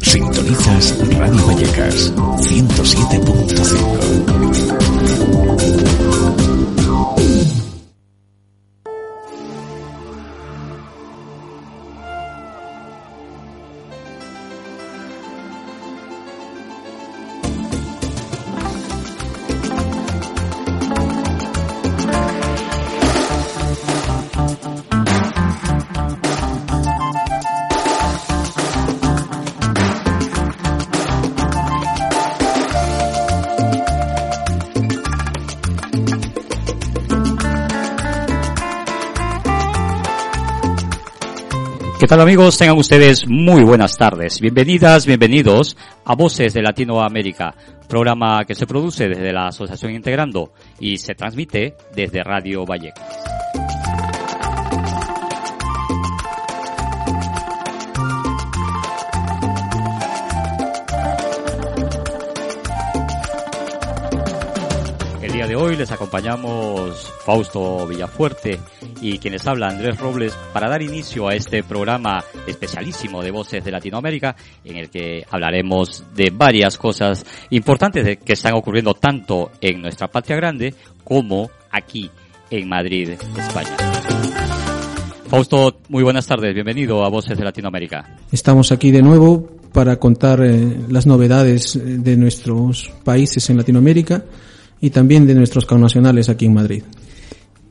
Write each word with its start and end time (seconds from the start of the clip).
Sintonizas 0.00 0.94
Radio 1.18 1.46
Vallecas 1.46 2.12
107.5. 2.14 4.89
tal 42.10 42.22
amigos? 42.22 42.58
Tengan 42.58 42.76
ustedes 42.76 43.28
muy 43.28 43.62
buenas 43.62 43.96
tardes. 43.96 44.40
Bienvenidas, 44.40 45.06
bienvenidos 45.06 45.76
a 46.04 46.16
Voces 46.16 46.52
de 46.52 46.60
Latinoamérica, 46.60 47.54
programa 47.88 48.44
que 48.44 48.56
se 48.56 48.66
produce 48.66 49.08
desde 49.08 49.32
la 49.32 49.46
Asociación 49.46 49.92
Integrando 49.92 50.52
y 50.80 50.96
se 50.96 51.14
transmite 51.14 51.76
desde 51.94 52.24
Radio 52.24 52.66
Vallecas. 52.66 53.29
Hoy 65.60 65.76
les 65.76 65.90
acompañamos 65.92 67.12
Fausto 67.22 67.86
Villafuerte, 67.86 68.58
y 69.02 69.18
quienes 69.18 69.46
habla 69.46 69.68
Andrés 69.68 69.98
Robles 69.98 70.32
para 70.54 70.70
dar 70.70 70.80
inicio 70.80 71.28
a 71.28 71.34
este 71.34 71.62
programa 71.62 72.24
especialísimo 72.46 73.22
de 73.22 73.30
Voces 73.30 73.62
de 73.62 73.70
Latinoamérica 73.70 74.34
en 74.64 74.76
el 74.76 74.88
que 74.88 75.22
hablaremos 75.30 76.02
de 76.14 76.30
varias 76.34 76.78
cosas 76.78 77.26
importantes 77.50 78.18
que 78.24 78.32
están 78.32 78.54
ocurriendo 78.54 78.94
tanto 78.94 79.50
en 79.60 79.82
nuestra 79.82 80.08
patria 80.08 80.36
grande 80.36 80.74
como 81.04 81.50
aquí 81.70 82.10
en 82.48 82.66
Madrid, 82.66 83.10
España. 83.10 83.76
Fausto, 85.28 85.80
muy 85.88 86.02
buenas 86.02 86.26
tardes, 86.26 86.54
bienvenido 86.54 87.04
a 87.04 87.10
Voces 87.10 87.36
de 87.36 87.44
Latinoamérica. 87.44 88.16
Estamos 88.32 88.72
aquí 88.72 88.90
de 88.90 89.02
nuevo 89.02 89.46
para 89.72 89.96
contar 89.96 90.40
eh, 90.42 90.78
las 90.88 91.06
novedades 91.06 91.78
de 91.82 92.16
nuestros 92.16 92.90
países 93.04 93.48
en 93.50 93.58
Latinoamérica 93.58 94.24
y 94.80 94.90
también 94.90 95.26
de 95.26 95.34
nuestros 95.34 95.66
connacionales 95.66 96.28
aquí 96.28 96.46
en 96.46 96.54
Madrid 96.54 96.82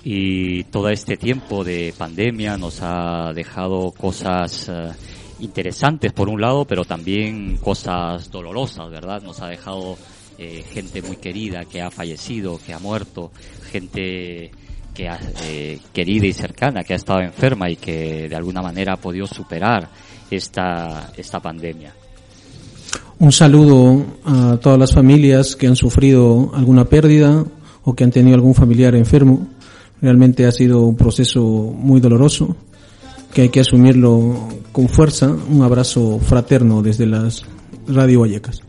y 0.04 0.64
todo 0.66 0.90
este 0.90 1.18
tiempo 1.18 1.64
de 1.64 1.94
pandemia 1.98 2.58
nos 2.58 2.80
ha 2.82 3.34
dejado 3.34 3.92
cosas 3.92 4.70
eh, 4.70 4.92
interesantes 5.40 6.14
por 6.14 6.30
un 6.30 6.40
lado, 6.40 6.66
pero 6.66 6.86
también 6.86 7.58
cosas 7.58 8.32
dolorosas, 8.32 8.90
¿verdad? 8.90 9.22
Nos 9.22 9.42
ha 9.42 9.48
dejado 9.48 9.98
eh, 10.38 10.64
gente 10.72 11.02
muy 11.02 11.18
querida 11.18 11.66
que 11.66 11.82
ha 11.82 11.92
fallecido, 11.92 12.60
que 12.66 12.74
ha 12.74 12.80
muerto, 12.80 13.32
gente 13.72 14.52
que 14.94 15.10
ha, 15.10 15.20
eh, 15.44 15.80
querida 15.94 16.28
y 16.28 16.34
cercana 16.34 16.84
que 16.84 16.94
ha 16.94 16.98
estado 16.98 17.22
enferma 17.22 17.70
y 17.70 17.76
que 17.76 18.30
de 18.30 18.36
alguna 18.36 18.62
manera 18.62 18.94
ha 18.94 18.98
podido 18.98 19.28
superar 19.28 19.90
esta, 20.32 21.12
esta 21.18 21.40
pandemia. 21.40 21.94
Un 23.20 23.32
saludo 23.32 24.04
a 24.26 24.58
todas 24.62 24.80
las 24.80 24.94
familias 24.94 25.56
que 25.56 25.68
han 25.68 25.76
sufrido 25.76 26.52
alguna 26.56 26.86
pérdida 26.86 27.46
o 27.84 27.94
que 27.94 28.04
han 28.04 28.12
tenido 28.12 28.36
algún 28.36 28.56
familiar 28.56 28.96
enfermo 28.96 29.48
Realmente 30.02 30.46
ha 30.46 30.52
sido 30.52 30.84
un 30.84 30.96
proceso 30.96 31.42
muy 31.42 32.00
doloroso 32.00 32.56
que 33.34 33.44
hay 33.44 33.50
que 33.50 33.60
asumirlo 33.60 34.48
con 34.72 34.88
fuerza. 34.88 35.36
Un 35.50 35.62
abrazo 35.62 36.20
fraterno 36.20 36.82
desde 36.82 37.06
las 37.06 37.44
Radio 37.88 38.22
Vallecas. 38.22 38.62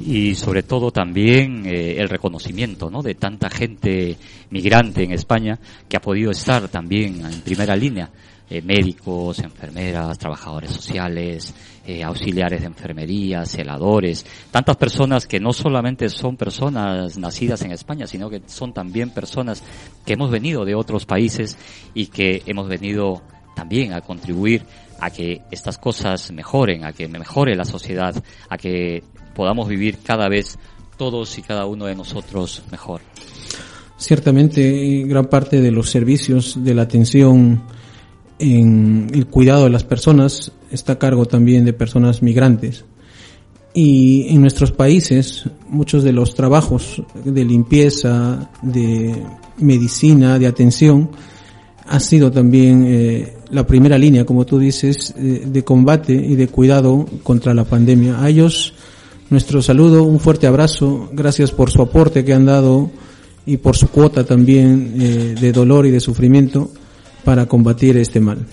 Y 0.00 0.34
sobre 0.34 0.62
todo 0.62 0.90
también 0.90 1.66
eh, 1.66 1.96
el 1.98 2.08
reconocimiento 2.08 2.90
¿no? 2.90 3.02
de 3.02 3.14
tanta 3.14 3.50
gente 3.50 4.16
migrante 4.50 5.04
en 5.04 5.12
España 5.12 5.58
que 5.88 5.96
ha 5.96 6.00
podido 6.00 6.30
estar 6.30 6.68
también 6.68 7.24
en 7.24 7.40
primera 7.42 7.76
línea 7.76 8.10
eh, 8.52 8.62
médicos, 8.62 9.38
enfermeras, 9.38 10.18
trabajadores 10.18 10.72
sociales, 10.72 11.54
eh, 11.86 12.02
auxiliares 12.02 12.62
de 12.62 12.66
enfermería, 12.66 13.44
celadores, 13.44 14.26
tantas 14.50 14.76
personas 14.76 15.28
que 15.28 15.38
no 15.38 15.52
solamente 15.52 16.08
son 16.08 16.36
personas 16.36 17.16
nacidas 17.16 17.62
en 17.62 17.70
España, 17.70 18.08
sino 18.08 18.28
que 18.28 18.42
son 18.46 18.72
también 18.72 19.10
personas 19.10 19.62
que 20.04 20.14
hemos 20.14 20.32
venido 20.32 20.64
de 20.64 20.74
otros 20.74 21.06
países 21.06 21.56
y 21.94 22.06
que 22.06 22.42
hemos 22.46 22.66
venido 22.66 23.22
también 23.54 23.92
a 23.92 24.00
contribuir 24.00 24.64
a 24.98 25.10
que 25.10 25.42
estas 25.52 25.78
cosas 25.78 26.32
mejoren, 26.32 26.84
a 26.84 26.92
que 26.92 27.06
mejore 27.06 27.54
la 27.54 27.64
sociedad, 27.64 28.20
a 28.48 28.58
que 28.58 29.04
podamos 29.34 29.68
vivir 29.68 29.98
cada 30.02 30.28
vez 30.28 30.58
todos 30.96 31.38
y 31.38 31.42
cada 31.42 31.66
uno 31.66 31.86
de 31.86 31.94
nosotros 31.94 32.62
mejor. 32.70 33.00
Ciertamente, 33.96 35.04
gran 35.06 35.26
parte 35.26 35.60
de 35.60 35.70
los 35.70 35.90
servicios 35.90 36.62
de 36.64 36.74
la 36.74 36.82
atención 36.82 37.62
en 38.38 39.10
el 39.12 39.26
cuidado 39.26 39.64
de 39.64 39.70
las 39.70 39.84
personas 39.84 40.52
está 40.70 40.94
a 40.94 40.98
cargo 40.98 41.26
también 41.26 41.64
de 41.64 41.72
personas 41.72 42.22
migrantes. 42.22 42.84
Y 43.72 44.26
en 44.28 44.40
nuestros 44.40 44.72
países 44.72 45.44
muchos 45.68 46.02
de 46.02 46.12
los 46.12 46.34
trabajos 46.34 47.02
de 47.24 47.44
limpieza, 47.44 48.50
de 48.62 49.14
medicina, 49.58 50.38
de 50.38 50.46
atención, 50.46 51.10
ha 51.86 52.00
sido 52.00 52.30
también 52.30 52.84
eh, 52.86 53.34
la 53.50 53.66
primera 53.66 53.98
línea, 53.98 54.24
como 54.24 54.46
tú 54.46 54.58
dices, 54.58 55.14
eh, 55.18 55.44
de 55.46 55.64
combate 55.64 56.14
y 56.14 56.36
de 56.36 56.48
cuidado 56.48 57.06
contra 57.22 57.52
la 57.52 57.64
pandemia. 57.64 58.22
A 58.22 58.28
ellos 58.28 58.74
nuestro 59.30 59.62
saludo, 59.62 60.02
un 60.02 60.20
fuerte 60.20 60.46
abrazo, 60.46 61.08
gracias 61.12 61.52
por 61.52 61.70
su 61.70 61.80
aporte 61.80 62.24
que 62.24 62.34
han 62.34 62.46
dado 62.46 62.90
y 63.46 63.56
por 63.56 63.76
su 63.76 63.88
cuota 63.88 64.24
también 64.24 64.94
eh, 65.00 65.34
de 65.40 65.52
dolor 65.52 65.86
y 65.86 65.90
de 65.90 66.00
sufrimiento 66.00 66.70
para 67.24 67.46
combatir 67.46 67.96
este 67.96 68.20
mal. 68.20 68.46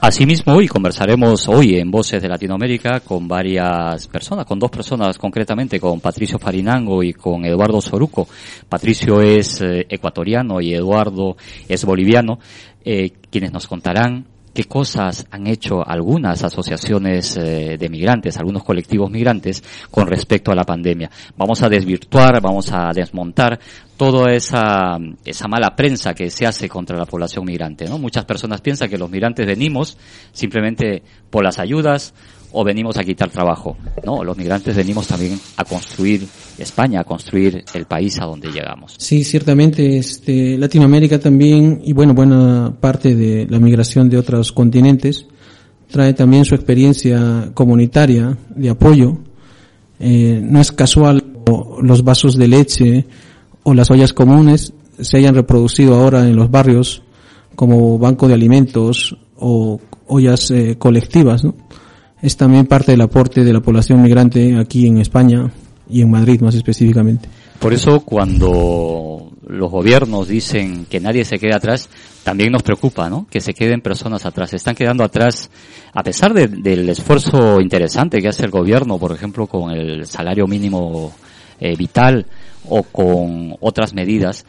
Asimismo, 0.00 0.54
hoy 0.54 0.66
conversaremos 0.66 1.48
hoy 1.48 1.76
en 1.76 1.88
Voces 1.88 2.20
de 2.20 2.28
Latinoamérica 2.28 3.00
con 3.00 3.28
varias 3.28 4.08
personas, 4.08 4.46
con 4.46 4.58
dos 4.58 4.68
personas 4.68 5.16
concretamente, 5.16 5.78
con 5.78 6.00
Patricio 6.00 6.40
Farinango 6.40 7.04
y 7.04 7.12
con 7.12 7.44
Eduardo 7.44 7.80
Soruco. 7.80 8.26
Patricio 8.68 9.20
es 9.20 9.60
eh, 9.60 9.86
ecuatoriano 9.88 10.60
y 10.60 10.74
Eduardo 10.74 11.36
es 11.68 11.84
boliviano, 11.84 12.40
eh, 12.84 13.12
quienes 13.30 13.52
nos 13.52 13.68
contarán 13.68 14.26
qué 14.52 14.64
cosas 14.64 15.26
han 15.30 15.46
hecho 15.46 15.86
algunas 15.86 16.42
asociaciones 16.42 17.36
eh, 17.36 17.76
de 17.78 17.88
migrantes, 17.88 18.36
algunos 18.38 18.64
colectivos 18.64 19.10
migrantes 19.10 19.62
con 19.90 20.06
respecto 20.06 20.52
a 20.52 20.54
la 20.54 20.64
pandemia. 20.64 21.10
Vamos 21.36 21.62
a 21.62 21.68
desvirtuar, 21.68 22.40
vamos 22.40 22.70
a 22.72 22.90
desmontar 22.94 23.58
toda 23.96 24.32
esa, 24.32 24.98
esa 25.24 25.48
mala 25.48 25.76
prensa 25.76 26.14
que 26.14 26.30
se 26.30 26.46
hace 26.46 26.68
contra 26.68 26.96
la 26.96 27.06
población 27.06 27.44
migrante. 27.44 27.86
¿no? 27.86 27.98
Muchas 27.98 28.24
personas 28.24 28.60
piensan 28.60 28.90
que 28.90 28.98
los 28.98 29.10
migrantes 29.10 29.46
venimos 29.46 29.96
simplemente 30.32 31.02
por 31.30 31.44
las 31.44 31.58
ayudas 31.58 32.14
o 32.52 32.64
venimos 32.64 32.96
a 32.96 33.04
quitar 33.04 33.30
trabajo. 33.30 33.76
No, 34.04 34.22
los 34.22 34.36
migrantes 34.36 34.76
venimos 34.76 35.06
también 35.06 35.38
a 35.56 35.64
construir 35.64 36.26
España, 36.58 37.00
a 37.00 37.04
construir 37.04 37.64
el 37.74 37.86
país 37.86 38.20
a 38.20 38.24
donde 38.24 38.50
llegamos. 38.50 38.94
Sí, 38.98 39.24
ciertamente, 39.24 39.98
este, 39.98 40.58
Latinoamérica 40.58 41.18
también, 41.18 41.80
y 41.84 41.92
bueno, 41.92 42.14
buena 42.14 42.72
parte 42.78 43.14
de 43.14 43.46
la 43.48 43.58
migración 43.58 44.08
de 44.08 44.18
otros 44.18 44.52
continentes, 44.52 45.26
trae 45.90 46.14
también 46.14 46.44
su 46.44 46.54
experiencia 46.54 47.50
comunitaria 47.54 48.36
de 48.54 48.70
apoyo. 48.70 49.18
Eh, 49.98 50.40
no 50.42 50.60
es 50.60 50.72
casual 50.72 51.24
los 51.82 52.04
vasos 52.04 52.36
de 52.36 52.48
leche 52.48 53.06
o 53.62 53.74
las 53.74 53.90
ollas 53.90 54.12
comunes 54.12 54.72
se 55.00 55.18
hayan 55.18 55.34
reproducido 55.34 55.94
ahora 55.94 56.28
en 56.28 56.36
los 56.36 56.50
barrios 56.50 57.02
como 57.54 57.98
banco 57.98 58.28
de 58.28 58.34
alimentos 58.34 59.16
o 59.36 59.80
ollas 60.06 60.50
eh, 60.50 60.76
colectivas, 60.78 61.44
¿no? 61.44 61.54
Es 62.22 62.36
también 62.36 62.66
parte 62.66 62.92
del 62.92 63.00
aporte 63.00 63.44
de 63.44 63.52
la 63.52 63.60
población 63.60 64.00
migrante 64.00 64.56
aquí 64.58 64.86
en 64.86 64.98
España 64.98 65.50
y 65.90 66.00
en 66.00 66.10
Madrid 66.10 66.40
más 66.40 66.54
específicamente. 66.54 67.28
Por 67.58 67.74
eso 67.74 68.00
cuando 68.00 69.30
los 69.46 69.70
gobiernos 69.70 70.28
dicen 70.28 70.86
que 70.88 71.00
nadie 71.00 71.24
se 71.24 71.38
quede 71.38 71.54
atrás, 71.54 71.88
también 72.22 72.52
nos 72.52 72.62
preocupa, 72.62 73.10
¿no? 73.10 73.26
Que 73.28 73.40
se 73.40 73.54
queden 73.54 73.80
personas 73.80 74.24
atrás. 74.24 74.50
Se 74.50 74.56
están 74.56 74.74
quedando 74.74 75.04
atrás, 75.04 75.50
a 75.92 76.02
pesar 76.02 76.32
del 76.32 76.88
esfuerzo 76.88 77.60
interesante 77.60 78.22
que 78.22 78.28
hace 78.28 78.44
el 78.44 78.50
gobierno, 78.50 78.98
por 78.98 79.12
ejemplo, 79.12 79.46
con 79.46 79.72
el 79.72 80.06
salario 80.06 80.46
mínimo 80.46 81.12
eh, 81.60 81.76
vital 81.76 82.26
o 82.68 82.84
con 82.84 83.56
otras 83.60 83.94
medidas, 83.94 84.46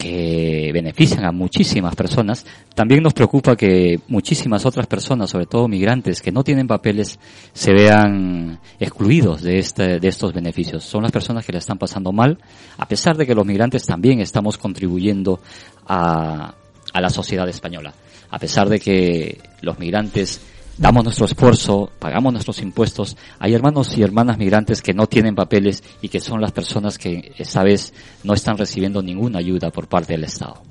que 0.00 0.70
benefician 0.72 1.26
a 1.26 1.30
muchísimas 1.30 1.94
personas, 1.94 2.46
también 2.74 3.02
nos 3.02 3.12
preocupa 3.12 3.54
que 3.54 4.00
muchísimas 4.08 4.64
otras 4.64 4.86
personas, 4.86 5.28
sobre 5.28 5.44
todo 5.44 5.68
migrantes 5.68 6.22
que 6.22 6.32
no 6.32 6.42
tienen 6.42 6.66
papeles, 6.66 7.20
se 7.52 7.74
vean 7.74 8.58
excluidos 8.78 9.42
de, 9.42 9.58
este, 9.58 10.00
de 10.00 10.08
estos 10.08 10.32
beneficios. 10.32 10.84
Son 10.84 11.02
las 11.02 11.12
personas 11.12 11.44
que 11.44 11.52
le 11.52 11.58
están 11.58 11.76
pasando 11.76 12.12
mal, 12.12 12.38
a 12.78 12.88
pesar 12.88 13.18
de 13.18 13.26
que 13.26 13.34
los 13.34 13.44
migrantes 13.44 13.84
también 13.84 14.20
estamos 14.20 14.56
contribuyendo 14.56 15.38
a, 15.86 16.54
a 16.94 17.00
la 17.00 17.10
sociedad 17.10 17.48
española. 17.50 17.92
A 18.30 18.38
pesar 18.38 18.70
de 18.70 18.80
que 18.80 19.38
los 19.60 19.78
migrantes 19.78 20.40
damos 20.80 21.04
nuestro 21.04 21.26
esfuerzo, 21.26 21.90
pagamos 21.98 22.32
nuestros 22.32 22.62
impuestos. 22.62 23.14
Hay 23.38 23.52
hermanos 23.52 23.96
y 23.98 24.02
hermanas 24.02 24.38
migrantes 24.38 24.80
que 24.80 24.94
no 24.94 25.06
tienen 25.06 25.34
papeles 25.34 25.82
y 26.00 26.08
que 26.08 26.20
son 26.20 26.40
las 26.40 26.52
personas 26.52 26.96
que 26.96 27.32
esta 27.36 27.62
vez 27.62 27.92
no 28.24 28.32
están 28.32 28.56
recibiendo 28.56 29.02
ninguna 29.02 29.40
ayuda 29.40 29.70
por 29.70 29.88
parte 29.88 30.14
del 30.14 30.24
Estado. 30.24 30.62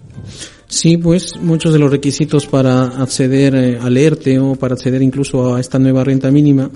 Sí, 0.67 0.97
pues 0.97 1.37
muchos 1.37 1.73
de 1.73 1.79
los 1.79 1.91
requisitos 1.91 2.47
para 2.47 2.85
acceder 2.85 3.53
eh, 3.53 3.79
al 3.79 3.95
ERTE 3.95 4.39
o 4.39 4.55
para 4.55 4.73
acceder 4.73 5.03
incluso 5.03 5.55
a 5.55 5.59
esta 5.59 5.77
nueva 5.77 6.03
renta 6.03 6.31
mínima 6.31 6.71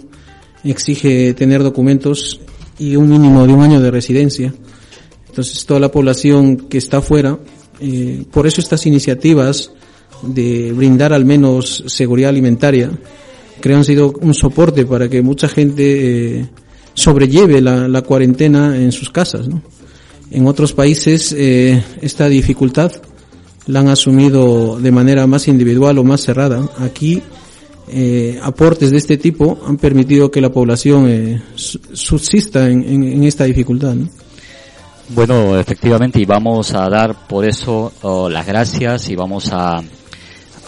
exige 0.64 1.34
tener 1.34 1.64
documentos 1.64 2.40
y 2.78 2.96
un 2.96 3.10
mínimo 3.10 3.48
de 3.48 3.54
un 3.54 3.64
año 3.64 3.82
de 3.82 3.90
residencia. 3.90 4.54
Entonces 5.28 5.66
toda 5.66 5.80
la 5.80 5.92
población 5.92 6.68
que 6.70 6.78
está 6.78 6.98
afuera, 6.98 7.40
eh, 7.80 8.26
por 8.32 8.46
eso 8.46 8.62
estas 8.62 8.86
iniciativas 8.86 9.72
de 10.22 10.72
brindar 10.72 11.14
al 11.14 11.26
menos 11.26 11.84
seguridad 11.88 12.30
alimentaria 12.30 12.92
creo 13.64 13.78
han 13.78 13.86
sido 13.86 14.14
un 14.20 14.34
soporte 14.34 14.86
para 14.86 15.08
que 15.08 15.22
mucha 15.22 15.48
gente 15.48 16.42
eh, 16.42 16.50
sobrelleve 16.94 17.62
la, 17.62 17.88
la, 17.88 18.02
cuarentena 18.02 18.76
en 18.76 18.92
sus 18.92 19.10
casas. 19.10 19.48
¿no? 19.48 19.62
En 20.32 20.46
otros 20.48 20.74
países 20.74 21.32
eh, 21.32 21.82
esta 22.02 22.28
dificultad 22.28 22.92
la 23.68 23.80
han 23.80 23.88
asumido 23.88 24.78
de 24.82 24.92
manera 24.92 25.26
más 25.28 25.48
individual 25.48 25.98
o 25.98 26.04
más 26.04 26.20
cerrada. 26.20 26.68
Aquí 26.78 27.22
eh, 27.88 28.38
aportes 28.44 28.92
de 28.92 28.98
este 28.98 29.16
tipo 29.16 29.58
han 29.66 29.78
permitido 29.78 30.30
que 30.30 30.42
la 30.42 30.52
población 30.52 31.08
eh, 31.08 31.42
subsista 31.56 32.70
en, 32.70 32.84
en, 32.84 33.04
en, 33.04 33.24
esta 33.24 33.46
dificultad. 33.46 33.96
¿no? 33.96 34.10
Bueno, 35.16 35.58
efectivamente, 35.58 36.20
y 36.20 36.26
vamos 36.26 36.74
a 36.74 36.90
dar 36.90 37.30
por 37.30 37.46
eso 37.46 37.94
oh, 38.02 38.28
las 38.28 38.46
gracias 38.46 39.10
y 39.10 39.16
vamos 39.16 39.54
a 39.54 39.82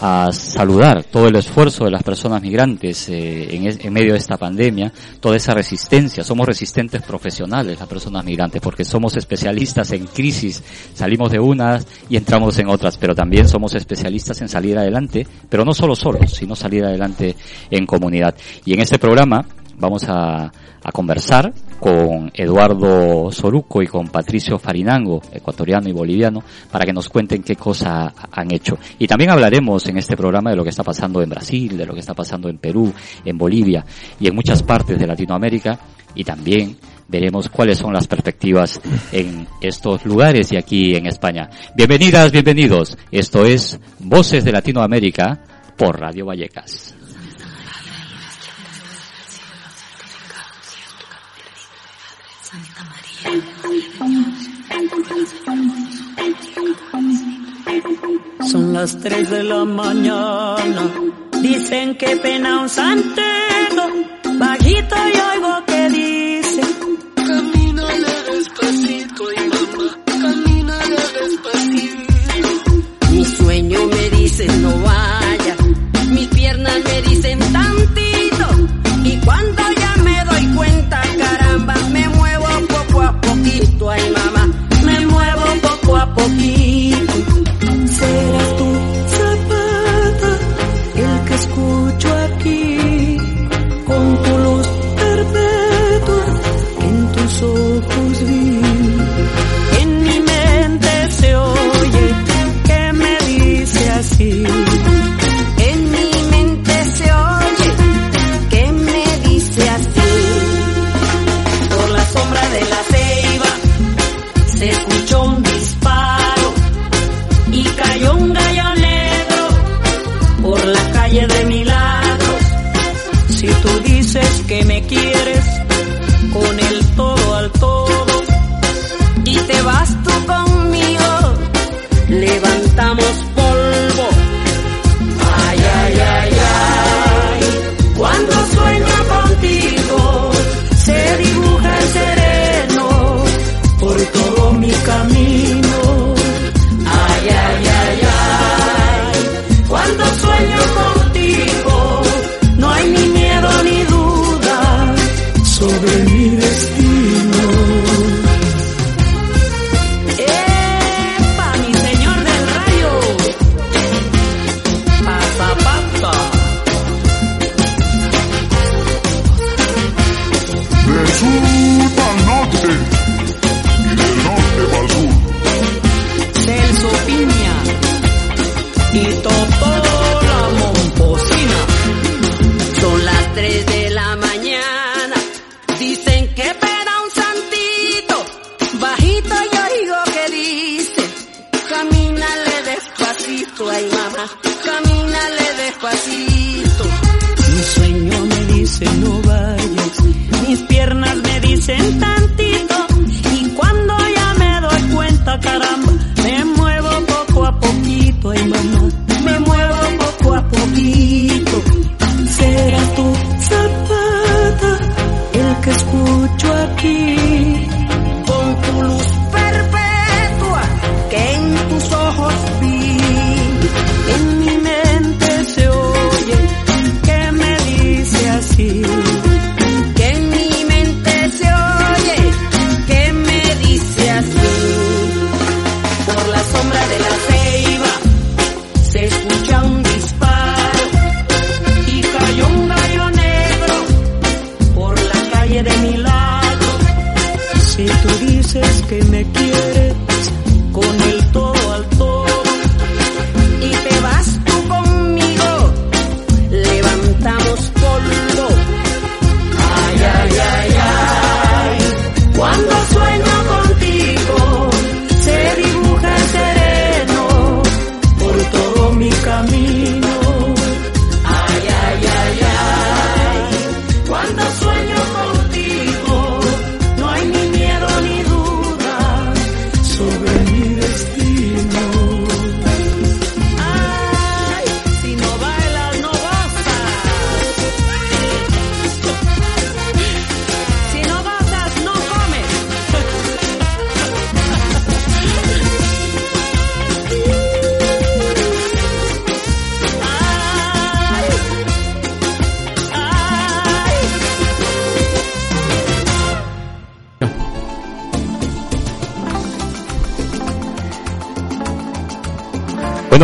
a 0.00 0.30
saludar 0.32 1.04
todo 1.04 1.28
el 1.28 1.36
esfuerzo 1.36 1.84
de 1.84 1.90
las 1.90 2.02
personas 2.02 2.42
migrantes 2.42 3.08
eh, 3.08 3.54
en, 3.54 3.66
en, 3.66 3.92
medio 3.92 4.12
de 4.12 4.18
esta 4.18 4.36
pandemia, 4.36 4.92
toda 5.20 5.36
esa 5.36 5.54
resistencia. 5.54 6.22
Somos 6.22 6.46
resistentes 6.46 7.02
profesionales 7.02 7.78
las 7.78 7.88
personas 7.88 8.24
migrantes 8.24 8.60
porque 8.60 8.84
somos 8.84 9.16
especialistas 9.16 9.90
en 9.92 10.06
crisis, 10.06 10.62
salimos 10.94 11.30
de 11.30 11.40
unas 11.40 11.86
y 12.08 12.16
entramos 12.16 12.58
en 12.58 12.68
otras, 12.68 12.98
pero 12.98 13.14
también 13.14 13.48
somos 13.48 13.74
especialistas 13.74 14.40
en 14.42 14.48
salir 14.48 14.78
adelante, 14.78 15.26
pero 15.48 15.64
no 15.64 15.72
solo 15.72 15.96
solos, 15.96 16.32
sino 16.32 16.54
salir 16.54 16.84
adelante 16.84 17.36
en 17.70 17.86
comunidad. 17.86 18.34
Y 18.64 18.74
en 18.74 18.80
este 18.80 18.98
programa 18.98 19.46
vamos 19.78 20.04
a, 20.08 20.52
a 20.82 20.92
conversar 20.92 21.52
con 21.78 22.30
Eduardo 22.34 23.30
Soruco 23.30 23.82
y 23.82 23.86
con 23.86 24.08
Patricio 24.08 24.58
Farinango, 24.58 25.20
ecuatoriano 25.32 25.88
y 25.88 25.92
boliviano, 25.92 26.42
para 26.70 26.84
que 26.84 26.92
nos 26.92 27.08
cuenten 27.08 27.42
qué 27.42 27.56
cosa 27.56 28.12
han 28.30 28.52
hecho. 28.52 28.78
Y 28.98 29.06
también 29.06 29.30
hablaremos 29.30 29.86
en 29.88 29.98
este 29.98 30.16
programa 30.16 30.50
de 30.50 30.56
lo 30.56 30.64
que 30.64 30.70
está 30.70 30.82
pasando 30.82 31.22
en 31.22 31.30
Brasil, 31.30 31.76
de 31.76 31.86
lo 31.86 31.94
que 31.94 32.00
está 32.00 32.14
pasando 32.14 32.48
en 32.48 32.58
Perú, 32.58 32.92
en 33.24 33.38
Bolivia 33.38 33.84
y 34.20 34.28
en 34.28 34.34
muchas 34.34 34.62
partes 34.62 34.98
de 34.98 35.06
Latinoamérica 35.06 35.78
y 36.16 36.24
también 36.24 36.76
veremos 37.08 37.48
cuáles 37.48 37.78
son 37.78 37.92
las 37.92 38.08
perspectivas 38.08 38.80
en 39.12 39.46
estos 39.60 40.04
lugares 40.04 40.50
y 40.50 40.56
aquí 40.56 40.96
en 40.96 41.06
España. 41.06 41.48
Bienvenidas, 41.76 42.32
bienvenidos. 42.32 42.98
Esto 43.12 43.44
es 43.44 43.78
Voces 44.00 44.44
de 44.44 44.52
Latinoamérica 44.52 45.38
por 45.76 46.00
Radio 46.00 46.26
Vallecas. 46.26 46.96
Son 58.50 58.72
las 58.72 58.98
tres 59.00 59.30
de 59.30 59.42
la 59.42 59.64
mañana, 59.64 60.90
dicen 61.42 61.96
que 61.96 62.16
pena 62.16 62.60
un 62.62 62.68
santero, 62.68 63.84
bajito 64.38 64.96
y 64.96 65.36
oigo 65.36 65.65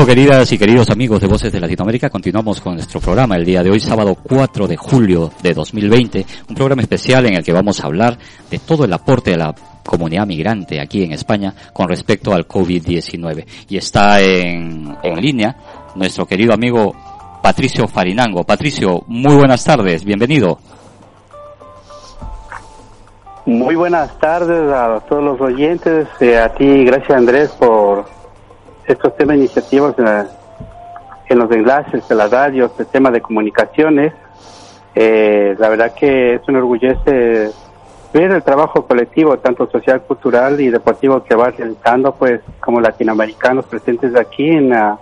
Bueno, 0.03 0.17
queridas 0.17 0.51
y 0.51 0.59
queridos 0.59 0.91
amigos 0.91 1.21
de 1.21 1.29
Voces 1.29 1.53
de 1.53 1.61
Latinoamérica, 1.61 2.11
continuamos 2.11 2.61
con 2.61 2.75
nuestro 2.75 2.99
programa 2.99 3.37
el 3.37 3.45
día 3.45 3.63
de 3.63 3.71
hoy, 3.71 3.79
sábado 3.79 4.17
4 4.21 4.67
de 4.67 4.77
julio 4.77 5.31
de 5.45 5.55
2020, 5.55 6.27
un 6.49 6.57
programa 6.57 6.83
especial 6.83 7.25
en 7.27 7.35
el 7.35 7.45
que 7.45 7.53
vamos 7.53 7.79
a 7.79 7.87
hablar 7.87 8.19
de 8.51 8.59
todo 8.59 8.85
el 8.85 8.93
aporte 8.93 9.31
de 9.31 9.37
la 9.37 9.55
comunidad 9.87 10.27
migrante 10.27 10.81
aquí 10.81 11.05
en 11.05 11.13
España 11.13 11.55
con 11.73 11.89
respecto 11.89 12.35
al 12.35 12.49
COVID-19. 12.49 13.47
Y 13.69 13.77
está 13.77 14.21
en, 14.21 14.93
en 15.05 15.21
línea 15.21 15.57
nuestro 15.95 16.27
querido 16.27 16.53
amigo 16.53 16.93
Patricio 17.41 17.87
Farinango. 17.87 18.43
Patricio, 18.43 19.05
muy 19.07 19.37
buenas 19.37 19.63
tardes, 19.63 20.05
bienvenido. 20.05 20.59
Muy 23.45 23.75
buenas 23.75 24.19
tardes 24.21 24.73
a 24.73 25.01
todos 25.09 25.23
los 25.25 25.41
oyentes, 25.41 26.07
eh, 26.21 26.39
a 26.39 26.49
ti, 26.55 26.85
gracias 26.85 27.11
Andrés 27.11 27.51
por 27.51 27.82
estos 28.93 29.17
temas 29.17 29.37
iniciativos 29.37 29.95
en, 29.99 30.05
la- 30.05 30.27
en 31.29 31.39
los 31.39 31.51
enlaces 31.51 32.07
de 32.09 32.15
las 32.15 32.31
radios, 32.31 32.73
el 32.79 32.87
tema 32.87 33.11
de 33.11 33.21
comunicaciones. 33.21 34.13
Eh, 34.95 35.57
la 35.59 35.69
verdad 35.71 35.95
que 35.95 36.35
eso 36.35 36.45
me 36.49 36.59
enorgullece 36.59 37.51
ver 38.13 38.31
el 38.31 38.43
trabajo 38.43 38.87
colectivo, 38.87 39.39
tanto 39.39 39.67
social, 39.71 40.03
cultural 40.03 40.61
y 40.61 40.69
deportivo 40.69 41.23
que 41.25 41.35
va 41.35 41.51
realizando, 41.51 42.13
pues 42.15 42.41
como 42.61 42.81
latinoamericanos 42.81 43.65
presentes 43.65 44.15
aquí 44.15 44.51
en 44.51 44.69
la 44.69 44.99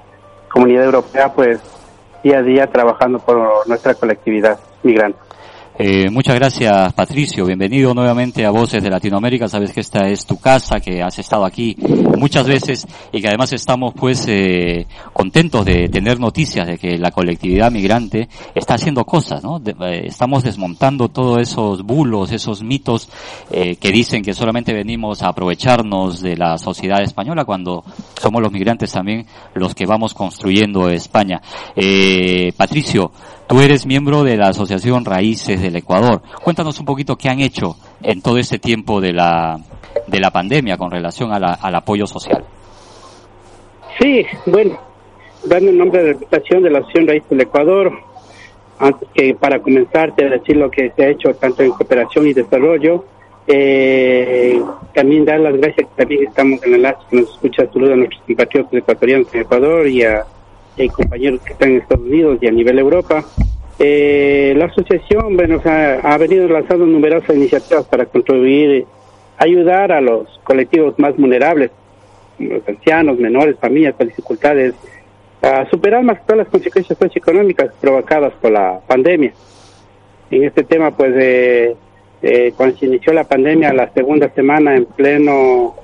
comunidad 0.49 0.85
europea, 0.85 1.33
pues 1.33 1.61
día 2.23 2.39
a 2.39 2.43
día 2.43 2.67
trabajando 2.69 3.19
por 3.19 3.67
nuestra 3.67 3.95
colectividad 3.95 4.61
migrante. 4.85 5.19
Eh, 5.83 6.11
muchas 6.11 6.35
gracias, 6.35 6.93
Patricio. 6.93 7.47
Bienvenido 7.47 7.95
nuevamente 7.95 8.45
a 8.45 8.51
Voces 8.51 8.83
de 8.83 8.91
Latinoamérica. 8.91 9.49
Sabes 9.49 9.73
que 9.73 9.81
esta 9.81 10.09
es 10.09 10.27
tu 10.27 10.39
casa, 10.39 10.79
que 10.79 11.03
has 11.03 11.19
estado 11.19 11.47
aquí 11.47 11.75
muchas 12.19 12.47
veces 12.47 12.87
y 13.11 13.23
que 13.23 13.29
además 13.29 13.55
estamos 13.55 13.95
pues 13.97 14.27
eh, 14.29 14.87
contentos 15.15 15.65
de 15.65 15.89
tener 15.89 16.21
noticias 16.21 16.67
de 16.67 16.77
que 16.77 16.99
la 16.99 17.11
colectividad 17.11 17.71
migrante 17.73 18.29
está 18.55 18.75
haciendo 18.75 19.07
cosas, 19.07 19.43
¿no? 19.43 19.59
De- 19.59 19.75
eh, 19.81 20.03
estamos 20.05 20.45
desmontando 20.45 21.09
todos 21.09 21.41
esos 21.41 21.83
bulos, 21.83 22.31
esos 22.31 22.63
mitos 22.63 23.09
eh, 23.51 23.77
que 23.77 23.91
dicen 23.91 24.23
que 24.23 24.35
solamente 24.35 24.75
venimos 24.75 25.23
a 25.23 25.29
aprovecharnos 25.29 26.21
de 26.21 26.37
la 26.37 26.59
sociedad 26.59 27.01
española 27.01 27.47
cuando 27.47 27.85
somos 28.21 28.43
los 28.43 28.53
migrantes 28.53 28.93
también 28.93 29.25
los 29.55 29.75
que 29.75 29.87
vamos 29.87 30.13
construyendo 30.13 30.91
España. 30.91 31.41
Patricio, 32.55 33.13
Tú 33.51 33.61
eres 33.61 33.85
miembro 33.85 34.23
de 34.23 34.37
la 34.37 34.51
Asociación 34.51 35.05
Raíces 35.05 35.61
del 35.61 35.75
Ecuador. 35.75 36.23
Cuéntanos 36.45 36.79
un 36.79 36.87
poquito 36.87 37.17
qué 37.17 37.29
han 37.29 37.41
hecho 37.41 37.75
en 38.01 38.23
todo 38.23 38.39
este 38.39 38.61
tiempo 38.61 39.01
de 39.01 39.13
la, 39.13 39.59
de 40.07 40.21
la 40.21 40.31
pandemia 40.31 40.77
con 40.77 40.89
relación 40.89 41.33
a 41.33 41.41
la- 41.41 41.55
al 41.61 41.75
apoyo 41.75 42.07
social. 42.07 42.45
Sí, 44.01 44.25
bueno, 44.47 44.79
dando 45.45 45.69
el 45.71 45.79
nombre 45.79 46.01
de 46.01 46.13
reputación 46.13 46.63
de 46.63 46.71
la 46.71 46.79
Asociación 46.79 47.09
Raíz 47.09 47.25
del 47.29 47.41
Ecuador, 47.41 47.93
antes 48.79 49.09
que 49.13 49.35
para 49.35 49.59
comenzar 49.61 50.15
te 50.15 50.29
decir 50.31 50.57
lo 50.57 50.71
que 50.71 50.93
se 50.95 51.05
ha 51.05 51.09
hecho 51.09 51.35
tanto 51.35 51.65
en 51.65 51.71
cooperación 51.73 52.29
y 52.29 52.33
desarrollo, 52.33 53.05
eh, 53.49 54.63
también 54.95 55.25
dar 55.25 55.41
las 55.41 55.57
gracias 55.57 55.89
que 55.89 55.97
también 55.97 56.29
estamos 56.29 56.63
en 56.63 56.69
el 56.69 56.75
enlace 56.77 57.01
que 57.11 57.17
nos 57.17 57.31
escucha, 57.31 57.67
saludos 57.73 57.95
a 57.95 57.97
nuestros 57.97 58.23
compatriotas 58.29 58.75
ecuatorianos 58.75 59.35
en 59.35 59.41
Ecuador 59.41 59.89
y 59.89 60.05
a, 60.05 60.25
y 60.85 60.89
compañeros 60.89 61.41
que 61.43 61.53
están 61.53 61.71
en 61.71 61.77
Estados 61.79 62.07
Unidos 62.07 62.39
y 62.41 62.47
a 62.47 62.51
nivel 62.51 62.79
Europa. 62.79 63.25
Eh, 63.79 64.55
la 64.57 64.67
asociación 64.67 65.37
bueno, 65.37 65.61
ha 65.65 66.19
venido 66.19 66.47
lanzando 66.49 66.87
numerosas 66.87 67.35
iniciativas 67.35 67.85
para 67.87 68.07
contribuir, 68.07 68.85
ayudar 69.39 69.93
a 69.93 70.01
los 70.01 70.29
colectivos 70.45 70.99
más 70.99 71.17
vulnerables 71.17 71.71
los 72.41 72.67
ancianos, 72.67 73.19
menores, 73.19 73.57
familias 73.59 73.95
con 73.97 74.09
dificultades, 74.09 74.75
a 75.43 75.69
superar 75.71 76.03
más 76.03 76.25
todas 76.27 76.39
las 76.39 76.49
consecuencias 76.49 76.99
socioeconómicas 76.99 77.73
provocadas 77.81 78.33
por 78.41 78.53
la 78.53 78.81
pandemia. 78.87 79.33
En 80.31 80.45
este 80.45 80.65
tema, 80.65 80.91
pues, 80.97 81.13
eh, 81.17 81.75
eh, 82.23 82.53
cuando 82.57 82.77
se 82.77 82.87
inició 82.87 83.13
la 83.13 83.25
pandemia, 83.25 83.73
la 83.73 83.93
segunda 83.93 84.29
semana 84.31 84.77
en 84.77 84.85
pleno, 84.85 85.75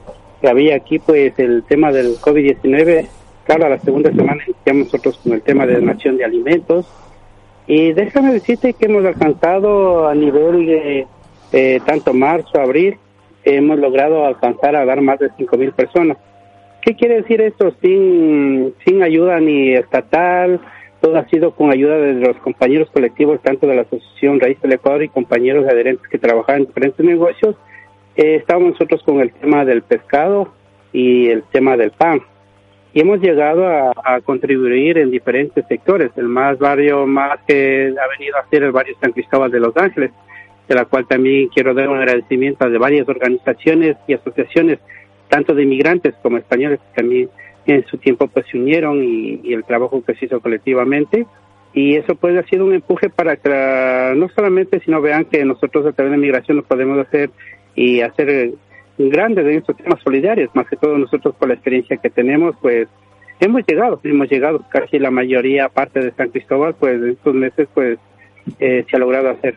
que 0.40 0.48
había 0.48 0.76
aquí, 0.76 0.98
pues, 0.98 1.38
el 1.38 1.64
tema 1.64 1.90
del 1.90 2.16
COVID-19, 2.16 3.06
claro, 3.46 3.66
a 3.66 3.68
la 3.70 3.78
segunda 3.78 4.10
semana 4.12 4.42
iniciamos 4.46 4.86
nosotros 4.86 5.18
con 5.22 5.32
el 5.32 5.42
tema 5.42 5.66
de 5.66 5.76
donación 5.76 6.16
de 6.16 6.24
alimentos, 6.24 6.86
y 7.66 7.92
déjame 7.92 8.32
decirte 8.32 8.74
que 8.74 8.86
hemos 8.86 9.04
alcanzado 9.04 10.08
a 10.08 10.14
nivel 10.14 10.66
de 10.66 11.06
eh, 11.52 11.80
tanto 11.84 12.12
marzo, 12.14 12.60
abril, 12.60 12.96
hemos 13.44 13.78
logrado 13.78 14.24
alcanzar 14.24 14.76
a 14.76 14.84
dar 14.84 15.00
más 15.00 15.18
de 15.18 15.30
5.000 15.30 15.72
personas. 15.72 16.16
¿Qué 16.82 16.94
quiere 16.94 17.16
decir 17.16 17.40
esto? 17.40 17.72
Sin, 17.82 18.74
sin 18.84 19.02
ayuda 19.02 19.40
ni 19.40 19.74
estatal, 19.74 20.60
todo 21.00 21.16
ha 21.16 21.28
sido 21.28 21.52
con 21.52 21.72
ayuda 21.72 21.98
de 21.98 22.14
los 22.14 22.36
compañeros 22.38 22.90
colectivos, 22.90 23.40
tanto 23.42 23.66
de 23.66 23.74
la 23.74 23.82
Asociación 23.82 24.38
Raíz 24.38 24.60
del 24.60 24.74
Ecuador 24.74 25.02
y 25.02 25.08
compañeros 25.08 25.66
adherentes 25.68 26.06
que 26.08 26.18
trabajan 26.18 26.58
en 26.58 26.66
diferentes 26.66 27.04
negocios. 27.04 27.56
Eh, 28.16 28.36
estábamos 28.36 28.72
nosotros 28.72 29.02
con 29.02 29.20
el 29.20 29.32
tema 29.32 29.64
del 29.64 29.82
pescado 29.82 30.52
y 30.92 31.28
el 31.28 31.42
tema 31.44 31.76
del 31.76 31.90
pan. 31.90 32.22
Y 32.92 33.00
hemos 33.00 33.20
llegado 33.20 33.66
a, 33.66 34.20
contribuir 34.22 34.98
en 34.98 35.10
diferentes 35.10 35.66
sectores. 35.66 36.10
El 36.16 36.28
más 36.28 36.58
barrio 36.58 37.06
más 37.06 37.40
que 37.46 37.92
ha 37.98 38.18
venido 38.18 38.36
a 38.38 38.48
ser 38.48 38.62
el 38.62 38.72
barrio 38.72 38.96
San 39.00 39.12
Cristóbal 39.12 39.50
de 39.50 39.60
Los 39.60 39.76
Ángeles, 39.76 40.12
de 40.66 40.74
la 40.74 40.86
cual 40.86 41.06
también 41.06 41.48
quiero 41.48 41.74
dar 41.74 41.88
un 41.88 41.98
agradecimiento 41.98 42.64
a 42.64 42.70
de 42.70 42.78
varias 42.78 43.08
organizaciones 43.08 43.96
y 44.06 44.14
asociaciones 44.14 44.78
tanto 45.28 45.54
de 45.54 45.64
inmigrantes 45.64 46.14
como 46.22 46.38
españoles 46.38 46.80
que 46.80 47.02
también 47.02 47.28
en 47.66 47.84
su 47.86 47.98
tiempo 47.98 48.28
pues 48.28 48.46
se 48.50 48.58
unieron 48.58 49.02
y, 49.02 49.52
el 49.52 49.64
trabajo 49.64 50.02
que 50.04 50.14
se 50.14 50.26
hizo 50.26 50.40
colectivamente 50.40 51.26
y 51.72 51.96
eso 51.96 52.14
pues 52.14 52.36
ha 52.38 52.48
sido 52.48 52.64
un 52.64 52.74
empuje 52.74 53.10
para 53.10 53.36
que 53.36 54.14
no 54.16 54.28
solamente 54.30 54.80
sino 54.80 55.00
vean 55.00 55.24
que 55.24 55.44
nosotros 55.44 55.84
a 55.86 55.92
través 55.92 56.12
de 56.12 56.18
migración 56.18 56.58
nos 56.58 56.66
podemos 56.66 56.98
hacer 56.98 57.30
y 57.74 58.00
hacer 58.00 58.52
grandes 58.98 59.46
en 59.46 59.58
estos 59.58 59.76
temas 59.76 60.00
solidarios 60.02 60.50
más 60.54 60.66
que 60.68 60.76
todo 60.76 60.96
nosotros 60.96 61.34
por 61.36 61.48
la 61.48 61.54
experiencia 61.54 61.96
que 61.96 62.10
tenemos 62.10 62.54
pues 62.60 62.88
hemos 63.40 63.62
llegado 63.66 64.00
hemos 64.04 64.28
llegado 64.28 64.64
casi 64.70 64.98
la 64.98 65.10
mayoría 65.10 65.68
parte 65.68 66.00
de 66.00 66.12
San 66.12 66.30
Cristóbal 66.30 66.74
pues 66.74 66.94
en 66.94 67.10
estos 67.10 67.34
meses 67.34 67.68
pues 67.74 67.98
eh, 68.58 68.84
se 68.88 68.96
ha 68.96 68.98
logrado 68.98 69.30
hacer 69.30 69.56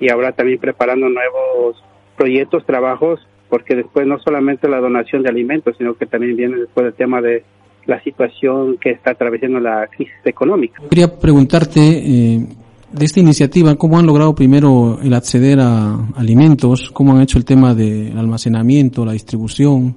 y 0.00 0.10
ahora 0.10 0.32
también 0.32 0.58
preparando 0.58 1.08
nuevos 1.08 1.82
proyectos 2.16 2.66
trabajos 2.66 3.20
porque 3.52 3.76
después 3.76 4.06
no 4.06 4.18
solamente 4.18 4.66
la 4.66 4.80
donación 4.80 5.22
de 5.22 5.28
alimentos, 5.28 5.76
sino 5.76 5.94
que 5.94 6.06
también 6.06 6.36
viene 6.36 6.56
después 6.56 6.86
el 6.86 6.94
tema 6.94 7.20
de 7.20 7.44
la 7.84 8.02
situación 8.02 8.78
que 8.78 8.92
está 8.92 9.10
atravesando 9.10 9.60
la 9.60 9.86
crisis 9.88 10.14
económica. 10.24 10.82
Quería 10.88 11.18
preguntarte 11.18 11.80
eh, 11.80 12.46
de 12.92 13.04
esta 13.04 13.20
iniciativa, 13.20 13.74
¿cómo 13.76 13.98
han 13.98 14.06
logrado 14.06 14.34
primero 14.34 14.98
el 15.02 15.14
acceder 15.14 15.60
a 15.60 15.94
alimentos? 16.16 16.90
¿Cómo 16.90 17.12
han 17.12 17.22
hecho 17.22 17.38
el 17.38 17.44
tema 17.44 17.74
del 17.74 18.18
almacenamiento, 18.18 19.04
la 19.04 19.12
distribución, 19.12 19.96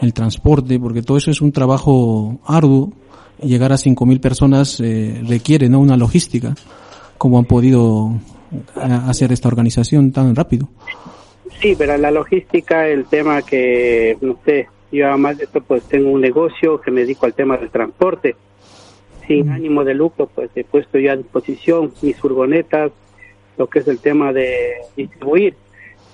el 0.00 0.12
transporte? 0.12 0.78
Porque 0.78 1.02
todo 1.02 1.16
eso 1.16 1.30
es 1.30 1.40
un 1.40 1.52
trabajo 1.52 2.38
arduo. 2.46 2.92
Llegar 3.42 3.72
a 3.72 3.76
5.000 3.76 4.20
personas 4.20 4.80
eh, 4.80 5.20
requiere 5.26 5.68
¿no? 5.68 5.80
una 5.80 5.96
logística. 5.96 6.54
¿Cómo 7.18 7.38
han 7.38 7.44
podido 7.46 8.12
eh, 8.52 8.98
hacer 9.06 9.32
esta 9.32 9.48
organización 9.48 10.12
tan 10.12 10.34
rápido? 10.34 10.68
Sí, 11.60 11.74
pero 11.76 11.96
la 11.96 12.10
logística, 12.10 12.86
el 12.86 13.06
tema 13.06 13.42
que, 13.42 14.16
no 14.20 14.36
sé, 14.44 14.68
yo 14.92 15.08
además 15.08 15.38
de 15.38 15.44
esto 15.44 15.60
pues 15.62 15.82
tengo 15.84 16.10
un 16.10 16.20
negocio 16.20 16.80
que 16.80 16.90
me 16.90 17.00
dedico 17.00 17.26
al 17.26 17.34
tema 17.34 17.56
del 17.56 17.70
transporte. 17.70 18.36
Sin 19.26 19.48
ánimo 19.50 19.84
de 19.84 19.94
lucro, 19.94 20.28
pues 20.32 20.50
he 20.54 20.64
puesto 20.64 20.98
ya 20.98 21.12
a 21.12 21.16
disposición 21.16 21.92
mis 22.02 22.16
furgonetas, 22.16 22.92
lo 23.58 23.66
que 23.68 23.80
es 23.80 23.88
el 23.88 23.98
tema 23.98 24.32
de 24.32 24.74
distribuir. 24.96 25.54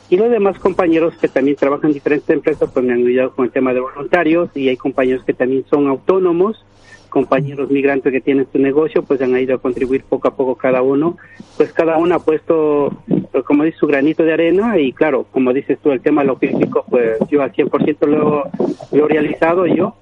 Y 0.09 0.16
los 0.16 0.31
demás 0.31 0.59
compañeros 0.59 1.14
que 1.16 1.28
también 1.28 1.57
trabajan 1.57 1.90
en 1.90 1.95
diferentes 1.95 2.28
empresas, 2.31 2.71
pues 2.73 2.85
me 2.85 2.92
han 2.92 3.07
ayudado 3.07 3.35
con 3.35 3.47
el 3.47 3.50
tema 3.50 3.73
de 3.73 3.81
voluntarios 3.81 4.50
y 4.54 4.69
hay 4.69 4.76
compañeros 4.76 5.25
que 5.25 5.33
también 5.33 5.64
son 5.71 5.88
autónomos, 5.88 6.64
compañeros 7.12 7.71
migrantes 7.71 8.11
que 8.11 8.21
tienen 8.21 8.47
su 8.50 8.59
negocio, 8.59 9.02
pues 9.02 9.21
han 9.21 9.38
ido 9.38 9.54
a 9.54 9.59
contribuir 9.59 10.02
poco 10.09 10.28
a 10.28 10.35
poco 10.35 10.57
cada 10.57 10.83
uno. 10.83 11.19
Pues 11.57 11.73
cada 11.73 11.99
uno 11.99 12.16
ha 12.16 12.19
puesto, 12.19 12.90
pues, 13.31 13.45
como 13.45 13.64
dice, 13.64 13.76
su 13.78 13.87
granito 13.87 14.23
de 14.25 14.33
arena 14.33 14.78
y 14.78 14.92
claro, 14.92 15.26
como 15.31 15.52
dices 15.52 15.78
tú, 15.83 15.92
el 15.92 16.00
tema 16.00 16.25
logístico, 16.25 16.85
pues 16.88 17.19
yo 17.31 17.42
al 17.42 17.52
100% 17.52 18.07
lo, 18.07 18.45
lo 18.92 19.04
he 19.04 19.09
realizado 19.09 19.66
yo 19.66 19.95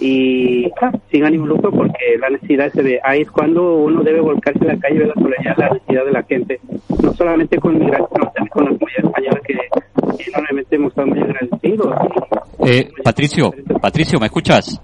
y 0.00 0.70
claro, 0.72 0.98
sin 1.10 1.24
ánimo 1.24 1.46
lucro 1.46 1.70
porque 1.70 2.16
la 2.18 2.30
necesidad 2.30 2.72
se 2.72 2.82
ve. 2.82 3.00
Ahí 3.04 3.20
es 3.20 3.30
cuando 3.30 3.76
uno 3.76 4.02
debe 4.02 4.20
volcarse 4.20 4.60
en 4.60 4.68
la 4.68 4.78
calle 4.78 4.96
y 4.96 4.98
ver 4.98 5.08
la 5.08 5.14
solidaridad, 5.14 5.56
la 5.58 5.68
necesidad 5.74 6.04
de 6.06 6.12
la 6.12 6.22
gente, 6.22 6.60
no 7.02 7.12
solamente 7.12 7.58
con 7.58 7.78
migrantes, 7.78 8.08
sino 8.12 8.32
también 8.32 8.48
con 8.48 8.64
la 8.64 8.70
comunidad 8.70 9.04
española 9.04 9.40
que, 9.46 10.30
normalmente 10.32 10.76
hemos 10.76 10.90
estado 10.90 11.06
muy 11.08 11.20
agradecidos. 11.20 11.94
Eh, 12.66 12.88
Patricio, 13.04 13.52
Patricio, 13.80 14.18
¿me 14.18 14.26
escuchas? 14.26 14.80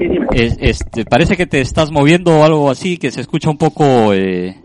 Sí, 0.00 0.08
dime. 0.08 0.26
Es- 0.32 0.56
este, 0.60 1.04
parece 1.04 1.36
que 1.36 1.46
te 1.46 1.60
estás 1.60 1.90
moviendo 1.92 2.40
o 2.40 2.44
algo 2.44 2.70
así, 2.70 2.96
que 2.96 3.10
se 3.10 3.20
escucha 3.20 3.50
un 3.50 3.58
poco 3.58 4.12
eh, 4.14 4.56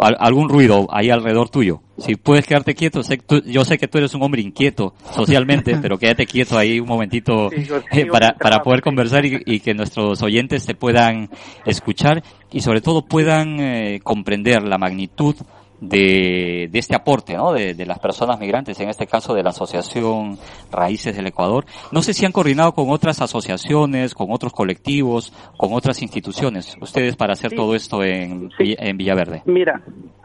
al- 0.00 0.16
algún 0.18 0.48
ruido 0.48 0.88
ahí 0.90 1.10
alrededor 1.10 1.48
tuyo. 1.50 1.80
si 1.98 2.16
puedes 2.16 2.46
quedarte 2.46 2.74
quieto, 2.74 3.02
sé, 3.04 3.18
tú, 3.18 3.42
yo 3.46 3.64
sé 3.64 3.78
que 3.78 3.86
tú 3.86 3.98
eres 3.98 4.12
un 4.14 4.22
hombre 4.22 4.40
inquieto 4.42 4.94
socialmente, 5.12 5.76
pero 5.82 5.98
quédate 5.98 6.26
quieto 6.26 6.58
ahí 6.58 6.80
un 6.80 6.88
momentito 6.88 7.50
eh, 7.52 8.06
para, 8.10 8.34
para 8.34 8.62
poder 8.62 8.80
conversar 8.82 9.24
y, 9.26 9.40
y, 9.46 9.60
que 9.60 9.74
nuestros 9.74 10.20
oyentes 10.22 10.66
te 10.66 10.74
puedan 10.74 11.28
escuchar 11.66 12.22
y 12.50 12.60
sobre 12.60 12.80
todo 12.80 13.02
puedan 13.04 13.60
eh, 13.60 14.00
comprender 14.02 14.62
la 14.62 14.78
magnitud 14.78 15.36
de, 15.82 16.68
de 16.70 16.78
este 16.78 16.94
aporte 16.94 17.36
¿no? 17.36 17.52
de, 17.52 17.74
de, 17.74 17.86
las 17.86 17.98
personas 17.98 18.38
migrantes, 18.38 18.78
en 18.80 18.88
este 18.88 19.06
caso 19.06 19.34
de 19.34 19.42
la 19.42 19.50
Asociación 19.50 20.38
Raíces 20.70 21.16
del 21.16 21.26
Ecuador. 21.26 21.64
No 21.90 22.02
sé 22.02 22.14
si 22.14 22.24
han 22.24 22.32
coordinado 22.32 22.72
con 22.72 22.90
otras 22.90 23.20
asociaciones, 23.20 24.14
con 24.14 24.28
otros 24.30 24.52
colectivos, 24.52 25.32
con 25.56 25.72
otras 25.72 26.00
instituciones, 26.00 26.76
ustedes 26.80 27.16
para 27.16 27.32
hacer 27.32 27.50
sí. 27.50 27.56
todo 27.56 27.74
esto 27.74 28.04
en, 28.04 28.50
sí. 28.56 28.76
en 28.78 28.96
Villaverde. 28.96 29.42
Mira, 29.46 29.82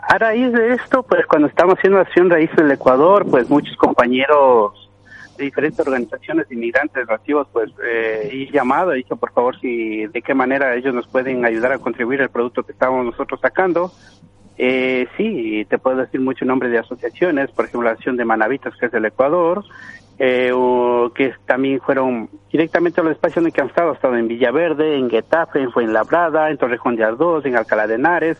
a 0.07 0.17
raíz 0.19 0.51
de 0.53 0.73
esto, 0.73 1.01
pues 1.01 1.25
cuando 1.25 1.47
estamos 1.47 1.75
haciendo 1.75 1.97
la 1.97 2.03
Asociación 2.03 2.29
Raíces 2.29 2.57
del 2.57 2.71
Ecuador, 2.71 3.25
pues 3.27 3.49
muchos 3.49 3.75
compañeros 3.77 4.73
de 5.37 5.45
diferentes 5.45 5.79
organizaciones 5.79 6.47
de 6.49 6.55
inmigrantes 6.55 7.05
relativos, 7.07 7.47
pues 7.51 7.71
eh, 7.83 8.29
he 8.31 8.51
llamado, 8.51 8.91
he 8.91 8.97
dicho 8.97 9.15
por 9.15 9.31
favor 9.31 9.59
si 9.59 10.05
de 10.07 10.21
qué 10.21 10.33
manera 10.33 10.75
ellos 10.75 10.93
nos 10.93 11.07
pueden 11.07 11.45
ayudar 11.45 11.71
a 11.73 11.79
contribuir 11.79 12.21
al 12.21 12.29
producto 12.29 12.63
que 12.63 12.71
estamos 12.71 13.05
nosotros 13.05 13.39
sacando 13.39 13.91
eh, 14.57 15.07
sí, 15.17 15.65
te 15.69 15.77
puedo 15.77 15.97
decir 15.97 16.19
mucho 16.19 16.45
nombre 16.45 16.69
de 16.69 16.79
asociaciones, 16.79 17.51
por 17.51 17.65
ejemplo 17.65 17.83
la 17.83 17.91
Asociación 17.91 18.17
de 18.17 18.25
Manavitas, 18.25 18.75
que 18.75 18.87
es 18.87 18.91
del 18.91 19.05
Ecuador, 19.05 19.63
eh, 20.20 20.51
o 20.53 21.11
que 21.13 21.33
también 21.46 21.79
fueron 21.79 22.29
directamente 22.51 23.00
a 23.00 23.03
los 23.03 23.13
espacios 23.13 23.46
en 23.46 23.51
que 23.51 23.61
han 23.61 23.67
estado, 23.67 23.89
han 23.89 23.96
estado 23.96 24.15
en 24.17 24.27
Villaverde, 24.27 24.98
en 24.98 25.09
Getafe, 25.09 25.61
en 25.61 25.72
Fuenlabrada, 25.72 26.50
en 26.50 26.57
Torrejón 26.57 26.96
de 26.96 27.03
Ardós, 27.03 27.46
en 27.46 27.55
Alcalá 27.55 27.85
de 27.85 27.96
Henares, 27.96 28.37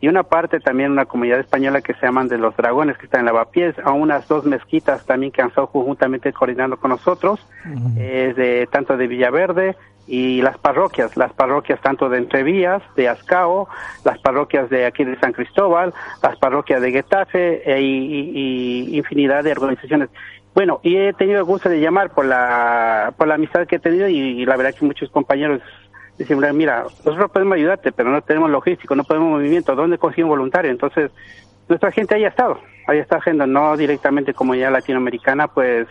y 0.00 0.08
una 0.08 0.24
parte 0.24 0.58
también 0.60 0.90
una 0.90 1.04
comunidad 1.04 1.38
española 1.38 1.82
que 1.82 1.94
se 1.94 2.06
llaman 2.06 2.26
de 2.26 2.38
los 2.38 2.56
dragones 2.56 2.96
que 2.96 3.04
está 3.04 3.20
en 3.20 3.26
Lavapiés, 3.26 3.78
a 3.84 3.92
unas 3.92 4.26
dos 4.26 4.44
mezquitas 4.44 5.04
también 5.06 5.30
que 5.30 5.42
han 5.42 5.48
estado 5.48 5.68
conjuntamente 5.68 6.32
coordinando 6.32 6.78
con 6.78 6.90
nosotros, 6.90 7.46
uh 7.64 7.68
-huh. 7.68 7.94
eh, 7.98 8.32
de, 8.34 8.68
tanto 8.72 8.96
de 8.96 9.06
Villaverde, 9.06 9.76
y 10.10 10.42
las 10.42 10.58
parroquias, 10.58 11.16
las 11.16 11.32
parroquias 11.32 11.80
tanto 11.80 12.08
de 12.08 12.18
Entrevías, 12.18 12.82
de 12.96 13.08
Ascao, 13.08 13.68
las 14.04 14.18
parroquias 14.18 14.68
de 14.68 14.84
aquí 14.84 15.04
de 15.04 15.16
San 15.20 15.32
Cristóbal, 15.32 15.94
las 16.20 16.36
parroquias 16.36 16.82
de 16.82 16.90
Getafe 16.90 17.62
e, 17.64 17.80
y, 17.80 18.98
infinidad 18.98 19.44
de 19.44 19.52
organizaciones. 19.52 20.08
Bueno, 20.52 20.80
y 20.82 20.96
he 20.96 21.12
tenido 21.12 21.38
el 21.38 21.44
gusto 21.44 21.68
de 21.68 21.78
llamar 21.78 22.10
por 22.10 22.24
la, 22.24 23.14
por 23.16 23.28
la 23.28 23.36
amistad 23.36 23.68
que 23.68 23.76
he 23.76 23.78
tenido 23.78 24.08
y, 24.08 24.44
la 24.44 24.56
verdad 24.56 24.74
que 24.76 24.84
muchos 24.84 25.08
compañeros 25.10 25.62
dicen, 26.18 26.40
mira, 26.56 26.82
nosotros 27.04 27.30
podemos 27.30 27.54
ayudarte, 27.54 27.92
pero 27.92 28.10
no 28.10 28.20
tenemos 28.20 28.50
logístico, 28.50 28.96
no 28.96 29.04
podemos 29.04 29.30
movimiento, 29.30 29.76
¿dónde 29.76 29.96
consigo 29.96 30.26
un 30.26 30.30
voluntario? 30.30 30.72
Entonces, 30.72 31.12
nuestra 31.68 31.92
gente 31.92 32.16
ahí 32.16 32.24
ha 32.24 32.30
estado, 32.30 32.58
ahí 32.88 32.98
está 32.98 33.18
haciendo, 33.18 33.46
no 33.46 33.76
directamente 33.76 34.34
como 34.34 34.56
ya 34.56 34.72
latinoamericana, 34.72 35.46
pues 35.46 35.86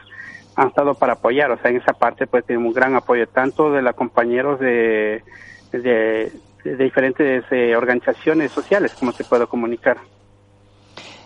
han 0.55 0.67
estado 0.69 0.93
para 0.95 1.13
apoyar, 1.13 1.51
o 1.51 1.57
sea, 1.57 1.71
en 1.71 1.77
esa 1.77 1.93
parte 1.93 2.27
pues 2.27 2.45
tenemos 2.45 2.67
un 2.67 2.73
gran 2.73 2.95
apoyo 2.95 3.27
tanto 3.27 3.71
de 3.71 3.81
los 3.81 3.95
compañeros 3.95 4.59
de, 4.59 5.23
de, 5.71 6.31
diferentes 6.77 7.43
eh, 7.51 7.75
organizaciones 7.75 8.51
sociales, 8.51 8.93
como 8.97 9.11
se 9.11 9.23
puede 9.23 9.47
comunicar. 9.47 9.97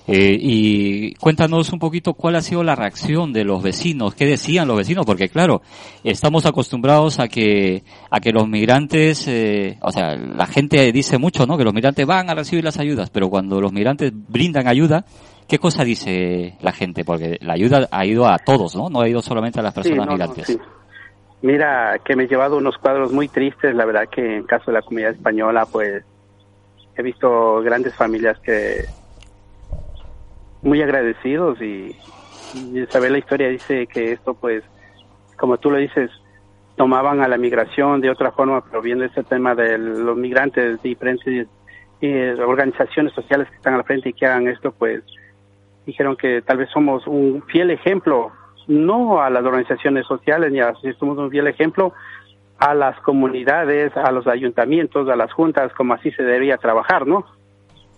Eh, 0.06 0.38
y 0.38 1.14
cuéntanos 1.16 1.72
un 1.72 1.80
poquito 1.80 2.14
cuál 2.14 2.36
ha 2.36 2.42
sido 2.42 2.62
la 2.62 2.76
reacción 2.76 3.32
de 3.32 3.46
los 3.46 3.64
vecinos, 3.64 4.14
qué 4.14 4.26
decían 4.26 4.68
los 4.68 4.76
vecinos, 4.76 5.06
porque 5.06 5.30
claro, 5.30 5.62
estamos 6.04 6.46
acostumbrados 6.46 7.20
a 7.20 7.30
que 7.30 7.84
a 8.10 8.20
que 8.20 8.34
los 8.34 8.48
migrantes, 8.48 9.26
eh, 9.30 9.78
o 9.82 9.92
sea, 9.94 10.18
la 10.18 10.46
gente 10.46 10.92
dice 10.92 11.18
mucho, 11.18 11.46
¿no? 11.46 11.58
Que 11.58 11.64
los 11.64 11.74
migrantes 11.74 12.06
van 12.06 12.30
a 12.30 12.36
recibir 12.36 12.66
las 12.66 12.80
ayudas, 12.80 13.10
pero 13.12 13.30
cuando 13.30 13.62
los 13.62 13.72
migrantes 13.72 14.12
brindan 14.14 14.68
ayuda, 14.68 15.06
¿qué 15.48 15.60
cosa 15.60 15.84
dice 15.84 16.58
la 16.62 16.72
gente? 16.72 17.04
Porque 17.04 17.38
la 17.42 17.54
ayuda 17.54 17.88
ha 17.92 18.06
ido 18.06 18.28
a 18.28 18.38
todos, 18.38 18.76
¿no? 18.76 18.90
No 18.90 19.02
ha 19.02 19.10
ido 19.10 19.22
solamente 19.22 19.60
a 19.60 19.64
las 19.64 19.74
personas 19.74 20.04
sí, 20.04 20.06
no, 20.06 20.12
migrantes. 20.12 20.50
No, 20.50 20.56
sí. 20.56 20.70
Mira, 21.42 22.00
que 22.06 22.16
me 22.16 22.24
he 22.24 22.28
llevado 22.28 22.58
unos 22.58 22.78
cuadros 22.78 23.12
muy 23.12 23.28
tristes, 23.28 23.76
la 23.76 23.86
verdad 23.86 24.08
que 24.10 24.38
en 24.38 24.44
caso 24.44 24.72
de 24.72 24.74
la 24.74 24.82
comunidad 24.82 25.12
española, 25.12 25.66
pues 25.70 26.04
he 26.96 27.02
visto 27.02 27.62
grandes 27.62 27.94
familias 27.96 28.40
que 28.40 28.86
muy 30.62 30.82
agradecidos 30.82 31.62
y, 31.62 31.96
y 32.56 32.86
saber 32.90 33.12
la 33.12 33.18
historia 33.18 33.50
dice 33.50 33.88
que 33.88 34.14
esto 34.14 34.34
pues 34.34 34.64
como 35.38 35.58
tú 35.58 35.72
lo 35.72 35.78
dices 35.78 36.10
tomaban 36.76 37.22
a 37.22 37.28
la 37.28 37.38
migración 37.38 38.02
de 38.02 38.10
otra 38.10 38.32
forma 38.32 38.64
pero 38.64 38.82
viendo 38.82 39.06
ese 39.06 39.24
tema 39.24 39.56
de 39.56 39.78
los 39.78 40.16
migrantes 40.16 40.82
diferentes 40.82 41.48
eh, 42.02 42.36
organizaciones 42.40 43.14
sociales 43.14 43.50
que 43.50 43.56
están 43.58 43.74
al 43.74 43.84
frente 43.84 44.10
y 44.10 44.14
que 44.14 44.26
hagan 44.26 44.48
esto 44.48 44.72
pues 44.72 45.04
dijeron 45.86 46.16
que 46.16 46.42
tal 46.42 46.58
vez 46.58 46.70
somos 46.72 47.06
un 47.08 47.44
fiel 47.44 47.72
ejemplo 47.72 48.32
no 48.68 49.22
a 49.22 49.30
las 49.30 49.44
organizaciones 49.44 50.06
sociales 50.08 50.52
ni 50.52 50.60
a 50.60 50.74
somos 50.98 51.18
un 51.18 51.30
fiel 51.30 51.48
ejemplo 51.48 51.94
a 52.60 52.74
las 52.74 52.98
comunidades, 53.02 53.96
a 53.98 54.12
los 54.12 54.26
ayuntamientos, 54.28 55.10
a 55.10 55.16
las 55.16 55.34
juntas, 55.34 55.74
como 55.74 55.94
así 55.94 56.12
se 56.12 56.24
debería 56.24 56.58
trabajar, 56.58 57.06
¿no? 57.06 57.26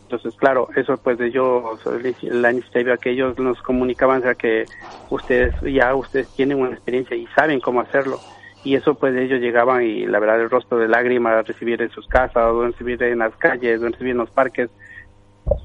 Entonces, 0.03 0.35
claro, 0.35 0.69
eso 0.75 0.97
pues 0.97 1.17
de 1.17 1.31
yo, 1.31 1.77
la 2.21 2.51
iniciativa 2.51 2.97
que 2.97 3.11
ellos 3.11 3.37
nos 3.39 3.61
comunicaban 3.61 4.21
era 4.21 4.35
que 4.35 4.65
ustedes 5.09 5.53
ya 5.61 5.93
ustedes 5.95 6.29
tienen 6.35 6.59
una 6.59 6.71
experiencia 6.71 7.15
y 7.15 7.27
saben 7.35 7.59
cómo 7.59 7.81
hacerlo. 7.81 8.19
Y 8.63 8.75
eso 8.75 8.95
pues 8.95 9.15
ellos 9.15 9.39
llegaban 9.39 9.83
y 9.83 10.05
la 10.05 10.19
verdad 10.19 10.41
el 10.41 10.49
rostro 10.49 10.77
de 10.77 10.87
lágrimas 10.87 11.47
recibir 11.47 11.81
en 11.81 11.89
sus 11.89 12.07
casas, 12.07 12.37
o 12.51 12.65
recibir 12.65 13.01
en 13.03 13.19
las 13.19 13.35
calles, 13.35 13.81
o 13.81 13.85
recibir 13.85 14.11
en 14.11 14.17
los 14.17 14.29
parques, 14.29 14.69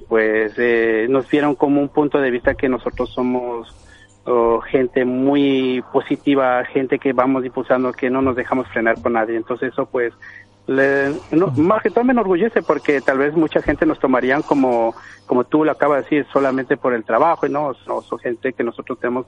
pues 0.08 0.52
eh, 0.58 1.06
nos 1.08 1.28
vieron 1.28 1.54
como 1.54 1.80
un 1.80 1.88
punto 1.88 2.20
de 2.20 2.30
vista 2.30 2.54
que 2.54 2.68
nosotros 2.68 3.10
somos 3.10 3.74
oh, 4.24 4.60
gente 4.60 5.04
muy 5.04 5.82
positiva, 5.92 6.64
gente 6.64 6.98
que 6.98 7.12
vamos 7.12 7.44
impulsando, 7.44 7.92
que 7.92 8.10
no 8.10 8.22
nos 8.22 8.36
dejamos 8.36 8.68
frenar 8.68 9.00
por 9.00 9.12
nadie. 9.12 9.36
Entonces 9.36 9.72
eso 9.72 9.86
pues 9.86 10.12
le, 10.66 11.14
no, 11.32 11.48
más 11.56 11.82
que 11.82 11.90
todo 11.90 12.04
me 12.04 12.12
enorgullece 12.12 12.62
porque 12.62 13.00
tal 13.00 13.18
vez 13.18 13.34
mucha 13.34 13.62
gente 13.62 13.86
nos 13.86 13.98
tomarían 13.98 14.42
como, 14.42 14.94
como 15.26 15.44
tú 15.44 15.64
lo 15.64 15.72
acabas 15.72 15.98
de 15.98 16.02
decir, 16.16 16.32
solamente 16.32 16.76
por 16.76 16.92
el 16.92 17.04
trabajo, 17.04 17.48
¿no? 17.48 17.74
Son, 17.74 18.02
son 18.02 18.18
gente 18.18 18.52
que 18.52 18.62
nosotros 18.62 18.98
tenemos 18.98 19.26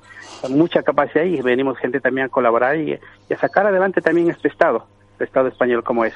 mucha 0.50 0.82
capacidad 0.82 1.24
y 1.24 1.40
venimos 1.40 1.78
gente 1.78 2.00
también 2.00 2.26
a 2.26 2.30
colaborar 2.30 2.76
y, 2.76 2.98
y 3.28 3.34
a 3.34 3.38
sacar 3.38 3.66
adelante 3.66 4.00
también 4.00 4.30
este 4.30 4.48
Estado, 4.48 4.86
el 5.18 5.26
Estado 5.26 5.48
español 5.48 5.82
como 5.82 6.04
es. 6.04 6.14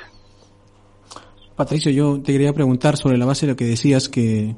Patricio, 1.57 1.90
yo 1.90 2.21
te 2.21 2.33
quería 2.33 2.53
preguntar 2.53 2.99
sobre 2.99 3.16
la 3.16 3.25
base 3.25 3.47
de 3.47 3.53
lo 3.53 3.57
que 3.57 3.64
decías 3.64 4.11
que 4.11 4.55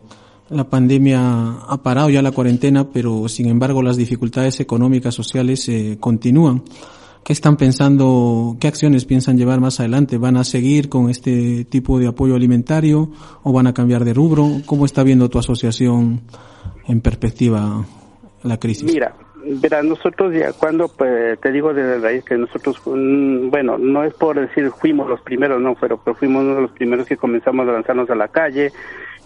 la 0.51 0.69
pandemia 0.69 1.21
ha 1.69 1.83
parado 1.83 2.11
ya 2.11 2.23
la 2.23 2.33
cuarentena, 2.33 2.91
pero 2.91 3.29
sin 3.29 3.47
embargo 3.47 3.83
las 3.83 3.97
dificultades 3.97 4.59
económicas, 4.59 5.15
sociales 5.15 5.69
eh, 5.69 5.97
continúan. 6.01 6.65
¿Qué 7.23 7.33
están 7.33 7.57
pensando, 7.57 8.57
qué 8.59 8.69
acciones 8.69 9.05
piensan 9.05 9.37
llevar 9.37 9.61
más 9.61 9.79
adelante? 9.79 10.19
¿Van 10.19 10.37
a 10.37 10.45
seguir 10.45 10.89
con 10.89 11.11
este 11.11 11.65
tipo 11.67 11.99
de 11.99 12.09
apoyo 12.09 12.35
alimentario 12.35 13.11
o 13.43 13.53
van 13.53 13.67
a 13.67 13.75
cambiar 13.75 14.05
de 14.05 14.15
rubro? 14.15 14.63
¿Cómo 14.67 14.85
está 14.87 15.03
viendo 15.03 15.29
tu 15.29 15.39
asociación 15.39 16.23
en 16.87 17.01
perspectiva 17.01 17.87
la 18.43 18.59
crisis? 18.59 18.91
Mira, 18.91 19.15
verá, 19.45 19.83
nosotros 19.83 20.35
ya 20.35 20.53
cuando, 20.53 20.89
pues, 20.89 21.39
te 21.41 21.53
digo 21.53 21.73
desde 21.73 22.01
raíz 22.01 22.25
que 22.25 22.37
nosotros, 22.37 22.81
bueno, 22.85 23.79
no 23.79 24.05
es 24.05 24.15
por 24.15 24.39
decir 24.39 24.71
fuimos 24.71 25.09
los 25.09 25.21
primeros, 25.21 25.61
no, 25.61 25.75
pero, 25.75 25.99
pero 25.99 26.17
fuimos 26.17 26.43
uno 26.43 26.57
de 26.57 26.63
los 26.63 26.73
primeros 26.73 27.07
que 27.07 27.17
comenzamos 27.17 27.69
a 27.69 27.73
lanzarnos 27.73 28.11
a 28.11 28.15
la 28.15 28.29
calle 28.29 28.73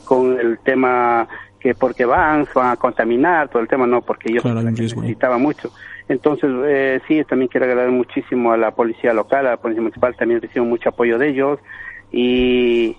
con 0.05 0.39
el 0.39 0.59
tema 0.59 1.29
que 1.61 1.75
porque 1.75 2.05
van, 2.05 2.47
van 2.55 2.71
a 2.73 2.77
contaminar, 2.77 3.49
todo 3.49 3.63
el 3.63 3.69
tema, 3.69 3.87
no, 3.87 4.03
porque 4.03 4.33
yo 4.33 4.43
claro, 4.43 4.63
necesitaba 4.63 5.39
mucho. 5.39 5.71
Entonces, 6.09 6.51
eh, 6.67 7.01
sí, 7.07 7.23
también 7.25 7.49
quiero 7.49 7.67
agradecer 7.67 7.93
muchísimo 7.93 8.53
a 8.53 8.57
la 8.57 8.73
policía 8.73 9.13
local, 9.13 9.47
a 9.47 9.51
la 9.51 9.57
policía 9.57 9.83
municipal, 9.83 10.17
también 10.17 10.41
recibo 10.41 10.65
mucho 10.65 10.89
apoyo 10.89 11.19
de 11.19 11.29
ellos 11.29 11.61
y 12.11 12.97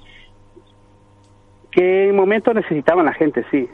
que 1.72 2.10
en 2.10 2.16
momento 2.16 2.54
necesitaban 2.54 3.06
la 3.06 3.14
gente, 3.14 3.46
sí. 3.52 3.68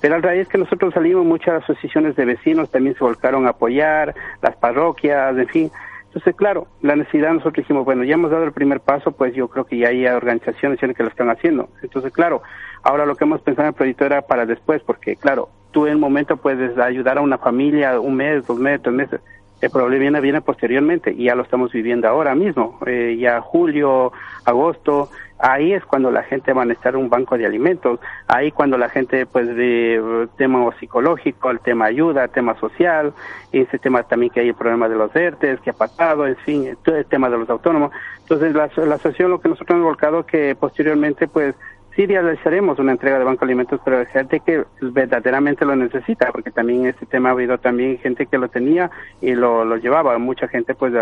Pero 0.00 0.14
al 0.14 0.22
raíz 0.22 0.48
que 0.48 0.58
nosotros 0.58 0.94
salimos, 0.94 1.24
muchas 1.24 1.62
asociaciones 1.62 2.16
de 2.16 2.24
vecinos 2.24 2.70
también 2.70 2.96
se 2.96 3.04
volcaron 3.04 3.46
a 3.46 3.50
apoyar, 3.50 4.14
las 4.42 4.56
parroquias, 4.56 5.36
en 5.36 5.48
fin. 5.48 5.70
Entonces, 6.06 6.34
claro, 6.34 6.66
la 6.80 6.96
necesidad 6.96 7.32
nosotros 7.32 7.56
dijimos, 7.56 7.84
bueno, 7.84 8.02
ya 8.02 8.14
hemos 8.14 8.30
dado 8.30 8.44
el 8.44 8.52
primer 8.52 8.80
paso, 8.80 9.12
pues 9.12 9.34
yo 9.34 9.48
creo 9.48 9.64
que 9.64 9.78
ya 9.78 9.88
hay 9.88 10.06
organizaciones 10.06 10.78
que 10.78 11.02
lo 11.02 11.08
están 11.10 11.28
haciendo. 11.28 11.68
Entonces, 11.82 12.12
claro, 12.12 12.42
ahora 12.82 13.04
lo 13.04 13.16
que 13.16 13.24
hemos 13.24 13.42
pensado 13.42 13.68
en 13.68 13.74
el 13.74 13.74
proyecto 13.74 14.06
era 14.06 14.22
para 14.22 14.46
después, 14.46 14.82
porque 14.82 15.16
claro, 15.16 15.50
tú 15.72 15.86
en 15.86 15.92
el 15.92 15.98
momento 15.98 16.38
puedes 16.38 16.78
ayudar 16.78 17.18
a 17.18 17.20
una 17.20 17.36
familia 17.36 18.00
un 18.00 18.14
mes, 18.14 18.46
dos 18.46 18.58
meses, 18.58 18.80
tres 18.82 18.94
meses. 18.94 19.20
El 19.60 19.70
problema 19.70 20.00
viene, 20.00 20.20
viene 20.20 20.40
posteriormente 20.42 21.12
y 21.12 21.24
ya 21.24 21.34
lo 21.34 21.42
estamos 21.42 21.72
viviendo 21.72 22.06
ahora 22.08 22.34
mismo, 22.34 22.78
eh, 22.86 23.16
ya 23.18 23.40
julio, 23.40 24.12
agosto, 24.44 25.08
ahí 25.38 25.72
es 25.72 25.84
cuando 25.84 26.10
la 26.10 26.22
gente 26.22 26.52
va 26.52 26.62
a 26.62 26.64
necesitar 26.64 26.96
un 26.96 27.08
banco 27.08 27.36
de 27.36 27.46
alimentos, 27.46 28.00
ahí 28.26 28.52
cuando 28.52 28.78
la 28.78 28.88
gente 28.88 29.26
pues 29.26 29.46
de 29.54 30.28
tema 30.36 30.70
psicológico, 30.78 31.50
el 31.50 31.60
tema 31.60 31.86
ayuda, 31.86 32.28
tema 32.28 32.58
social, 32.58 33.12
ese 33.52 33.78
tema 33.78 34.02
también 34.02 34.30
que 34.30 34.40
hay 34.40 34.48
el 34.48 34.54
problema 34.54 34.88
de 34.88 34.96
los 34.96 35.14
ERTES, 35.14 35.60
que 35.60 35.70
ha 35.70 35.74
pasado, 35.74 36.26
en 36.26 36.36
fin, 36.36 36.76
todo 36.82 36.96
el 36.96 37.06
tema 37.06 37.30
de 37.30 37.38
los 37.38 37.48
autónomos. 37.48 37.92
Entonces 38.20 38.54
la, 38.54 38.70
la 38.84 38.96
asociación 38.96 39.30
lo 39.30 39.40
que 39.40 39.48
nosotros 39.48 39.76
hemos 39.76 39.86
volcado 39.86 40.26
que 40.26 40.54
posteriormente 40.54 41.28
pues 41.28 41.54
sí 41.96 42.06
realizaremos 42.06 42.78
una 42.78 42.92
entrega 42.92 43.18
de 43.18 43.24
Banco 43.24 43.40
de 43.40 43.52
Alimentos 43.52 43.80
la 43.86 44.04
gente 44.04 44.40
que 44.40 44.64
verdaderamente 44.80 45.64
lo 45.64 45.74
necesita, 45.74 46.30
porque 46.30 46.50
también 46.50 46.86
este 46.86 47.06
tema 47.06 47.30
ha 47.30 47.32
habido 47.32 47.58
también 47.58 47.98
gente 47.98 48.26
que 48.26 48.38
lo 48.38 48.48
tenía 48.48 48.90
y 49.22 49.34
lo, 49.34 49.64
lo 49.64 49.76
llevaba. 49.78 50.16
Mucha 50.18 50.46
gente 50.46 50.74
pues 50.74 50.92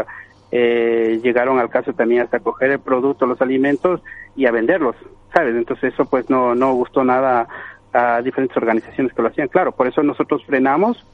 eh, 0.52 1.20
llegaron 1.22 1.59
al 1.59 1.68
caso 1.68 1.92
también 1.92 2.22
hasta 2.22 2.38
coger 2.38 2.70
el 2.70 2.78
producto, 2.78 3.26
los 3.26 3.42
alimentos 3.42 4.00
y 4.37 4.46
a 4.46 4.52
venderlos, 4.52 4.94
¿sabes? 5.35 5.57
Entonces 5.57 5.92
eso 5.92 6.04
pues 6.04 6.30
no, 6.30 6.54
no 6.54 6.72
gustó 6.74 7.02
nada 7.02 7.48
a 7.92 8.22
diferentes 8.22 8.57
organizaciones 8.57 9.12
que 9.12 9.22
lo 9.22 9.28
hacían. 9.28 9.48
Claro, 9.48 9.72
por 9.72 9.88
eso 9.88 10.02
nosotros 10.04 10.44
frenamos, 10.46 11.04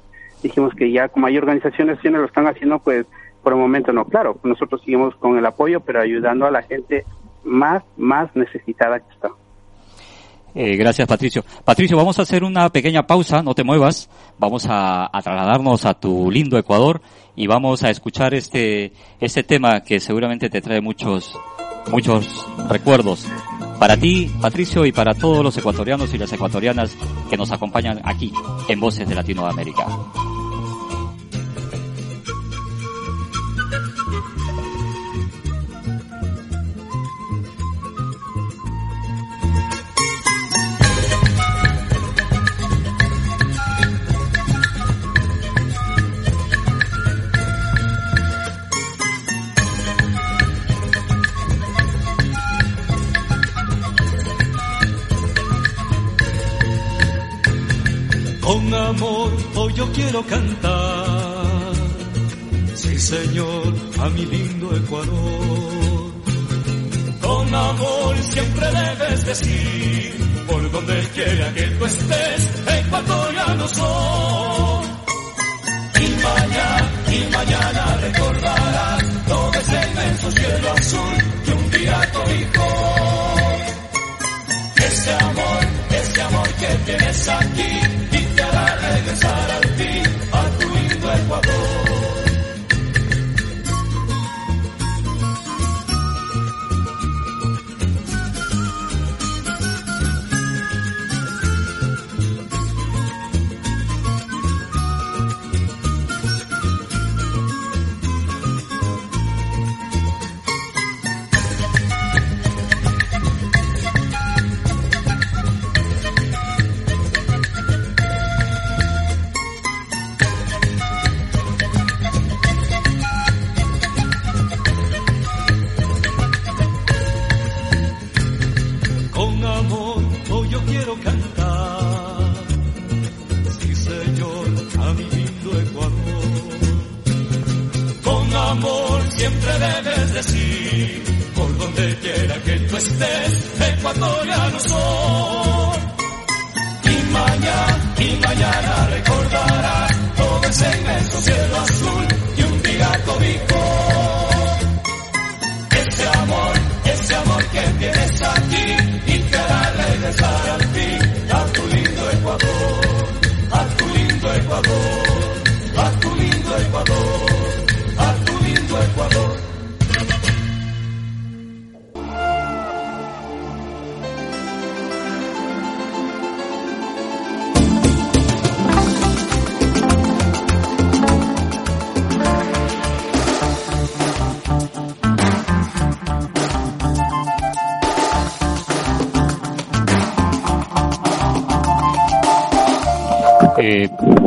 dijimos 0.42 0.74
que 0.74 0.92
ya 0.92 1.08
como 1.08 1.26
hay 1.26 1.38
organizaciones 1.38 1.98
que 2.00 2.10
lo 2.10 2.26
están 2.26 2.46
haciendo, 2.46 2.80
pues 2.80 3.06
por 3.42 3.54
el 3.54 3.58
momento 3.58 3.94
no. 3.94 4.04
Claro, 4.04 4.38
nosotros 4.42 4.82
seguimos 4.82 5.14
con 5.16 5.38
el 5.38 5.46
apoyo, 5.46 5.80
pero 5.80 6.00
ayudando 6.00 6.44
a 6.44 6.50
la 6.50 6.62
gente 6.62 7.06
más, 7.44 7.82
más 7.96 8.34
necesitada 8.36 9.00
que 9.00 9.10
está. 9.14 9.30
Eh, 10.54 10.76
gracias, 10.76 11.06
Patricio. 11.06 11.44
Patricio, 11.64 11.96
vamos 11.96 12.18
a 12.18 12.22
hacer 12.22 12.44
una 12.44 12.68
pequeña 12.70 13.06
pausa, 13.06 13.42
no 13.42 13.54
te 13.54 13.64
muevas. 13.64 14.08
Vamos 14.38 14.66
a, 14.66 15.04
a, 15.06 15.22
trasladarnos 15.22 15.84
a 15.84 15.94
tu 15.94 16.30
lindo 16.30 16.58
Ecuador 16.58 17.00
y 17.36 17.46
vamos 17.46 17.82
a 17.82 17.90
escuchar 17.90 18.34
este, 18.34 18.92
este 19.20 19.42
tema 19.42 19.80
que 19.80 20.00
seguramente 20.00 20.50
te 20.50 20.60
trae 20.60 20.80
muchos, 20.80 21.34
muchos 21.90 22.46
recuerdos. 22.68 23.26
Para 23.78 23.96
ti, 23.96 24.30
Patricio, 24.42 24.84
y 24.84 24.92
para 24.92 25.14
todos 25.14 25.42
los 25.42 25.56
ecuatorianos 25.56 26.12
y 26.12 26.18
las 26.18 26.32
ecuatorianas 26.32 26.94
que 27.30 27.36
nos 27.36 27.50
acompañan 27.50 28.00
aquí 28.04 28.30
en 28.68 28.78
Voces 28.78 29.08
de 29.08 29.14
Latinoamérica. 29.14 29.86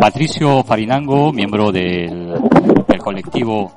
Patricio 0.03 0.65
Farinango, 0.65 1.31
miembro 1.31 1.71
del, 1.71 2.33
del 2.89 2.99
colectivo 2.99 3.71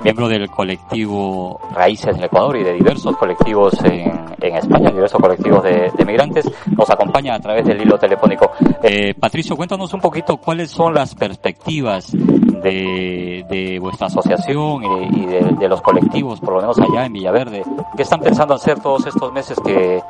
miembro 0.00 0.28
del 0.28 0.48
colectivo 0.48 1.60
Raíces 1.74 2.14
del 2.14 2.26
Ecuador 2.26 2.56
y 2.56 2.62
de 2.62 2.74
diversos 2.74 3.16
colectivos 3.16 3.74
en, 3.82 4.12
en 4.40 4.56
España, 4.56 4.90
diversos 4.90 5.20
colectivos 5.20 5.64
de, 5.64 5.90
de, 5.92 6.04
migrantes, 6.04 6.48
nos 6.68 6.88
acompaña 6.88 7.34
a 7.34 7.40
través 7.40 7.66
del 7.66 7.82
hilo 7.82 7.98
telefónico. 7.98 8.52
Eh, 8.80 9.12
Patricio, 9.18 9.56
cuéntanos 9.56 9.92
un 9.92 10.00
poquito 10.00 10.36
cuáles 10.36 10.70
son 10.70 10.94
las 10.94 11.16
perspectivas 11.16 12.14
de, 12.62 13.44
de 13.48 13.78
vuestra 13.78 14.06
asociación 14.06 14.82
y, 15.12 15.26
de, 15.26 15.68
los 15.68 15.82
colectivos, 15.82 16.40
por 16.40 16.54
lo 16.54 16.60
menos 16.60 16.78
allá 16.78 17.04
en 17.04 17.12
Villaverde. 17.12 17.62
¿Qué 17.96 18.02
están 18.02 18.20
pensando 18.20 18.54
hacer 18.54 18.80
todos 18.80 19.06
estos 19.06 19.32
meses 19.32 19.58
que, 19.64 20.00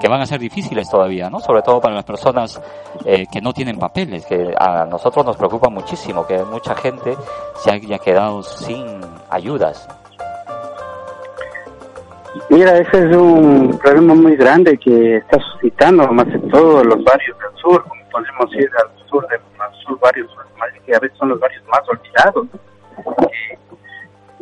que 0.00 0.08
van 0.08 0.20
a 0.20 0.26
ser 0.26 0.38
difíciles 0.40 0.88
todavía, 0.88 1.28
¿no? 1.28 1.40
Sobre 1.40 1.62
todo 1.62 1.80
para 1.80 1.94
las 1.94 2.04
personas 2.04 2.60
eh, 3.04 3.26
que 3.30 3.40
no 3.40 3.52
tienen 3.52 3.78
papeles, 3.78 4.24
que 4.26 4.54
a 4.58 4.84
nosotros 4.84 5.26
nos 5.26 5.36
preocupa 5.36 5.68
muchísimo 5.68 6.26
que 6.26 6.38
mucha 6.44 6.74
gente 6.74 7.16
se 7.56 7.70
haya 7.70 7.98
quedado 7.98 8.42
sin 8.42 9.00
ayudas. 9.30 9.88
Mira, 12.50 12.78
ese 12.78 13.08
es 13.08 13.16
un 13.16 13.78
problema 13.82 14.14
muy 14.14 14.36
grande 14.36 14.78
que 14.78 15.16
está 15.16 15.38
suscitando 15.40 16.06
más 16.12 16.26
en 16.28 16.48
todos 16.48 16.86
los 16.86 17.02
barrios 17.02 17.36
del 17.38 17.60
sur, 17.60 17.82
como 17.84 18.02
podemos 18.10 18.54
ir 18.54 18.70
al 18.78 19.08
sur 19.08 19.26
de 19.28 19.38
sur 19.88 19.98
barrios 20.00 20.30
que 20.84 20.94
a 20.94 21.00
veces 21.00 21.18
son 21.18 21.30
los 21.30 21.40
barrios 21.40 21.62
más 21.66 21.82
olvidados. 21.88 22.46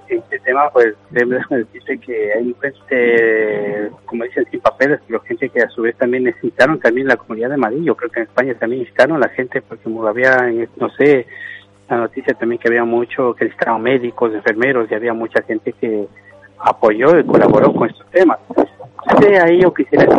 este 0.09 0.39
tema, 0.41 0.71
pues, 0.71 0.95
déjame 1.11 1.59
decirte 1.65 1.99
que 1.99 2.33
hay 2.33 2.55
gente, 2.61 3.91
como 4.05 4.25
dicen, 4.25 4.47
sin 4.51 4.61
papeles, 4.61 5.01
pero 5.07 5.21
gente 5.21 5.49
que 5.49 5.63
a 5.63 5.69
su 5.71 5.83
vez 5.83 5.97
también 5.97 6.25
necesitaron 6.25 6.79
también 6.79 7.09
la 7.09 7.17
comunidad 7.17 7.51
de 7.51 7.57
Madrid. 7.57 7.83
Yo 7.83 7.97
creo 7.97 8.11
que 8.11 8.21
en 8.21 8.27
España 8.27 8.55
también 8.55 8.83
necesitaron 8.83 9.21
la 9.21 9.29
gente, 9.31 9.63
porque 9.63 9.83
como 9.85 10.07
había, 10.07 10.37
no 10.77 10.91
sé, 10.91 11.27
la 11.89 11.99
noticia 11.99 12.35
también 12.35 12.61
que 12.61 12.69
había 12.69 12.85
mucho, 12.85 13.35
que 13.35 13.47
necesitaban 13.47 13.83
médicos, 13.83 14.33
enfermeros, 14.33 14.89
y 14.91 14.95
había 14.95 15.13
mucha 15.13 15.43
gente 15.43 15.73
que 15.73 16.07
apoyó 16.59 17.19
y 17.19 17.25
colaboró 17.25 17.73
con 17.73 17.91
estos 17.91 18.07
temas. 18.11 18.39
Entonces, 19.09 19.43
ahí 19.43 19.61
yo 19.61 19.75
quisiera 19.75 20.05
el 20.05 20.13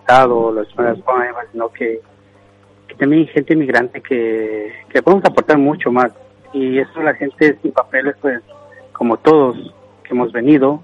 Estado, 0.00 0.52
las 0.52 0.68
sino 1.52 1.68
que, 1.70 1.84
que 1.84 2.00
también 2.98 3.22
hay 3.22 3.28
gente 3.28 3.54
inmigrante 3.54 4.00
que, 4.00 4.72
que 4.88 5.02
podemos 5.02 5.24
aportar 5.24 5.58
mucho 5.58 5.90
más. 5.92 6.12
Y 6.52 6.78
eso 6.78 7.02
la 7.02 7.14
gente 7.14 7.58
sin 7.60 7.72
papeles, 7.72 8.16
pues, 8.20 8.40
como 8.92 9.16
todos 9.18 9.56
que 10.02 10.14
hemos 10.14 10.32
venido, 10.32 10.80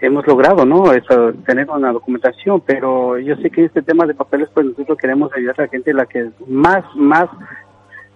hemos 0.00 0.26
logrado, 0.26 0.64
¿no? 0.64 0.92
Eso, 0.92 1.32
tener 1.46 1.68
una 1.70 1.92
documentación, 1.92 2.60
pero 2.60 3.18
yo 3.18 3.36
sé 3.36 3.50
que 3.50 3.64
este 3.64 3.82
tema 3.82 4.06
de 4.06 4.14
papeles, 4.14 4.48
pues 4.54 4.66
nosotros 4.66 4.98
queremos 4.98 5.32
ayudar 5.34 5.56
a 5.58 5.62
la 5.62 5.68
gente 5.68 5.92
la 5.92 6.06
que 6.06 6.30
más, 6.46 6.84
más, 6.94 7.28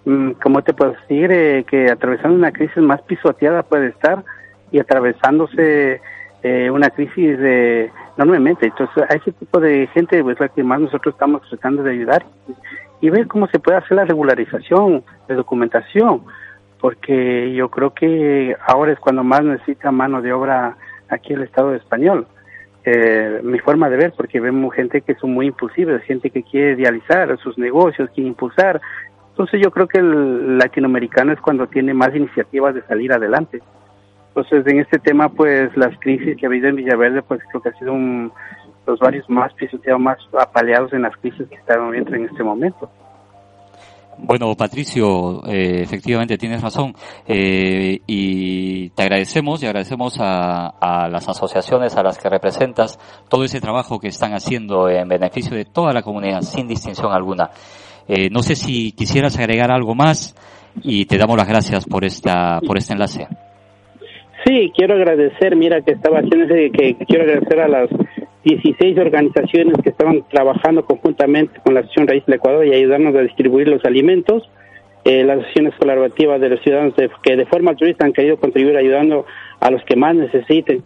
mm, 0.05 0.31
¿cómo 0.41 0.61
te 0.61 0.73
puedo 0.73 0.91
decir? 0.93 1.31
Eh, 1.31 1.65
que 1.69 1.91
atravesando 1.91 2.37
una 2.37 2.51
crisis 2.51 2.77
más 2.77 3.01
pisoteada 3.01 3.63
puede 3.63 3.87
estar 3.89 4.23
y 4.71 4.79
atravesándose 4.79 6.01
eh, 6.41 6.69
una 6.71 6.89
crisis 6.89 7.37
de, 7.37 7.91
enormemente. 8.17 8.65
Entonces, 8.67 9.03
a 9.09 9.13
ese 9.15 9.31
tipo 9.31 9.59
de 9.59 9.87
gente, 9.93 10.23
pues 10.23 10.39
la 10.39 10.49
que 10.49 10.63
más 10.63 10.79
nosotros 10.79 11.13
estamos 11.15 11.41
tratando 11.49 11.83
de 11.83 11.91
ayudar 11.91 12.25
y 13.03 13.09
ver 13.09 13.27
cómo 13.27 13.47
se 13.47 13.59
puede 13.59 13.79
hacer 13.79 13.97
la 13.97 14.05
regularización 14.05 15.03
de 15.27 15.35
documentación, 15.35 16.23
porque 16.79 17.53
yo 17.53 17.69
creo 17.69 17.93
que 17.93 18.55
ahora 18.65 18.93
es 18.93 18.99
cuando 18.99 19.25
más 19.25 19.43
necesita 19.43 19.91
mano 19.91 20.21
de 20.21 20.31
obra 20.31 20.77
aquí 21.09 21.33
el 21.33 21.43
Estado 21.43 21.75
español. 21.75 22.25
Eh, 22.85 23.41
mi 23.43 23.59
forma 23.59 23.89
de 23.89 23.97
ver, 23.97 24.13
porque 24.15 24.39
vemos 24.39 24.73
gente 24.73 25.01
que 25.01 25.15
son 25.15 25.33
muy 25.33 25.47
impulsivas, 25.47 26.01
gente 26.03 26.29
que 26.29 26.43
quiere 26.43 26.79
idealizar 26.79 27.37
sus 27.39 27.57
negocios, 27.57 28.09
quiere 28.15 28.29
impulsar. 28.29 28.79
Entonces 29.31 29.59
yo 29.61 29.69
creo 29.69 29.89
que 29.89 29.97
el 29.97 30.57
latinoamericano 30.57 31.33
es 31.33 31.41
cuando 31.41 31.67
tiene 31.67 31.93
más 31.93 32.15
iniciativas 32.15 32.73
de 32.73 32.83
salir 32.83 33.11
adelante. 33.11 33.61
Entonces 34.29 34.65
en 34.65 34.79
este 34.79 34.99
tema, 34.99 35.27
pues 35.27 35.75
las 35.75 35.99
crisis 35.99 36.37
que 36.37 36.45
ha 36.45 36.47
habido 36.47 36.69
en 36.69 36.77
Villaverde, 36.77 37.21
pues 37.21 37.41
creo 37.49 37.61
que 37.61 37.67
ha 37.67 37.73
sido 37.73 37.91
un, 37.91 38.31
los 38.85 38.99
varios 38.99 39.29
más 39.29 39.53
pisoteados, 39.53 40.01
más 40.01 40.17
apaleados 40.39 40.93
en 40.93 41.03
las 41.03 41.15
crisis 41.17 41.47
que 41.47 41.55
están 41.55 41.91
viendo 41.91 42.13
en 42.15 42.25
este 42.25 42.43
momento. 42.43 42.89
Bueno, 44.17 44.53
Patricio, 44.55 45.43
eh, 45.47 45.81
efectivamente 45.81 46.37
tienes 46.37 46.61
razón. 46.61 46.93
Eh, 47.27 47.99
y 48.05 48.89
te 48.89 49.03
agradecemos 49.03 49.63
y 49.63 49.65
agradecemos 49.65 50.19
a, 50.19 50.67
a, 50.67 51.09
las 51.09 51.27
asociaciones 51.27 51.95
a 51.95 52.03
las 52.03 52.17
que 52.17 52.29
representas 52.29 52.99
todo 53.29 53.43
ese 53.43 53.59
trabajo 53.59 53.99
que 53.99 54.09
están 54.09 54.33
haciendo 54.33 54.87
en 54.89 55.07
beneficio 55.07 55.55
de 55.57 55.65
toda 55.65 55.93
la 55.93 56.03
comunidad, 56.03 56.41
sin 56.41 56.67
distinción 56.67 57.11
alguna. 57.11 57.49
Eh, 58.07 58.29
no 58.29 58.43
sé 58.43 58.55
si 58.55 58.91
quisieras 58.91 59.37
agregar 59.39 59.71
algo 59.71 59.95
más 59.95 60.35
y 60.81 61.05
te 61.05 61.17
damos 61.17 61.37
las 61.37 61.47
gracias 61.47 61.85
por 61.85 62.03
esta 62.03 62.59
por 62.65 62.77
este 62.77 62.93
enlace. 62.93 63.27
Sí, 64.45 64.71
quiero 64.75 64.95
agradecer, 64.95 65.55
mira 65.55 65.81
que 65.81 65.93
estaba 65.93 66.19
haciendo 66.19 66.47
que 66.47 66.97
quiero 67.07 67.23
agradecer 67.23 67.61
a 67.61 67.67
las 67.69 67.89
16 68.43 68.97
organizaciones 68.97 69.77
que 69.81 69.89
estaban 69.89 70.23
trabajando 70.29 70.85
conjuntamente 70.85 71.59
con 71.63 71.73
la 71.73 71.81
Asociación 71.81 72.07
Raíz 72.07 72.25
del 72.25 72.35
Ecuador 72.35 72.65
y 72.65 72.73
ayudarnos 72.73 73.15
a 73.15 73.21
distribuir 73.21 73.67
los 73.67 73.83
alimentos. 73.85 74.49
Eh, 75.05 75.23
las 75.23 75.39
asociaciones 75.39 75.75
colaborativas 75.75 76.39
de 76.39 76.49
los 76.49 76.61
ciudadanos 76.61 76.93
que 77.21 77.35
de 77.35 77.45
forma 77.45 77.71
altruista 77.71 78.05
han 78.05 78.13
querido 78.13 78.37
contribuir 78.37 78.77
ayudando 78.77 79.25
a 79.59 79.69
los 79.69 79.83
que 79.83 79.95
más 79.95 80.15
necesiten. 80.15 80.83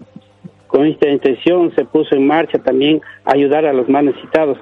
Con 0.67 0.85
esta 0.85 1.07
intención 1.07 1.73
se 1.75 1.85
puso 1.85 2.15
en 2.15 2.27
marcha 2.27 2.57
también 2.59 3.01
ayudar 3.25 3.65
a 3.65 3.73
los 3.73 3.87
más 3.87 4.03
necesitados 4.03 4.57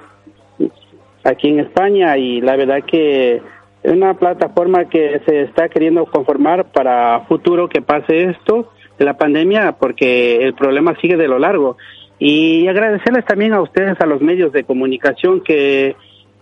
aquí 1.24 1.48
en 1.48 1.60
España 1.60 2.16
y 2.16 2.40
la 2.40 2.56
verdad 2.56 2.82
que 2.84 3.42
es 3.82 3.92
una 3.92 4.14
plataforma 4.14 4.88
que 4.88 5.20
se 5.26 5.42
está 5.42 5.68
queriendo 5.68 6.06
conformar 6.06 6.66
para 6.66 7.20
futuro 7.28 7.68
que 7.68 7.82
pase 7.82 8.24
esto 8.24 8.70
de 8.98 9.04
la 9.04 9.16
pandemia 9.16 9.72
porque 9.72 10.44
el 10.44 10.54
problema 10.54 10.94
sigue 11.00 11.16
de 11.16 11.28
lo 11.28 11.38
largo 11.38 11.76
y 12.18 12.66
agradecerles 12.68 13.24
también 13.24 13.52
a 13.52 13.60
ustedes, 13.60 14.00
a 14.00 14.06
los 14.06 14.20
medios 14.20 14.52
de 14.52 14.64
comunicación 14.64 15.40
que 15.42 15.96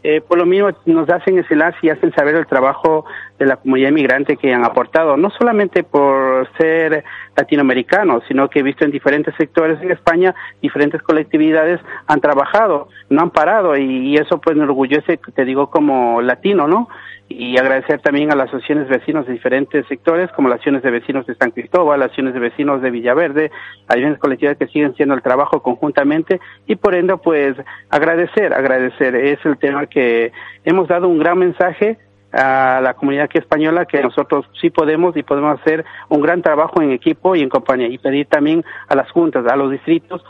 eh, 0.06 0.20
por 0.20 0.36
lo 0.36 0.44
mismo 0.44 0.68
nos 0.84 1.08
hacen 1.08 1.38
ese 1.38 1.54
enlace 1.54 1.78
y 1.80 1.88
hacen 1.88 2.12
saber 2.12 2.34
el 2.34 2.46
trabajo 2.46 3.06
de 3.38 3.46
la 3.46 3.56
comunidad 3.56 3.88
inmigrante 3.88 4.36
que 4.36 4.52
han 4.52 4.62
aportado, 4.62 5.16
no 5.16 5.30
solamente 5.30 5.82
por 5.82 6.46
ser 6.58 7.04
latinoamericanos, 7.34 8.22
sino 8.28 8.50
que 8.50 8.58
he 8.58 8.62
visto 8.62 8.84
en 8.84 8.90
diferentes 8.90 9.34
sectores 9.36 9.80
en 9.80 9.90
España, 9.90 10.34
diferentes 10.60 11.00
colectividades 11.00 11.80
han 12.06 12.20
trabajado, 12.20 12.88
no 13.08 13.22
han 13.22 13.30
parado 13.30 13.78
y, 13.78 14.14
eso 14.16 14.38
pues 14.42 14.54
me 14.58 14.64
orgullece, 14.64 15.18
te 15.34 15.44
digo, 15.46 15.70
como 15.70 16.20
latino, 16.20 16.68
¿no? 16.68 16.90
Y 17.28 17.56
agradecer 17.56 18.00
también 18.00 18.30
a 18.30 18.36
las 18.36 18.48
asociaciones 18.48 18.88
de 18.88 18.98
vecinos 18.98 19.26
de 19.26 19.32
diferentes 19.32 19.86
sectores, 19.86 20.30
como 20.32 20.48
las 20.48 20.56
acciones 20.56 20.82
de 20.82 20.90
vecinos 20.90 21.26
de 21.26 21.34
San 21.34 21.50
Cristóbal, 21.50 22.00
las 22.00 22.10
acciones 22.10 22.34
de 22.34 22.40
vecinos 22.40 22.82
de 22.82 22.90
Villaverde, 22.90 23.50
hay 23.88 24.04
unas 24.04 24.18
colectividades 24.18 24.58
que 24.58 24.72
siguen 24.72 24.90
haciendo 24.90 25.14
el 25.14 25.22
trabajo 25.22 25.62
conjuntamente 25.62 26.40
y 26.66 26.76
por 26.76 26.94
ende, 26.94 27.16
pues 27.16 27.56
agradecer, 27.88 28.52
agradecer. 28.52 29.16
Es 29.16 29.44
el 29.44 29.56
tema 29.56 29.86
que 29.86 30.32
hemos 30.64 30.86
dado 30.86 31.08
un 31.08 31.18
gran 31.18 31.38
mensaje 31.38 31.98
a 32.32 32.80
la 32.82 32.94
comunidad 32.94 33.24
aquí 33.24 33.38
española 33.38 33.86
que 33.86 34.02
nosotros 34.02 34.46
sí 34.60 34.70
podemos 34.70 35.16
y 35.16 35.22
podemos 35.22 35.60
hacer 35.60 35.84
un 36.08 36.20
gran 36.20 36.42
trabajo 36.42 36.82
en 36.82 36.90
equipo 36.90 37.36
y 37.36 37.42
en 37.42 37.48
compañía 37.48 37.88
y 37.88 37.98
pedir 37.98 38.26
también 38.26 38.64
a 38.88 38.96
las 38.96 39.10
juntas, 39.10 39.46
a 39.46 39.56
los 39.56 39.70
distritos 39.70 40.24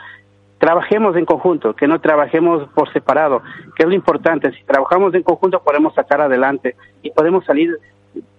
trabajemos 0.64 1.14
en 1.16 1.26
conjunto, 1.26 1.74
que 1.74 1.86
no 1.86 2.00
trabajemos 2.00 2.66
por 2.74 2.90
separado, 2.90 3.42
que 3.76 3.82
es 3.82 3.86
lo 3.86 3.94
importante. 3.94 4.50
Si 4.52 4.64
trabajamos 4.64 5.14
en 5.14 5.22
conjunto 5.22 5.62
podemos 5.62 5.94
sacar 5.94 6.22
adelante 6.22 6.74
y 7.02 7.10
podemos 7.10 7.44
salir 7.44 7.76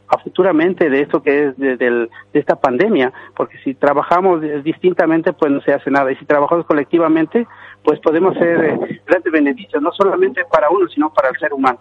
a 0.07 0.17
futuramente 0.17 0.89
de 0.89 1.01
esto 1.01 1.21
que 1.21 1.49
es 1.49 1.57
de, 1.57 1.77
de, 1.77 2.09
esta 2.33 2.55
pandemia, 2.55 3.13
porque 3.35 3.59
si 3.63 3.75
trabajamos 3.75 4.41
distintamente 4.63 5.33
pues 5.33 5.51
no 5.51 5.61
se 5.61 5.73
hace 5.73 5.91
nada 5.91 6.11
y 6.11 6.15
si 6.15 6.25
trabajamos 6.25 6.65
colectivamente 6.65 7.45
pues 7.83 7.99
podemos 7.99 8.35
ser 8.39 8.65
eh, 8.65 9.01
grandes 9.05 9.31
beneficios, 9.31 9.79
no 9.83 9.91
solamente 9.91 10.41
para 10.51 10.71
uno, 10.71 10.87
sino 10.87 11.13
para 11.13 11.29
el 11.29 11.37
ser 11.37 11.53
humano. 11.53 11.77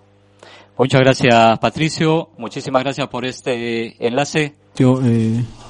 Muchas 0.77 1.01
gracias 1.01 1.59
Patricio, 1.59 2.29
muchísimas 2.37 2.83
gracias 2.83 3.09
por 3.09 3.25
este 3.25 4.07
enlace. 4.07 4.53
Yo, 4.75 5.01
eh 5.03 5.64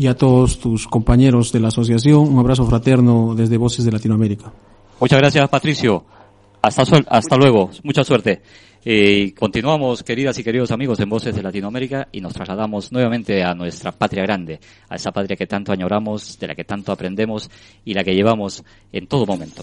y 0.00 0.06
a 0.06 0.16
todos 0.16 0.58
tus 0.58 0.88
compañeros 0.88 1.52
de 1.52 1.60
la 1.60 1.68
asociación. 1.68 2.20
Un 2.20 2.38
abrazo 2.38 2.64
fraterno 2.64 3.34
desde 3.34 3.58
Voces 3.58 3.84
de 3.84 3.92
Latinoamérica. 3.92 4.50
Muchas 4.98 5.18
gracias, 5.18 5.46
Patricio. 5.50 6.04
Hasta, 6.62 6.84
hasta 7.06 7.36
luego. 7.36 7.70
Mucha 7.82 8.02
suerte. 8.02 8.40
Eh, 8.82 9.34
continuamos, 9.38 10.02
queridas 10.02 10.38
y 10.38 10.44
queridos 10.44 10.70
amigos, 10.70 10.98
en 11.00 11.10
Voces 11.10 11.36
de 11.36 11.42
Latinoamérica 11.42 12.08
y 12.12 12.22
nos 12.22 12.32
trasladamos 12.32 12.90
nuevamente 12.92 13.42
a 13.42 13.54
nuestra 13.54 13.92
patria 13.92 14.22
grande, 14.22 14.58
a 14.88 14.96
esa 14.96 15.12
patria 15.12 15.36
que 15.36 15.46
tanto 15.46 15.70
añoramos, 15.70 16.38
de 16.38 16.46
la 16.46 16.54
que 16.54 16.64
tanto 16.64 16.92
aprendemos 16.92 17.50
y 17.84 17.92
la 17.92 18.02
que 18.02 18.14
llevamos 18.14 18.64
en 18.90 19.06
todo 19.06 19.26
momento. 19.26 19.62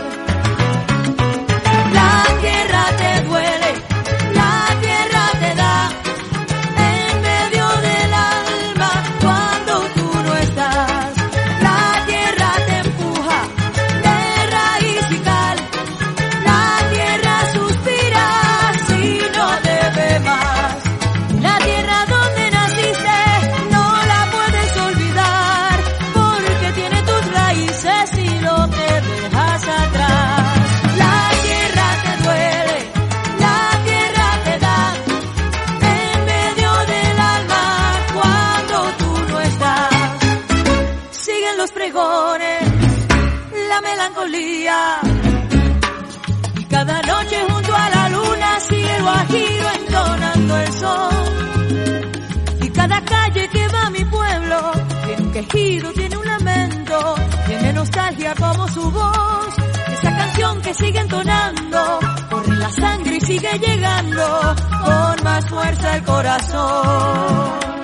Quejido, 55.45 55.91
tiene 55.93 56.17
un 56.17 56.25
lamento, 56.25 57.15
tiene 57.47 57.73
nostalgia 57.73 58.33
como 58.35 58.67
su 58.67 58.91
voz. 58.91 59.55
Esa 59.91 60.17
canción 60.17 60.61
que 60.61 60.73
sigue 60.73 60.99
entonando, 60.99 61.99
corre 62.29 62.55
la 62.57 62.71
sangre 62.71 63.17
y 63.17 63.21
sigue 63.21 63.59
llegando 63.59 64.55
con 64.83 65.23
más 65.23 65.49
fuerza 65.49 65.95
el 65.95 66.03
corazón. 66.03 67.80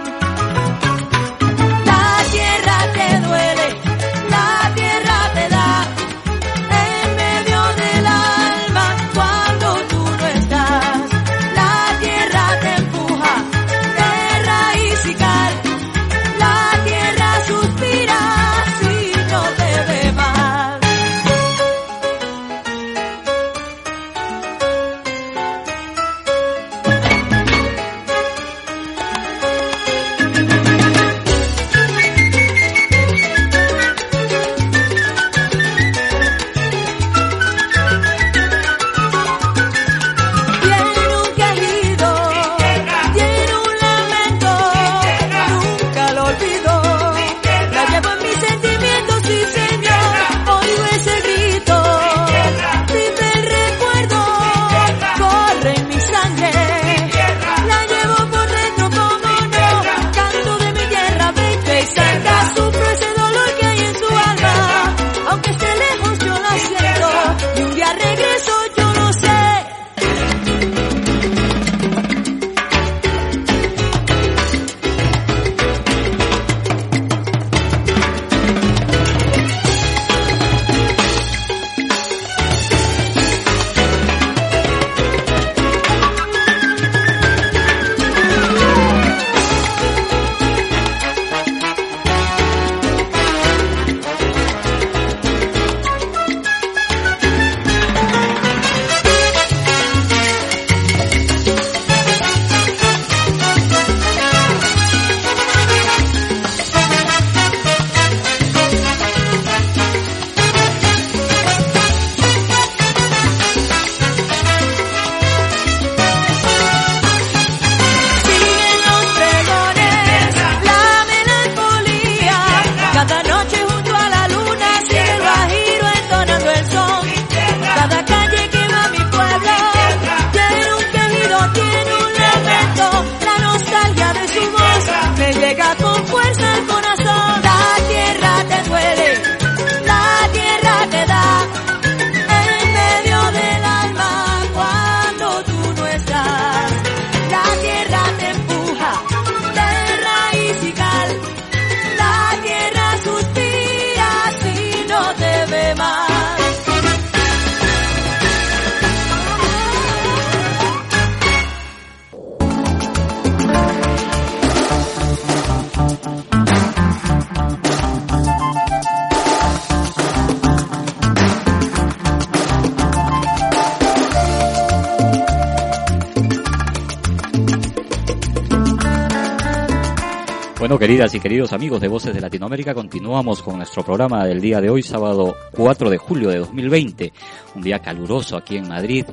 Bueno, 180.68 180.80
queridas 180.80 181.16
y 181.16 181.22
queridos 181.22 181.54
amigos 181.54 181.80
de 181.80 181.88
Voces 181.88 182.14
de 182.14 182.20
Latinoamérica, 182.20 182.74
continuamos 182.74 183.42
con 183.42 183.56
nuestro 183.56 183.86
programa 183.86 184.26
del 184.26 184.42
día 184.42 184.60
de 184.60 184.70
hoy, 184.70 184.84
sábado 184.84 185.34
4 185.54 185.90
de 185.90 185.98
julio 185.98 186.28
de 186.28 186.40
2020, 186.40 187.14
un 187.56 187.62
día 187.62 187.80
caluroso 187.80 188.36
aquí 188.36 188.58
en 188.58 188.68
Madrid. 188.68 189.06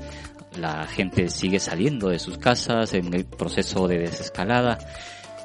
La 0.59 0.85
gente 0.89 1.29
sigue 1.29 1.61
saliendo 1.61 2.09
de 2.09 2.19
sus 2.19 2.39
casas 2.39 2.93
en 2.95 3.15
el 3.15 3.25
proceso 3.25 3.87
de 3.87 4.01
desescalada, 4.01 4.79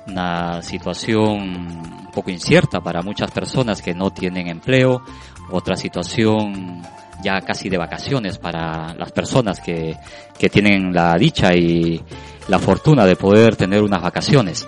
una 0.07 0.63
situación 0.63 1.21
un 1.21 2.11
poco 2.11 2.31
incierta 2.31 2.81
para 2.81 3.03
muchas 3.03 3.29
personas 3.29 3.79
que 3.79 3.93
no 3.93 4.09
tienen 4.09 4.47
empleo, 4.47 5.03
otra 5.51 5.75
situación 5.75 6.81
ya 7.21 7.39
casi 7.41 7.69
de 7.69 7.77
vacaciones 7.77 8.39
para 8.39 8.95
las 8.95 9.11
personas 9.11 9.59
que, 9.59 9.95
que 10.39 10.49
tienen 10.49 10.91
la 10.91 11.13
dicha 11.19 11.53
y 11.53 12.01
la 12.47 12.57
fortuna 12.57 13.05
de 13.05 13.15
poder 13.15 13.55
tener 13.55 13.83
unas 13.83 14.01
vacaciones. 14.01 14.67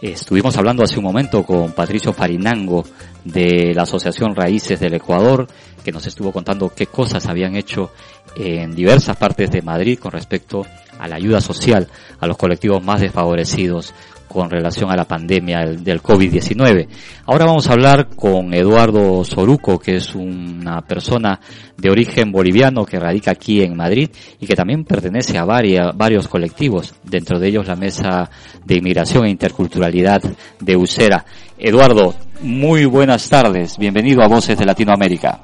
Estuvimos 0.00 0.56
hablando 0.56 0.82
hace 0.82 0.96
un 0.96 1.04
momento 1.04 1.42
con 1.42 1.72
Patricio 1.72 2.14
Farinango 2.14 2.84
de 3.22 3.74
la 3.74 3.82
Asociación 3.82 4.34
Raíces 4.34 4.80
del 4.80 4.94
Ecuador, 4.94 5.46
que 5.84 5.92
nos 5.92 6.06
estuvo 6.06 6.32
contando 6.32 6.70
qué 6.70 6.86
cosas 6.86 7.26
habían 7.26 7.54
hecho 7.54 7.90
en 8.34 8.74
diversas 8.74 9.18
partes 9.18 9.50
de 9.50 9.60
Madrid 9.60 9.98
con 9.98 10.12
respecto 10.12 10.64
a 10.98 11.06
la 11.06 11.16
ayuda 11.16 11.42
social 11.42 11.86
a 12.18 12.26
los 12.26 12.38
colectivos 12.38 12.82
más 12.82 13.02
desfavorecidos 13.02 13.92
con 14.32 14.48
relación 14.48 14.90
a 14.90 14.96
la 14.96 15.04
pandemia 15.04 15.58
del 15.60 15.82
del 15.82 16.00
COVID-19. 16.02 16.86
Ahora 17.26 17.46
vamos 17.46 17.68
a 17.68 17.72
hablar 17.72 18.08
con 18.14 18.54
Eduardo 18.54 19.24
Soruco, 19.24 19.78
que 19.78 19.96
es 19.96 20.14
una 20.14 20.80
persona 20.82 21.40
de 21.76 21.90
origen 21.90 22.30
boliviano 22.30 22.84
que 22.84 23.00
radica 23.00 23.32
aquí 23.32 23.62
en 23.62 23.76
Madrid 23.76 24.08
y 24.38 24.46
que 24.46 24.54
también 24.54 24.84
pertenece 24.84 25.36
a 25.36 25.44
varia- 25.44 25.90
varios 25.94 26.28
colectivos, 26.28 26.94
dentro 27.02 27.38
de 27.40 27.48
ellos 27.48 27.66
la 27.66 27.74
Mesa 27.76 28.30
de 28.64 28.76
Inmigración 28.76 29.24
e 29.24 29.30
Interculturalidad 29.30 30.22
de 30.60 30.76
Usera. 30.76 31.24
Eduardo, 31.58 32.14
muy 32.42 32.84
buenas 32.84 33.28
tardes, 33.28 33.76
bienvenido 33.78 34.22
a 34.22 34.28
Voces 34.28 34.56
de 34.56 34.64
Latinoamérica. 34.64 35.40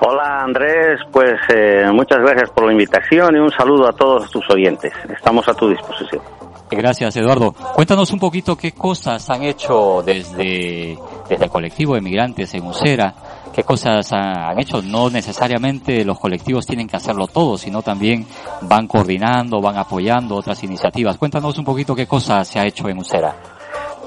Hola 0.00 0.44
Andrés, 0.44 1.00
pues 1.12 1.34
eh, 1.54 1.84
muchas 1.92 2.18
gracias 2.20 2.50
por 2.50 2.64
la 2.66 2.72
invitación 2.72 3.34
y 3.36 3.40
un 3.40 3.50
saludo 3.50 3.88
a 3.88 3.92
todos 3.92 4.30
tus 4.30 4.44
oyentes. 4.48 4.92
Estamos 5.12 5.46
a 5.48 5.54
tu 5.54 5.68
disposición. 5.68 6.22
Gracias, 6.76 7.16
Eduardo. 7.16 7.52
Cuéntanos 7.74 8.12
un 8.12 8.18
poquito 8.18 8.56
qué 8.56 8.72
cosas 8.72 9.28
han 9.30 9.42
hecho 9.42 10.02
desde, 10.04 10.96
desde 11.28 11.44
el 11.44 11.50
colectivo 11.50 11.94
de 11.94 12.00
migrantes 12.00 12.52
en 12.54 12.64
Usera, 12.66 13.14
qué 13.54 13.62
cosas 13.62 14.12
han, 14.12 14.58
hecho. 14.58 14.82
No 14.82 15.10
necesariamente 15.10 16.04
los 16.04 16.18
colectivos 16.18 16.66
tienen 16.66 16.86
que 16.86 16.96
hacerlo 16.96 17.26
todo, 17.26 17.56
sino 17.56 17.82
también 17.82 18.26
van 18.62 18.86
coordinando, 18.86 19.60
van 19.60 19.76
apoyando 19.76 20.36
otras 20.36 20.62
iniciativas. 20.62 21.16
Cuéntanos 21.16 21.58
un 21.58 21.64
poquito 21.64 21.94
qué 21.94 22.06
cosas 22.06 22.46
se 22.46 22.58
ha 22.58 22.66
hecho 22.66 22.88
en 22.88 22.98
Usera. 22.98 23.34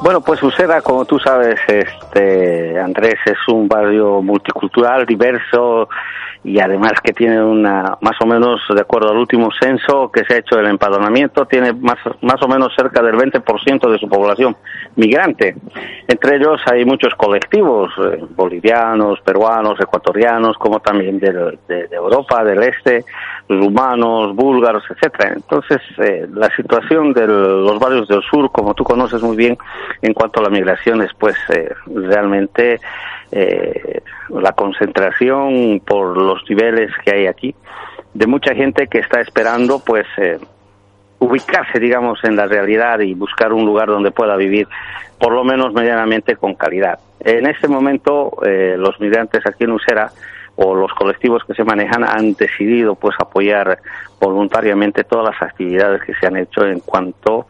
Bueno, 0.02 0.22
pues 0.22 0.42
Usera, 0.42 0.82
como 0.82 1.06
tú 1.06 1.20
sabes, 1.20 1.60
este 1.68 2.80
Andrés, 2.80 3.16
es 3.26 3.38
un 3.54 3.68
barrio 3.68 4.22
multicultural, 4.22 5.06
diverso 5.06 5.88
y 6.44 6.60
además 6.60 6.94
que 7.04 7.14
tiene 7.14 7.42
una, 7.44 7.98
más 8.02 8.20
o 8.20 8.26
menos, 8.26 8.62
de 8.74 8.82
acuerdo 8.82 9.12
al 9.12 9.18
último 9.18 9.50
censo 9.52 10.12
que 10.12 10.24
se 10.26 10.34
ha 10.34 10.38
hecho 10.40 10.56
del 10.56 10.68
empadronamiento, 10.68 11.46
tiene 11.46 11.72
más, 11.72 11.98
más 12.22 12.42
o 12.42 12.48
menos 12.48 12.74
cerca 12.76 13.04
del 13.04 13.16
20% 13.16 13.92
de 13.92 14.00
su 14.00 14.10
población 14.10 14.56
migrante. 14.96 15.56
Entre 16.08 16.38
ellos 16.38 16.60
hay 16.66 16.84
muchos 16.84 17.14
colectivos, 17.14 17.94
eh, 18.00 18.24
bolivianos, 18.36 19.22
peruanos, 19.22 19.80
ecuatorianos, 19.80 20.58
como 20.58 20.80
también 20.80 21.20
de, 21.20 21.58
Europa, 21.92 22.44
del 22.44 22.64
este, 22.64 23.06
rumanos, 23.48 24.36
búlgaros, 24.36 24.84
etcétera. 24.90 25.34
Entonces, 25.36 25.80
eh, 26.00 26.28
la 26.34 26.50
situación 26.56 27.14
de 27.14 27.28
los 27.28 27.78
barrios 27.78 28.08
del 28.08 28.24
sur, 28.24 28.52
como 28.52 28.74
tú 28.74 28.84
conoces 28.84 29.22
muy 29.22 29.38
bien, 29.38 29.58
en 30.02 30.14
cuanto 30.16 30.40
a 30.40 30.44
la 30.44 30.50
migración, 30.50 31.04
es 31.04 31.12
pues 31.20 31.36
eh, 31.50 31.70
realmente 31.86 32.80
eh, 33.32 34.02
la 34.30 34.52
concentración 34.54 35.82
por 35.86 36.18
los 36.18 36.42
niveles 36.50 36.92
que 37.04 37.16
hay 37.16 37.28
aquí 37.28 37.56
de 38.14 38.28
mucha 38.28 38.54
gente 38.54 38.88
que 38.88 39.00
está 39.00 39.22
esperando 39.22 39.80
pues 39.80 40.06
eh, 40.18 40.38
ubicarse 41.20 41.80
digamos 41.80 42.20
en 42.24 42.36
la 42.36 42.46
realidad 42.46 43.00
y 43.00 43.14
buscar 43.14 43.54
un 43.54 43.66
lugar 43.66 43.88
donde 43.88 44.12
pueda 44.12 44.36
vivir 44.36 44.68
por 45.18 45.34
lo 45.34 45.44
menos 45.44 45.74
medianamente 45.74 46.36
con 46.36 46.56
calidad. 46.56 47.00
En 47.20 47.46
este 47.46 47.68
momento 47.68 48.38
eh, 48.46 48.76
los 48.78 49.00
migrantes 49.00 49.46
aquí 49.46 49.64
en 49.64 49.72
Usera 49.72 50.12
o 50.56 50.76
los 50.76 50.92
colectivos 50.94 51.44
que 51.46 51.54
se 51.54 51.64
manejan 51.64 52.04
han 52.04 52.34
decidido 52.34 52.96
pues 52.96 53.16
apoyar 53.20 53.80
voluntariamente 54.20 55.04
todas 55.04 55.34
las 55.34 55.42
actividades 55.42 56.04
que 56.04 56.14
se 56.16 56.28
han 56.28 56.38
hecho 56.38 56.66
en 56.66 56.80
cuanto 56.80 57.48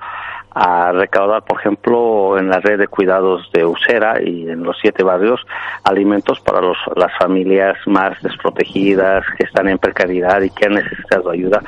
a 0.53 0.91
recaudar, 0.91 1.43
por 1.43 1.59
ejemplo, 1.59 2.37
en 2.37 2.49
la 2.49 2.59
red 2.59 2.77
de 2.77 2.87
cuidados 2.87 3.49
de 3.53 3.65
Usera 3.65 4.21
y 4.21 4.49
en 4.49 4.63
los 4.63 4.77
siete 4.81 5.01
barrios, 5.01 5.39
alimentos 5.83 6.41
para 6.41 6.59
los, 6.59 6.77
las 6.95 7.17
familias 7.17 7.77
más 7.85 8.21
desprotegidas, 8.21 9.23
que 9.37 9.45
están 9.45 9.69
en 9.69 9.77
precariedad 9.77 10.41
y 10.41 10.49
que 10.49 10.65
han 10.65 10.73
necesitado 10.73 11.29
ayuda, 11.29 11.61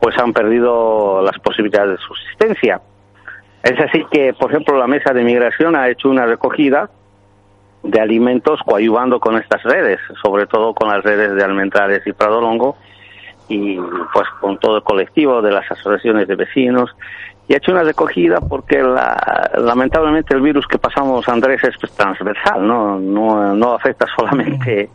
pues 0.00 0.18
han 0.18 0.32
perdido 0.32 1.22
las 1.22 1.38
posibilidades 1.40 1.98
de 1.98 2.06
subsistencia. 2.06 2.80
Es 3.62 3.78
así 3.78 4.04
que, 4.10 4.32
por 4.32 4.50
ejemplo, 4.50 4.78
la 4.78 4.86
Mesa 4.86 5.12
de 5.12 5.22
Migración 5.22 5.76
ha 5.76 5.88
hecho 5.88 6.08
una 6.08 6.24
recogida 6.24 6.88
de 7.82 8.00
alimentos 8.00 8.60
coayuvando 8.64 9.20
con 9.20 9.36
estas 9.36 9.62
redes, 9.62 10.00
sobre 10.22 10.46
todo 10.46 10.72
con 10.72 10.88
las 10.88 11.04
redes 11.04 11.34
de 11.34 11.44
Almendrales 11.44 12.06
y 12.06 12.12
Pradolongo, 12.12 12.76
y 13.48 13.76
pues 14.12 14.26
con 14.40 14.56
todo 14.58 14.78
el 14.78 14.82
colectivo 14.82 15.42
de 15.42 15.50
las 15.50 15.70
asociaciones 15.70 16.26
de 16.28 16.36
vecinos 16.36 16.94
y 17.48 17.54
ha 17.54 17.56
hecho 17.56 17.72
una 17.72 17.82
recogida 17.82 18.40
porque 18.40 18.82
la, 18.82 19.50
lamentablemente 19.58 20.34
el 20.34 20.40
virus 20.40 20.66
que 20.66 20.78
pasamos, 20.78 21.28
Andrés, 21.28 21.62
es 21.64 21.76
transversal, 21.94 22.66
¿no? 22.66 22.98
No, 22.98 23.74
afecta 23.74 24.06
solamente 24.16 24.90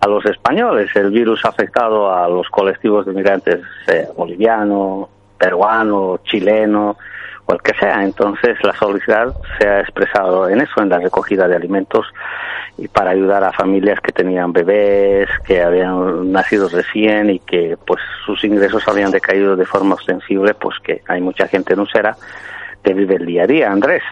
a 0.00 0.06
los 0.08 0.24
españoles, 0.24 0.90
el 0.94 1.10
virus 1.10 1.44
ha 1.44 1.48
afectado 1.48 2.12
a 2.12 2.28
los 2.28 2.48
colectivos 2.48 3.06
de 3.06 3.12
migrantes 3.12 3.60
eh, 3.86 4.08
boliviano, 4.16 5.08
peruano, 5.36 6.20
chileno, 6.24 6.96
el 7.52 7.62
que 7.62 7.74
sea. 7.78 8.02
Entonces 8.02 8.56
la 8.62 8.74
solidaridad 8.74 9.34
se 9.58 9.68
ha 9.68 9.80
expresado 9.80 10.48
en 10.48 10.60
eso, 10.60 10.80
en 10.80 10.88
la 10.88 10.98
recogida 10.98 11.48
de 11.48 11.56
alimentos 11.56 12.06
y 12.78 12.88
para 12.88 13.10
ayudar 13.10 13.44
a 13.44 13.52
familias 13.52 14.00
que 14.00 14.12
tenían 14.12 14.52
bebés, 14.52 15.28
que 15.44 15.62
habían 15.62 16.32
nacido 16.32 16.68
recién 16.68 17.30
y 17.30 17.38
que 17.40 17.76
pues 17.86 18.00
sus 18.24 18.42
ingresos 18.44 18.86
habían 18.88 19.10
decaído 19.10 19.56
de 19.56 19.66
forma 19.66 19.94
ostensible, 19.94 20.54
pues 20.54 20.76
que 20.82 21.02
hay 21.06 21.20
mucha 21.20 21.46
gente 21.46 21.74
en 21.74 21.80
Usera 21.80 22.16
que 22.82 22.94
vive 22.94 23.16
el 23.16 23.26
día 23.26 23.44
a 23.44 23.46
día. 23.46 23.70
Andrés. 23.70 24.02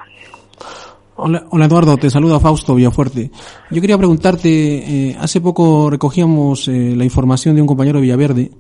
Hola, 1.17 1.45
hola 1.51 1.65
Eduardo, 1.65 1.97
te 1.97 2.11
saluda 2.11 2.39
Fausto 2.39 2.77
Villafuerte. 2.77 3.31
Yo 3.71 3.81
quería 3.81 3.99
preguntarte, 3.99 4.49
eh, 4.49 5.17
hace 5.19 5.41
poco 5.41 5.91
recogíamos 5.91 6.69
eh, 6.69 6.95
la 6.97 7.05
información 7.05 7.57
de 7.57 7.61
un 7.61 7.67
compañero 7.67 7.99
de 7.99 8.03
Villaverde 8.03 8.51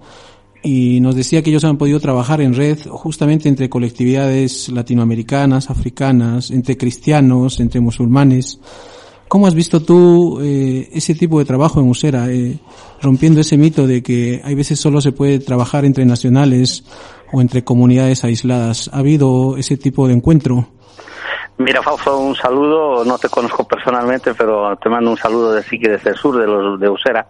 y 0.62 1.00
nos 1.00 1.14
decía 1.14 1.42
que 1.42 1.50
ellos 1.50 1.64
han 1.64 1.78
podido 1.78 2.00
trabajar 2.00 2.40
en 2.40 2.54
red 2.54 2.78
justamente 2.88 3.48
entre 3.48 3.68
colectividades 3.68 4.68
latinoamericanas, 4.68 5.70
africanas, 5.70 6.50
entre 6.50 6.76
cristianos, 6.76 7.60
entre 7.60 7.80
musulmanes. 7.80 8.58
¿Cómo 9.28 9.46
has 9.46 9.54
visto 9.54 9.82
tú 9.82 10.40
eh, 10.40 10.88
ese 10.92 11.14
tipo 11.14 11.38
de 11.38 11.44
trabajo 11.44 11.80
en 11.80 11.88
Usera, 11.88 12.32
eh, 12.32 12.58
rompiendo 13.02 13.40
ese 13.40 13.58
mito 13.58 13.86
de 13.86 14.02
que 14.02 14.40
hay 14.42 14.54
veces 14.54 14.80
solo 14.80 15.00
se 15.00 15.12
puede 15.12 15.38
trabajar 15.38 15.84
entre 15.84 16.06
nacionales 16.06 16.84
o 17.30 17.40
entre 17.40 17.62
comunidades 17.62 18.24
aisladas? 18.24 18.90
¿Ha 18.92 18.98
habido 18.98 19.58
ese 19.58 19.76
tipo 19.76 20.08
de 20.08 20.14
encuentro? 20.14 20.68
Mira, 21.58 21.82
Fausto, 21.82 22.18
un 22.18 22.36
saludo. 22.36 23.04
No 23.04 23.18
te 23.18 23.28
conozco 23.28 23.66
personalmente, 23.66 24.32
pero 24.32 24.76
te 24.76 24.88
mando 24.88 25.10
un 25.10 25.16
saludo 25.16 25.52
de 25.52 25.62
Sique 25.64 25.88
desde 25.88 26.10
el 26.10 26.16
sur, 26.16 26.38
de 26.38 26.46
los 26.46 26.78
de 26.78 26.88
Usera. 26.88 27.26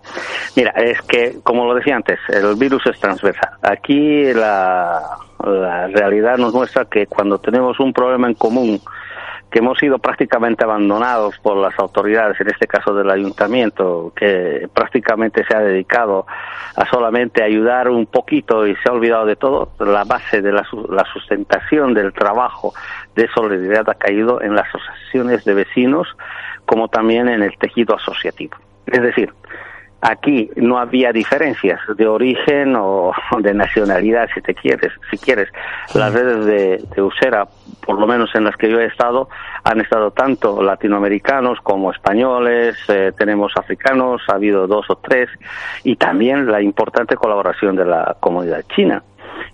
Mira, 0.54 0.70
es 0.72 1.00
que, 1.02 1.38
como 1.42 1.64
lo 1.64 1.74
decía 1.74 1.96
antes, 1.96 2.18
el 2.28 2.54
virus 2.56 2.86
es 2.86 3.00
transversal. 3.00 3.50
Aquí 3.62 4.32
la, 4.34 5.00
la 5.44 5.86
realidad 5.86 6.36
nos 6.36 6.52
muestra 6.52 6.84
que 6.84 7.06
cuando 7.06 7.38
tenemos 7.38 7.80
un 7.80 7.94
problema 7.94 8.28
en 8.28 8.34
común, 8.34 8.78
que 9.50 9.60
hemos 9.60 9.78
sido 9.78 9.98
prácticamente 9.98 10.64
abandonados 10.64 11.38
por 11.38 11.56
las 11.56 11.78
autoridades, 11.78 12.38
en 12.40 12.50
este 12.50 12.66
caso 12.66 12.92
del 12.94 13.10
ayuntamiento, 13.10 14.12
que 14.14 14.68
prácticamente 14.74 15.44
se 15.44 15.56
ha 15.56 15.60
dedicado 15.60 16.26
a 16.76 16.84
solamente 16.86 17.42
ayudar 17.42 17.88
un 17.88 18.06
poquito 18.06 18.66
y 18.66 18.76
se 18.76 18.88
ha 18.88 18.92
olvidado 18.92 19.24
de 19.24 19.36
todo, 19.36 19.70
la 19.78 20.04
base 20.04 20.42
de 20.42 20.52
la, 20.52 20.66
la 20.90 21.04
sustentación 21.12 21.94
del 21.94 22.12
trabajo 22.12 22.74
de 23.14 23.28
solidaridad 23.34 23.88
ha 23.88 23.94
caído 23.94 24.40
en 24.42 24.54
las 24.54 24.66
asociaciones 24.68 25.44
de 25.44 25.54
vecinos 25.54 26.08
como 26.66 26.88
también 26.88 27.28
en 27.28 27.42
el 27.42 27.56
tejido 27.58 27.96
asociativo. 27.96 28.56
Es 28.86 29.02
decir, 29.02 29.32
Aquí 30.00 30.48
no 30.54 30.78
había 30.78 31.12
diferencias 31.12 31.80
de 31.96 32.06
origen 32.06 32.76
o 32.76 33.12
de 33.40 33.52
nacionalidad, 33.52 34.28
si 34.32 34.40
te 34.40 34.54
quieres, 34.54 34.92
si 35.10 35.18
quieres. 35.18 35.48
Las 35.92 36.12
redes 36.12 36.44
de, 36.44 36.84
de, 36.94 37.02
Usera, 37.02 37.48
por 37.84 37.98
lo 37.98 38.06
menos 38.06 38.32
en 38.36 38.44
las 38.44 38.56
que 38.56 38.70
yo 38.70 38.78
he 38.78 38.86
estado, 38.86 39.28
han 39.64 39.80
estado 39.80 40.12
tanto 40.12 40.62
latinoamericanos 40.62 41.58
como 41.62 41.90
españoles, 41.90 42.76
eh, 42.86 43.12
tenemos 43.18 43.52
africanos, 43.56 44.22
ha 44.28 44.34
habido 44.34 44.68
dos 44.68 44.88
o 44.88 44.96
tres, 44.96 45.28
y 45.82 45.96
también 45.96 46.46
la 46.46 46.62
importante 46.62 47.16
colaboración 47.16 47.74
de 47.74 47.84
la 47.84 48.16
comunidad 48.20 48.62
china. 48.76 49.02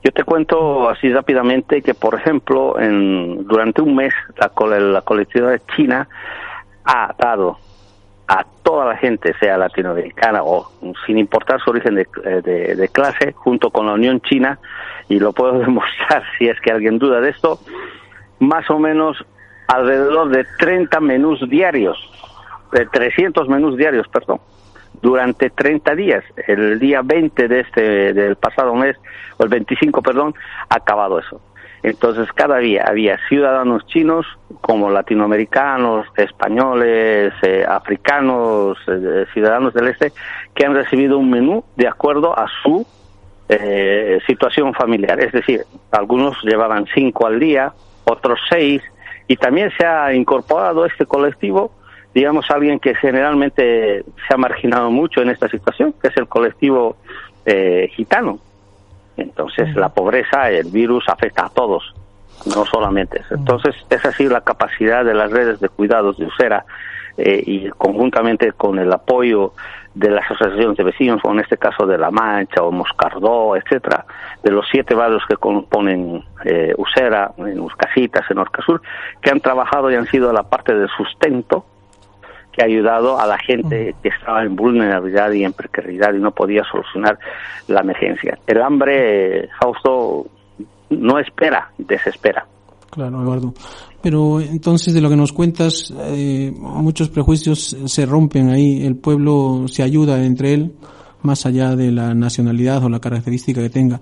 Yo 0.03 0.13
te 0.13 0.25
cuento 0.25 0.89
así 0.89 1.13
rápidamente 1.13 1.83
que, 1.83 1.95
por 1.95 2.15
ejemplo, 2.15 2.79
en, 2.79 3.47
durante 3.47 3.83
un 3.83 3.97
mes 3.97 4.13
la, 4.37 4.79
la 4.79 5.01
colectividad 5.03 5.61
china 5.75 6.09
ha 6.85 7.15
dado 7.19 7.59
a 8.27 8.45
toda 8.63 8.87
la 8.87 8.97
gente, 8.97 9.35
sea 9.39 9.59
latinoamericana 9.59 10.43
o 10.43 10.71
sin 11.07 11.19
importar 11.19 11.61
su 11.61 11.71
origen 11.71 11.97
de, 11.97 12.07
de, 12.43 12.75
de, 12.75 12.89
clase, 12.89 13.33
junto 13.33 13.71
con 13.71 13.87
la 13.87 13.93
Unión 13.93 14.21
China, 14.23 14.59
y 15.09 15.19
lo 15.19 15.33
puedo 15.33 15.59
demostrar 15.59 16.23
si 16.39 16.49
es 16.49 16.59
que 16.61 16.71
alguien 16.71 16.99
duda 16.99 17.21
de 17.21 17.31
esto, 17.31 17.59
más 18.39 18.69
o 18.71 18.79
menos 18.79 19.25
alrededor 19.69 20.31
de 20.31 20.45
30 20.59 21.01
menús 21.01 21.49
diarios, 21.49 21.99
de 22.73 22.87
300 22.87 23.49
menús 23.49 23.77
diarios, 23.77 24.09
perdón, 24.09 24.41
durante 25.05 25.51
30 25.51 25.95
días. 25.95 26.25
El 26.49 26.79
día 26.79 27.03
20 27.05 27.47
de 27.47 27.61
este, 27.61 28.15
del 28.15 28.37
pasado 28.37 28.75
mes, 28.75 28.97
o 29.37 29.43
el 29.43 29.51
25, 29.51 30.01
perdón, 30.01 30.35
ha 30.71 30.77
acabado 30.77 31.19
eso. 31.19 31.43
Entonces 31.83 32.27
cada 32.33 32.57
día 32.57 32.87
había 32.89 33.19
ciudadanos 33.29 33.87
chinos 33.87 34.25
como 34.63 34.89
latinoamericanos, 34.89 36.07
españoles, 36.17 37.35
eh, 37.43 37.67
africanos, 37.69 38.79
eh, 38.89 39.27
ciudadanos 39.35 39.75
del 39.75 39.89
este, 39.89 40.11
que 40.55 40.65
han 40.65 40.75
recibido 40.75 41.19
un 41.19 41.29
menú 41.29 41.63
de 41.77 41.87
acuerdo 41.87 42.37
a 42.39 42.47
su 42.63 42.87
eh, 43.51 44.21
situación 44.27 44.73
familiar. 44.73 45.21
Es 45.21 45.33
decir, 45.33 45.67
algunos 45.91 46.43
llevaban 46.45 46.87
cinco 46.95 47.27
al 47.27 47.39
día, 47.39 47.75
otros 48.05 48.41
seis, 48.49 48.81
y 49.29 49.37
también 49.37 49.71
se 49.77 49.85
ha 49.85 50.15
incorporado 50.15 50.87
este 50.87 51.05
colectivo, 51.05 51.73
digamos, 52.15 52.49
alguien 52.51 52.79
que 52.79 52.95
generalmente 52.95 54.05
se 54.27 54.35
ha 54.35 54.37
marginado 54.37 54.91
mucho 54.91 55.21
en 55.21 55.31
esta 55.31 55.49
situación, 55.49 55.93
que 56.01 56.09
es 56.09 56.17
el 56.17 56.29
colectivo 56.29 56.97
eh, 57.45 57.91
gitano. 57.93 58.39
Entonces, 59.17 59.75
la 59.75 59.89
pobreza, 59.89 60.49
el 60.51 60.71
virus 60.71 61.09
afecta 61.09 61.47
a 61.47 61.49
todos, 61.49 61.93
no 62.47 62.65
solamente. 62.67 63.21
Entonces, 63.31 63.75
esa 63.91 64.09
ha 64.09 64.13
sido 64.13 64.33
la 64.33 64.43
capacidad 64.43 65.05
de 65.05 65.15
las 65.15 65.31
redes 65.31 65.59
de 65.59 65.69
cuidados 65.69 66.17
de 66.17 66.27
Usera 66.27 66.65
eh, 67.17 67.43
y 67.45 67.69
conjuntamente 67.71 68.53
con 68.53 68.79
el 68.79 68.93
apoyo 68.93 69.53
de 69.95 70.11
las 70.11 70.29
asociaciones 70.31 70.77
de 70.77 70.85
vecinos, 70.85 71.21
o 71.25 71.33
en 71.33 71.41
este 71.41 71.57
caso 71.57 71.87
de 71.87 71.99
La 71.99 72.11
Mancha 72.11 72.63
o 72.63 72.73
Moscardó, 72.73 73.57
etcétera, 73.57 74.05
de 74.43 74.51
los 74.51 74.67
siete 74.71 74.95
barrios 74.95 75.23
que 75.29 75.37
componen 75.37 76.25
eh, 76.45 76.75
Usera, 76.77 77.33
en 77.39 77.61
Uscasitas, 77.61 78.29
en 78.31 78.39
Orcasur, 78.39 78.83
que 79.21 79.31
han 79.31 79.41
trabajado 79.41 79.91
y 79.91 79.95
han 79.95 80.07
sido 80.07 80.33
la 80.33 80.45
parte 80.45 80.75
del 80.75 80.89
sustento 80.97 81.65
que 82.55 82.63
ha 82.63 82.67
ayudado 82.67 83.19
a 83.19 83.27
la 83.27 83.39
gente 83.39 83.95
que 84.03 84.09
estaba 84.09 84.43
en 84.43 84.57
vulnerabilidad 84.57 85.33
y 85.33 85.45
en 85.45 85.53
precariedad 85.53 86.15
y 86.15 86.21
no 86.21 86.31
podía 86.31 86.63
solucionar 86.71 87.19
la 87.69 87.81
emergencia. 87.81 88.39
El 88.47 88.63
hambre, 88.63 89.49
Fausto, 89.61 90.27
no 90.91 91.19
espera, 91.19 91.71
desespera. 91.79 92.47
Claro, 92.91 93.23
Eduardo. 93.23 93.55
Pero 94.01 94.41
entonces 94.41 94.95
de 94.95 95.01
lo 95.01 95.09
que 95.09 95.17
nos 95.17 95.33
cuentas, 95.33 95.93
eh, 95.99 96.53
muchos 96.57 97.09
prejuicios 97.09 97.77
se 97.87 98.07
rompen 98.07 98.51
ahí, 98.51 98.85
el 98.85 98.97
pueblo 98.97 99.65
se 99.67 99.83
ayuda 99.83 100.23
entre 100.25 100.55
él, 100.55 100.73
más 101.23 101.47
allá 101.47 101.75
de 101.75 101.91
la 101.91 102.15
nacionalidad 102.15 102.85
o 102.85 102.89
la 102.89 103.01
característica 103.01 103.63
que 103.63 103.71
tenga. 103.71 104.01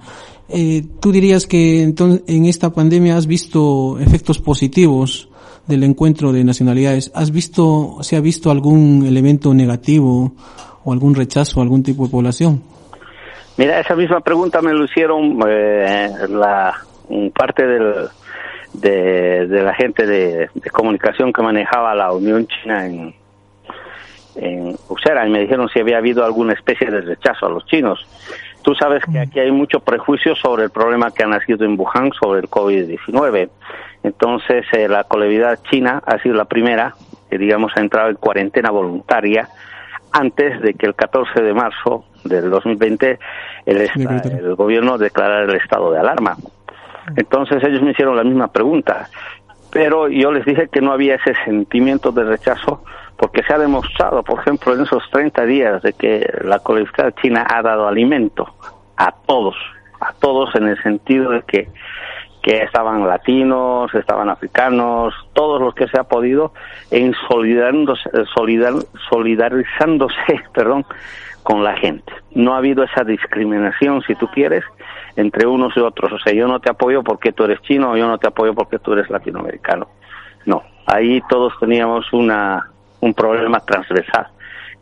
Eh, 0.49 0.85
¿Tú 1.01 1.13
dirías 1.13 1.47
que 1.47 1.83
entonces, 1.83 2.25
en 2.27 2.47
esta 2.47 2.73
pandemia 2.73 3.17
has 3.17 3.27
visto 3.27 3.99
efectos 4.01 4.41
positivos 4.41 5.29
del 5.67 5.85
encuentro 5.85 6.33
de 6.33 6.45
nacionalidades? 6.45 7.13
¿Has 7.15 7.31
visto, 7.31 7.99
se 8.03 8.17
ha 8.17 8.21
visto 8.21 8.51
algún 8.51 9.05
elemento 9.07 9.55
negativo 9.55 10.33
o 10.85 10.93
algún 10.93 11.15
rechazo 11.15 11.61
a 11.61 11.63
algún 11.63 11.83
tipo 11.83 12.05
de 12.05 12.11
población? 12.11 12.63
Mira, 13.57 13.81
esa 13.81 13.95
misma 13.95 14.21
pregunta 14.21 14.63
me 14.63 14.73
lo 14.73 14.85
hicieron 14.85 15.39
eh, 15.47 16.11
la 16.29 16.75
parte 17.35 17.67
de, 17.67 19.47
de 19.47 19.63
la 19.63 19.75
gente 19.75 20.07
de, 20.07 20.49
comunicación 20.73 21.33
que 21.33 21.43
manejaba 21.43 21.95
la 21.95 22.13
Unión 22.13 22.47
China 22.47 22.87
en, 22.87 23.15
en 24.37 24.77
Usera 24.89 25.27
y 25.27 25.31
me 25.31 25.41
dijeron 25.41 25.69
si 25.69 25.81
había 25.81 25.99
habido 25.99 26.25
alguna 26.25 26.55
especie 26.55 26.91
de 26.91 27.03
rechazo 27.03 27.47
a 27.47 27.51
los 27.51 27.67
chinos. 27.67 28.07
Tú 28.63 28.75
sabes 28.75 29.03
que 29.05 29.19
aquí 29.19 29.41
hay 29.41 29.51
mucho 29.51 29.81
prejuicio 29.81 30.35
sobre 30.37 30.65
el 30.65 30.71
problema 30.71 31.11
que 31.11 31.25
ha 31.25 31.27
nacido 31.27 31.65
en 31.65 31.79
Wuhan 31.79 32.13
sobre 32.13 32.41
el 32.41 32.49
COVID-19. 32.49 33.49
Entonces, 34.03 34.65
eh, 34.73 34.89
la 34.89 35.05
colectividad 35.05 35.59
china 35.71 36.03
ha 36.07 36.19
sido 36.19 36.35
la 36.35 36.45
primera 36.45 36.95
que, 37.31 37.39
digamos, 37.39 37.73
ha 37.77 37.81
entrado 37.81 38.11
en 38.11 38.17
cuarentena 38.17 38.71
voluntaria 38.71 39.49
antes 40.13 40.61
de 40.61 40.75
que 40.75 40.87
el 40.87 40.95
14 40.95 41.43
de 41.43 41.55
marzo 41.55 42.05
del 42.25 42.51
2020 42.51 43.19
el, 43.67 43.77
el 43.79 44.55
gobierno 44.55 44.99
declarara 44.99 45.45
el 45.45 45.57
estado 45.57 45.93
de 45.93 45.99
alarma. 45.99 46.37
Entonces 47.17 47.63
ellos 47.65 47.83
me 47.83 47.91
hicieron 47.91 48.17
la 48.17 48.25
misma 48.25 48.49
pregunta, 48.49 49.09
pero 49.73 50.09
yo 50.09 50.31
les 50.31 50.45
dije 50.45 50.69
que 50.69 50.81
no 50.81 50.93
había 50.93 51.17
ese 51.17 51.35
sentimiento 51.45 52.13
de 52.13 52.25
rechazo 52.25 52.85
porque 53.23 53.45
se 53.45 53.55
ha 53.55 53.59
demostrado, 53.59 54.25
por 54.25 54.41
ejemplo, 54.41 54.75
en 54.75 54.83
esos 54.83 55.09
30 55.13 55.45
días 55.45 55.81
de 55.83 55.93
que 55.93 56.29
la 56.43 56.59
colectividad 56.59 57.15
china 57.23 57.47
ha 57.49 57.63
dado 57.63 57.87
alimento 57.87 58.53
a 58.97 59.13
todos, 59.13 59.55
a 60.01 60.13
todos 60.15 60.53
en 60.57 60.67
el 60.67 60.83
sentido 60.83 61.31
de 61.31 61.43
que, 61.43 61.69
que 62.43 62.65
estaban 62.65 63.07
latinos, 63.07 63.95
estaban 63.95 64.29
africanos, 64.29 65.15
todos 65.35 65.61
los 65.61 65.73
que 65.73 65.87
se 65.87 66.01
ha 66.01 66.03
podido, 66.03 66.53
en 66.91 67.15
solidar, 67.29 67.73
solidarizándose 69.09 70.43
perdón, 70.53 70.85
con 71.45 71.63
la 71.63 71.77
gente. 71.77 72.13
No 72.33 72.55
ha 72.55 72.59
habido 72.59 72.83
esa 72.83 73.05
discriminación, 73.05 74.03
si 74.03 74.17
tú 74.17 74.27
quieres, 74.35 74.65
entre 75.15 75.47
unos 75.47 75.77
y 75.77 75.81
otros. 75.81 76.13
O 76.13 76.19
sea, 76.19 76.33
yo 76.33 76.49
no 76.49 76.59
te 76.59 76.71
apoyo 76.71 77.05
porque 77.05 77.31
tú 77.31 77.45
eres 77.45 77.63
chino, 77.63 77.97
yo 77.97 78.09
no 78.09 78.19
te 78.19 78.27
apoyo 78.27 78.53
porque 78.53 78.81
tú 78.81 78.95
eres 78.95 79.09
latinoamericano. 79.11 79.87
No, 80.45 80.65
ahí 80.87 81.23
todos 81.29 81.53
teníamos 81.61 82.13
una, 82.13 82.72
un 83.03 83.15
problema 83.15 83.61
transversal, 83.61 84.29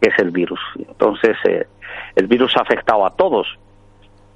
que 0.00 0.10
es 0.10 0.18
el 0.18 0.30
virus. 0.30 0.60
Entonces, 0.78 1.36
eh, 1.44 1.66
el 2.14 2.26
virus 2.26 2.56
ha 2.56 2.60
afectado 2.60 3.04
a 3.04 3.10
todos. 3.10 3.46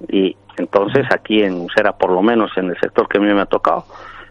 Y 0.09 0.37
entonces 0.57 1.07
aquí 1.11 1.43
en 1.43 1.61
Usera, 1.61 1.93
por 1.93 2.11
lo 2.11 2.23
menos 2.23 2.51
en 2.57 2.71
el 2.71 2.81
sector 2.81 3.09
que 3.09 3.19
a 3.19 3.21
mí 3.21 3.33
me 3.33 3.41
ha 3.41 3.47
tocado, 3.47 3.85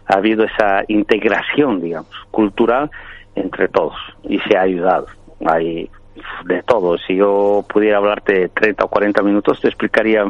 ha 0.06 0.16
habido 0.16 0.44
esa 0.44 0.84
integración, 0.88 1.80
digamos, 1.80 2.12
cultural 2.30 2.90
entre 3.34 3.68
todos 3.68 3.96
y 4.24 4.38
se 4.40 4.56
ha 4.56 4.62
ayudado. 4.62 5.06
Hay 5.46 5.90
de 6.44 6.62
todo. 6.62 6.98
Si 6.98 7.16
yo 7.16 7.64
pudiera 7.68 7.98
hablarte 7.98 8.48
30 8.48 8.84
o 8.84 8.88
40 8.88 9.22
minutos, 9.22 9.60
te 9.60 9.68
explicaría 9.68 10.24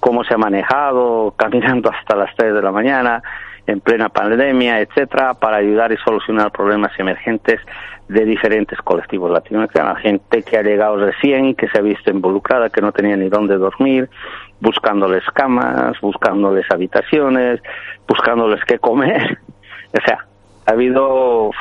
cómo 0.00 0.24
se 0.24 0.34
ha 0.34 0.38
manejado, 0.38 1.34
caminando 1.36 1.90
hasta 1.90 2.16
las 2.16 2.34
3 2.36 2.54
de 2.54 2.62
la 2.62 2.72
mañana, 2.72 3.22
en 3.66 3.80
plena 3.80 4.08
pandemia, 4.08 4.80
etcétera, 4.80 5.34
para 5.34 5.56
ayudar 5.56 5.92
y 5.92 5.96
solucionar 5.98 6.52
problemas 6.52 6.92
emergentes 6.98 7.60
de 8.08 8.24
diferentes 8.24 8.78
colectivos 8.80 9.30
latinoamericanos. 9.30 9.98
Gente 9.98 10.42
que 10.42 10.58
ha 10.58 10.62
llegado 10.62 10.96
recién, 10.96 11.54
que 11.54 11.68
se 11.68 11.78
ha 11.78 11.82
visto 11.82 12.10
involucrada, 12.10 12.70
que 12.70 12.80
no 12.80 12.92
tenía 12.92 13.16
ni 13.16 13.28
dónde 13.28 13.56
dormir, 13.56 14.08
buscándoles 14.60 15.24
camas, 15.34 16.00
buscándoles 16.00 16.66
habitaciones, 16.70 17.62
buscándoles 18.06 18.64
qué 18.64 18.78
comer. 18.78 19.38
O 19.96 20.00
sea, 20.04 20.26
ha 20.66 20.72
habido 20.72 21.52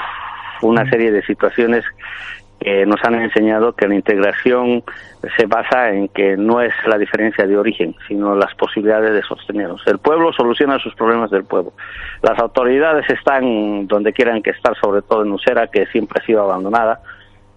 una 0.64 0.90
serie 0.90 1.12
de 1.12 1.22
situaciones 1.22 1.86
que 2.64 2.86
nos 2.86 3.04
han 3.04 3.16
enseñado 3.16 3.74
que 3.74 3.88
la 3.88 3.96
integración 3.96 4.84
se 5.36 5.46
basa 5.46 5.90
en 5.90 6.08
que 6.08 6.38
no 6.38 6.62
es 6.62 6.74
la 6.88 6.98
diferencia 6.98 7.46
de 7.46 7.58
origen, 7.58 7.94
sino 8.08 8.36
las 8.36 8.56
posibilidades 8.56 9.14
de 9.14 9.22
sostenernos. 9.22 9.82
El 9.86 10.00
pueblo 10.00 10.32
soluciona 10.32 10.80
sus 10.80 10.96
problemas 10.96 11.30
del 11.30 11.44
pueblo. 11.44 11.74
Las 12.22 12.40
autoridades 12.40 13.06
están 13.10 13.86
donde 13.88 14.14
quieran 14.14 14.42
que 14.42 14.52
estar, 14.52 14.76
sobre 14.80 15.02
todo 15.02 15.24
en 15.24 15.32
Usera, 15.34 15.68
que 15.68 15.86
siempre 15.88 16.22
ha 16.22 16.26
sido 16.26 16.42
abandonada, 16.42 17.02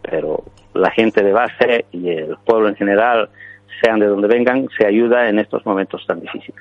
pero 0.02 0.42
la 0.74 0.90
gente 0.90 1.22
de 1.22 1.32
base 1.32 1.86
y 1.92 2.08
el 2.08 2.36
pueblo 2.44 2.68
en 2.68 2.74
general, 2.74 3.30
sean 3.80 4.00
de 4.00 4.06
donde 4.06 4.26
vengan, 4.26 4.68
se 4.76 4.86
ayuda 4.86 5.28
en 5.28 5.38
estos 5.38 5.64
momentos 5.64 6.04
tan 6.06 6.20
difíciles. 6.20 6.60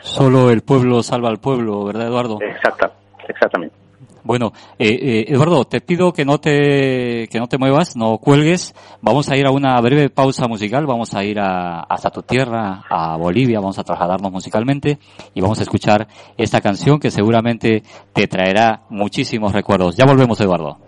Solo 0.00 0.50
el 0.50 0.62
pueblo 0.62 1.02
salva 1.02 1.28
al 1.28 1.38
pueblo, 1.38 1.84
¿verdad, 1.84 2.06
Eduardo? 2.06 2.38
Exacta, 2.40 2.92
exactamente. 3.28 3.83
Bueno, 4.24 4.52
eh, 4.78 4.88
eh, 4.88 5.24
Eduardo, 5.28 5.66
te 5.66 5.82
pido 5.82 6.12
que 6.12 6.24
no 6.24 6.38
te 6.38 7.28
que 7.28 7.38
no 7.38 7.46
te 7.46 7.58
muevas, 7.58 7.94
no 7.94 8.16
cuelgues. 8.16 8.74
Vamos 9.02 9.28
a 9.28 9.36
ir 9.36 9.46
a 9.46 9.50
una 9.50 9.78
breve 9.80 10.08
pausa 10.08 10.48
musical. 10.48 10.86
Vamos 10.86 11.14
a 11.14 11.22
ir 11.22 11.38
a, 11.38 11.80
hasta 11.80 12.10
tu 12.10 12.22
tierra, 12.22 12.82
a 12.88 13.16
Bolivia. 13.18 13.60
Vamos 13.60 13.78
a 13.78 13.84
trasladarnos 13.84 14.32
musicalmente 14.32 14.98
y 15.34 15.42
vamos 15.42 15.60
a 15.60 15.62
escuchar 15.62 16.08
esta 16.38 16.62
canción 16.62 16.98
que 16.98 17.10
seguramente 17.10 17.82
te 18.14 18.26
traerá 18.26 18.84
muchísimos 18.88 19.52
recuerdos. 19.52 19.96
Ya 19.96 20.06
volvemos, 20.06 20.40
Eduardo. 20.40 20.78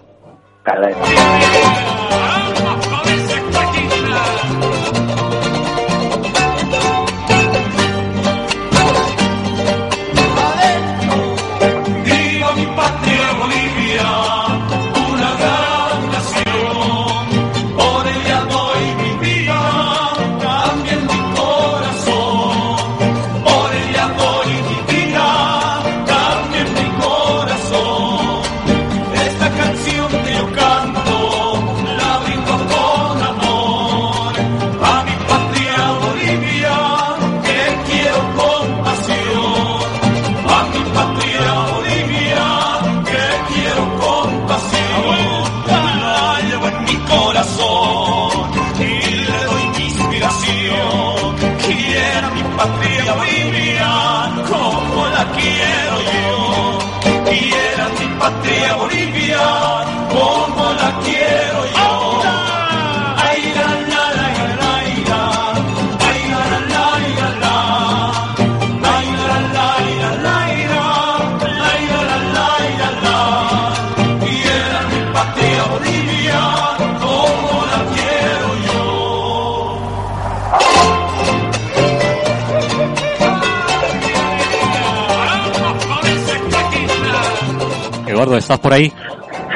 Eduardo, 88.26 88.38
¿estás 88.38 88.58
por 88.58 88.72
ahí? 88.72 88.92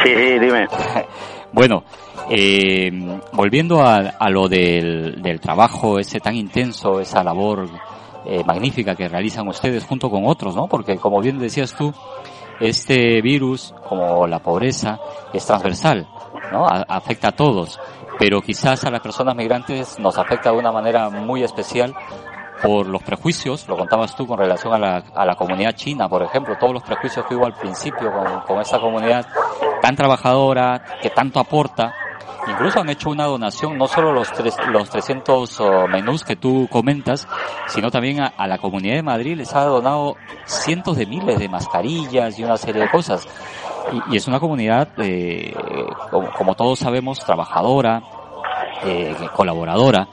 Sí, 0.04 0.14
sí, 0.14 0.38
dime. 0.38 0.68
bueno, 1.52 1.82
eh, 2.28 2.90
volviendo 3.32 3.82
a, 3.82 3.96
a 3.96 4.30
lo 4.30 4.48
del, 4.48 5.20
del, 5.20 5.40
trabajo 5.40 5.98
ese 5.98 6.20
tan 6.20 6.36
intenso, 6.36 7.00
esa 7.00 7.24
labor 7.24 7.68
eh, 8.24 8.44
magnífica 8.44 8.94
que 8.94 9.08
realizan 9.08 9.48
ustedes 9.48 9.84
junto 9.84 10.08
con 10.08 10.24
otros, 10.24 10.54
¿no? 10.54 10.68
Porque 10.68 10.96
como 10.98 11.20
bien 11.20 11.40
decías 11.40 11.74
tú, 11.74 11.92
este 12.60 13.20
virus, 13.20 13.74
como 13.88 14.28
la 14.28 14.38
pobreza, 14.38 15.00
es 15.32 15.44
transversal, 15.44 16.06
¿no? 16.52 16.64
A, 16.64 16.84
afecta 16.88 17.28
a 17.28 17.32
todos, 17.32 17.80
pero 18.20 18.40
quizás 18.40 18.84
a 18.84 18.90
las 18.92 19.00
personas 19.00 19.34
migrantes 19.34 19.98
nos 19.98 20.16
afecta 20.16 20.52
de 20.52 20.58
una 20.58 20.70
manera 20.70 21.10
muy 21.10 21.42
especial 21.42 21.92
por 22.62 22.86
los 22.86 23.02
prejuicios, 23.02 23.68
lo 23.68 23.76
contabas 23.76 24.14
tú 24.14 24.26
con 24.26 24.38
relación 24.38 24.74
a 24.74 24.78
la, 24.78 24.96
a 25.14 25.24
la 25.24 25.34
comunidad 25.34 25.72
china, 25.72 26.08
por 26.08 26.22
ejemplo, 26.22 26.56
todos 26.58 26.74
los 26.74 26.82
prejuicios 26.82 27.26
que 27.26 27.34
hubo 27.34 27.46
al 27.46 27.54
principio 27.54 28.12
con, 28.12 28.40
con 28.40 28.60
esa 28.60 28.78
comunidad 28.78 29.26
tan 29.80 29.96
trabajadora, 29.96 30.82
que 31.00 31.10
tanto 31.10 31.40
aporta, 31.40 31.94
incluso 32.48 32.80
han 32.80 32.88
hecho 32.90 33.10
una 33.10 33.24
donación, 33.24 33.76
no 33.76 33.86
solo 33.86 34.12
los, 34.12 34.32
tres, 34.32 34.56
los 34.68 34.88
300 34.90 35.60
oh, 35.60 35.86
menús 35.88 36.24
que 36.24 36.36
tú 36.36 36.68
comentas, 36.70 37.26
sino 37.66 37.90
también 37.90 38.20
a, 38.20 38.46
la 38.46 38.58
Comunidad 38.58 38.96
de 38.96 39.02
Madrid 39.02 39.36
les 39.36 39.54
ha 39.54 39.64
donado 39.64 40.16
cientos 40.44 40.96
de 40.96 41.06
miles 41.06 41.38
de 41.38 41.48
mascarillas 41.48 42.38
y 42.38 42.44
una 42.44 42.56
serie 42.56 42.82
de 42.82 42.90
cosas. 42.90 43.26
Y, 44.10 44.16
es 44.16 44.28
una 44.28 44.40
comunidad, 44.40 44.88
eh, 44.98 45.54
como, 46.10 46.54
todos 46.54 46.78
sabemos, 46.78 47.20
trabajadora, 47.20 48.02
eh, 48.84 49.14
colaboradora. 49.34 50.08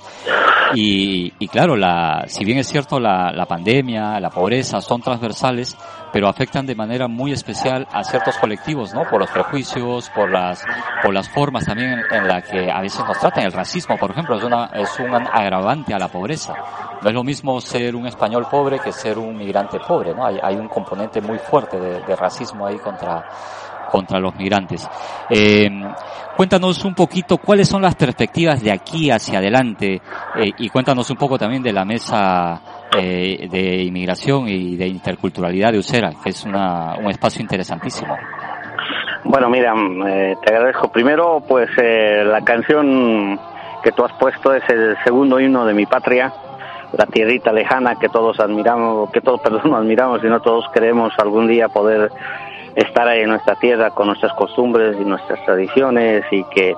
Y, 0.74 1.32
y, 1.40 1.48
claro, 1.48 1.76
la, 1.76 2.26
si 2.28 2.44
bien 2.44 2.58
es 2.58 2.68
cierto 2.68 3.00
la, 3.00 3.32
la 3.32 3.46
pandemia, 3.46 4.20
la 4.20 4.30
pobreza 4.30 4.82
son 4.82 5.02
transversales, 5.02 5.78
pero 6.12 6.28
afectan 6.28 6.66
de 6.66 6.76
manera 6.76 7.08
muy 7.08 7.32
especial 7.32 7.88
a 7.92 8.04
ciertos 8.04 8.38
colectivos, 8.38 8.94
¿no? 8.94 9.04
Por 9.04 9.20
los 9.20 9.30
prejuicios, 9.30 10.10
por 10.10 10.30
las, 10.30 10.64
por 11.02 11.14
las 11.14 11.30
formas 11.30 11.66
también 11.66 12.02
en, 12.12 12.28
la 12.28 12.42
que 12.42 12.70
a 12.70 12.82
veces 12.82 13.06
nos 13.06 13.18
tratan. 13.20 13.46
El 13.46 13.54
racismo, 13.54 13.98
por 13.98 14.12
ejemplo, 14.12 14.38
es 14.38 14.44
una, 14.44 14.66
es 14.74 15.00
un 15.00 15.14
agravante 15.14 15.94
a 15.94 16.00
la 16.00 16.08
pobreza. 16.10 16.54
No 17.02 17.10
es 17.10 17.16
lo 17.16 17.24
mismo 17.24 17.62
ser 17.62 17.96
un 17.96 18.08
español 18.08 18.48
pobre 18.50 18.80
que 18.80 18.92
ser 18.92 19.18
un 19.18 19.38
migrante 19.38 19.80
pobre, 19.80 20.14
¿no? 20.14 20.26
Hay, 20.26 20.40
hay 20.42 20.56
un 20.56 20.68
componente 20.68 21.22
muy 21.22 21.38
fuerte 21.38 21.80
de, 21.80 22.02
de 22.02 22.16
racismo 22.16 22.66
ahí 22.66 22.78
contra, 22.78 23.24
contra 23.92 24.20
los 24.20 24.36
migrantes. 24.36 24.88
Eh, 25.30 25.70
cuéntanos 26.36 26.84
un 26.86 26.94
poquito 26.94 27.38
cuáles 27.38 27.68
son 27.68 27.82
las 27.82 27.96
perspectivas 27.96 28.62
de 28.64 28.72
aquí 28.72 29.10
hacia 29.10 29.40
adelante 29.40 30.02
eh, 30.36 30.52
y 30.58 30.70
cuéntanos 30.70 31.10
un 31.10 31.18
poco 31.18 31.38
también 31.38 31.64
de 31.64 31.74
la 31.74 31.86
mesa 31.86 32.62
eh, 32.98 33.48
de 33.50 33.84
inmigración 33.84 34.48
y 34.48 34.76
de 34.76 34.88
interculturalidad 34.88 35.72
de 35.72 35.80
Usera, 35.80 36.12
que 36.24 36.30
es 36.30 36.44
una, 36.46 36.96
un 36.98 37.10
espacio 37.10 37.42
interesantísimo. 37.42 38.16
Bueno, 39.24 39.50
mira, 39.50 39.74
te 40.42 40.54
agradezco. 40.54 40.90
Primero, 40.90 41.42
pues 41.46 41.70
la 41.78 42.42
canción 42.42 43.38
que 43.84 43.92
tú 43.92 44.06
has 44.06 44.14
puesto 44.14 44.54
es 44.54 44.64
el 44.70 44.96
segundo 45.04 45.40
himno 45.40 45.66
de 45.66 45.74
mi 45.74 45.86
patria, 45.86 46.32
la 46.94 47.06
tierrita 47.06 47.52
lejana 47.52 47.96
que 47.96 48.10
todos 48.10 48.40
admiramos, 48.40 49.12
que 49.12 49.22
todos, 49.22 49.42
perdón, 49.44 49.74
admiramos 49.74 50.24
y 50.24 50.28
no 50.28 50.40
todos 50.40 50.66
queremos 50.74 51.14
algún 51.18 51.48
día 51.48 51.68
poder 51.68 52.12
estar 52.78 53.08
ahí 53.08 53.22
en 53.22 53.30
nuestra 53.30 53.56
tierra 53.56 53.90
con 53.90 54.08
nuestras 54.08 54.34
costumbres 54.34 54.96
y 55.02 55.04
nuestras 55.04 55.44
tradiciones 55.46 56.24
y 56.32 56.44
que 56.46 56.76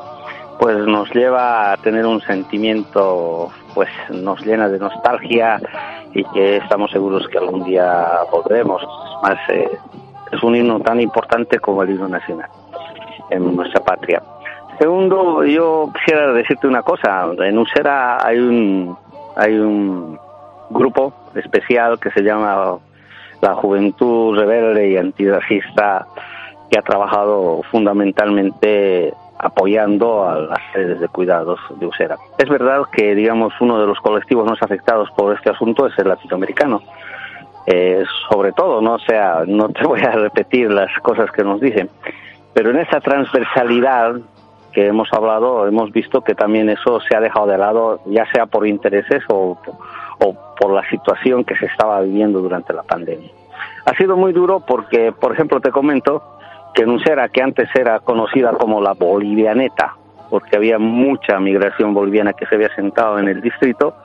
pues 0.58 0.78
nos 0.78 1.14
lleva 1.14 1.74
a 1.74 1.78
tener 1.78 2.06
un 2.06 2.22
sentimiento 2.22 3.50
pues 3.74 3.89
nos 4.10 4.39
llena 4.45 4.70
de 4.70 4.80
nostalgia 4.80 5.60
y 6.14 6.24
que 6.24 6.58
estamos 6.58 6.89
seguros 6.91 7.28
que 7.28 7.38
algún 7.38 7.66
día 7.66 8.08
podremos 8.32 8.82
más 9.22 9.38
eh, 9.50 9.70
es 10.32 10.41
un 10.41 10.56
himno 10.56 10.80
tan 10.80 11.02
importante 11.02 11.60
como 11.60 11.84
el 11.84 11.91
himno 11.91 12.08
nacional 12.08 12.50
en 13.30 13.56
nuestra 13.56 13.84
patria. 13.84 14.22
Segundo 14.80 15.43
yo 15.43 15.91
quisiera 15.93 16.32
decirte 16.32 16.66
una 16.66 16.84
cosa. 16.84 17.28
En 17.39 17.58
Usera 17.58 18.26
hay 18.26 18.39
un 18.39 18.97
hay 19.36 19.58
un 19.58 20.18
grupo 20.70 21.14
especial 21.36 22.00
que 22.00 22.10
se 22.12 22.22
llama 22.22 22.78
la 23.41 23.55
juventud 23.55 24.37
rebelde 24.37 24.89
y 24.89 24.97
antirracista 24.97 26.07
que 26.69 26.77
ha 26.77 26.81
trabajado 26.81 27.61
fundamentalmente 27.71 29.13
apoyando 29.37 30.27
a 30.27 30.39
las 30.39 30.73
redes 30.73 30.99
de 30.99 31.07
cuidados 31.07 31.59
de 31.79 31.85
Usera. 31.85 32.17
Es 32.37 32.49
verdad 32.49 32.81
que, 32.91 33.15
digamos, 33.15 33.53
uno 33.61 33.79
de 33.79 33.87
los 33.87 33.97
colectivos 33.99 34.45
más 34.45 34.61
afectados 34.61 35.09
por 35.11 35.33
este 35.33 35.49
asunto 35.49 35.87
es 35.87 35.97
el 35.97 36.09
latinoamericano. 36.09 36.81
Eh, 37.65 38.03
sobre 38.29 38.51
todo, 38.51 38.81
no 38.81 38.99
sea, 38.99 39.43
no 39.47 39.69
te 39.69 39.83
voy 39.87 40.01
a 40.01 40.11
repetir 40.11 40.71
las 40.71 40.91
cosas 40.99 41.31
que 41.31 41.43
nos 41.43 41.61
dicen, 41.61 41.89
pero 42.53 42.71
en 42.71 42.79
esa 42.79 42.99
transversalidad 42.99 44.15
que 44.73 44.87
hemos 44.87 45.11
hablado, 45.13 45.67
hemos 45.67 45.91
visto 45.91 46.21
que 46.21 46.35
también 46.35 46.69
eso 46.69 46.99
se 46.99 47.15
ha 47.15 47.21
dejado 47.21 47.47
de 47.47 47.57
lado, 47.57 48.01
ya 48.05 48.25
sea 48.31 48.45
por 48.45 48.67
intereses 48.67 49.23
o, 49.29 49.57
o 50.20 50.36
por 50.59 50.74
la 50.74 50.88
situación 50.89 51.43
que 51.43 51.55
se 51.55 51.65
estaba 51.65 52.01
viviendo 52.01 52.39
durante 52.39 52.74
la 52.74 52.84
pandemia. 52.84 53.30
Ha 53.86 53.93
sido 53.95 54.17
muy 54.17 54.34
duro 54.34 54.59
porque, 54.59 55.11
por 55.11 55.34
ejemplo, 55.34 55.59
te 55.59 55.72
comento 55.72 56.22
que 56.74 56.84
en 56.84 56.91
Usera, 56.91 57.30
que 57.30 57.41
antes 57.41 57.70
era 57.76 57.99
conocida 57.99 58.51
como 58.53 58.82
la 58.82 58.93
Bolivianeta, 58.93 59.95
porque 60.30 60.55
había 60.55 60.78
mucha 60.78 61.39
migración 61.39 61.93
boliviana 61.93 62.34
que 62.34 62.45
se 62.45 62.55
había 62.55 62.74
sentado 62.76 63.17
en 63.17 63.28
el 63.28 63.41
distrito, 63.41 63.95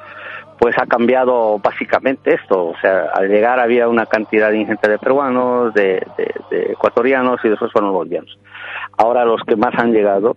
pues 0.59 0.75
ha 0.79 0.87
cambiado 0.87 1.59
básicamente 1.59 2.35
esto. 2.35 2.69
O 2.69 2.75
sea, 2.81 3.11
al 3.15 3.29
llegar 3.29 3.61
había 3.61 3.89
una 3.89 4.07
cantidad 4.07 4.51
ingente 4.53 4.89
de 4.89 4.99
peruanos, 4.99 5.75
de, 5.75 6.03
de 6.51 6.73
ecuatorianos 6.73 7.41
y 7.45 7.49
después 7.51 7.71
fueron 7.73 7.91
los 7.91 7.99
bolivianos. 7.99 8.39
Ahora 8.97 9.25
los 9.25 9.43
que 9.43 9.57
más 9.57 9.75
han 9.75 9.93
llegado 9.93 10.35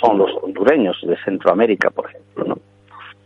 son 0.00 0.18
los 0.18 0.30
hondureños 0.42 1.00
de 1.06 1.16
Centroamérica, 1.24 1.90
por 1.90 2.10
ejemplo, 2.10 2.44
¿no? 2.44 2.73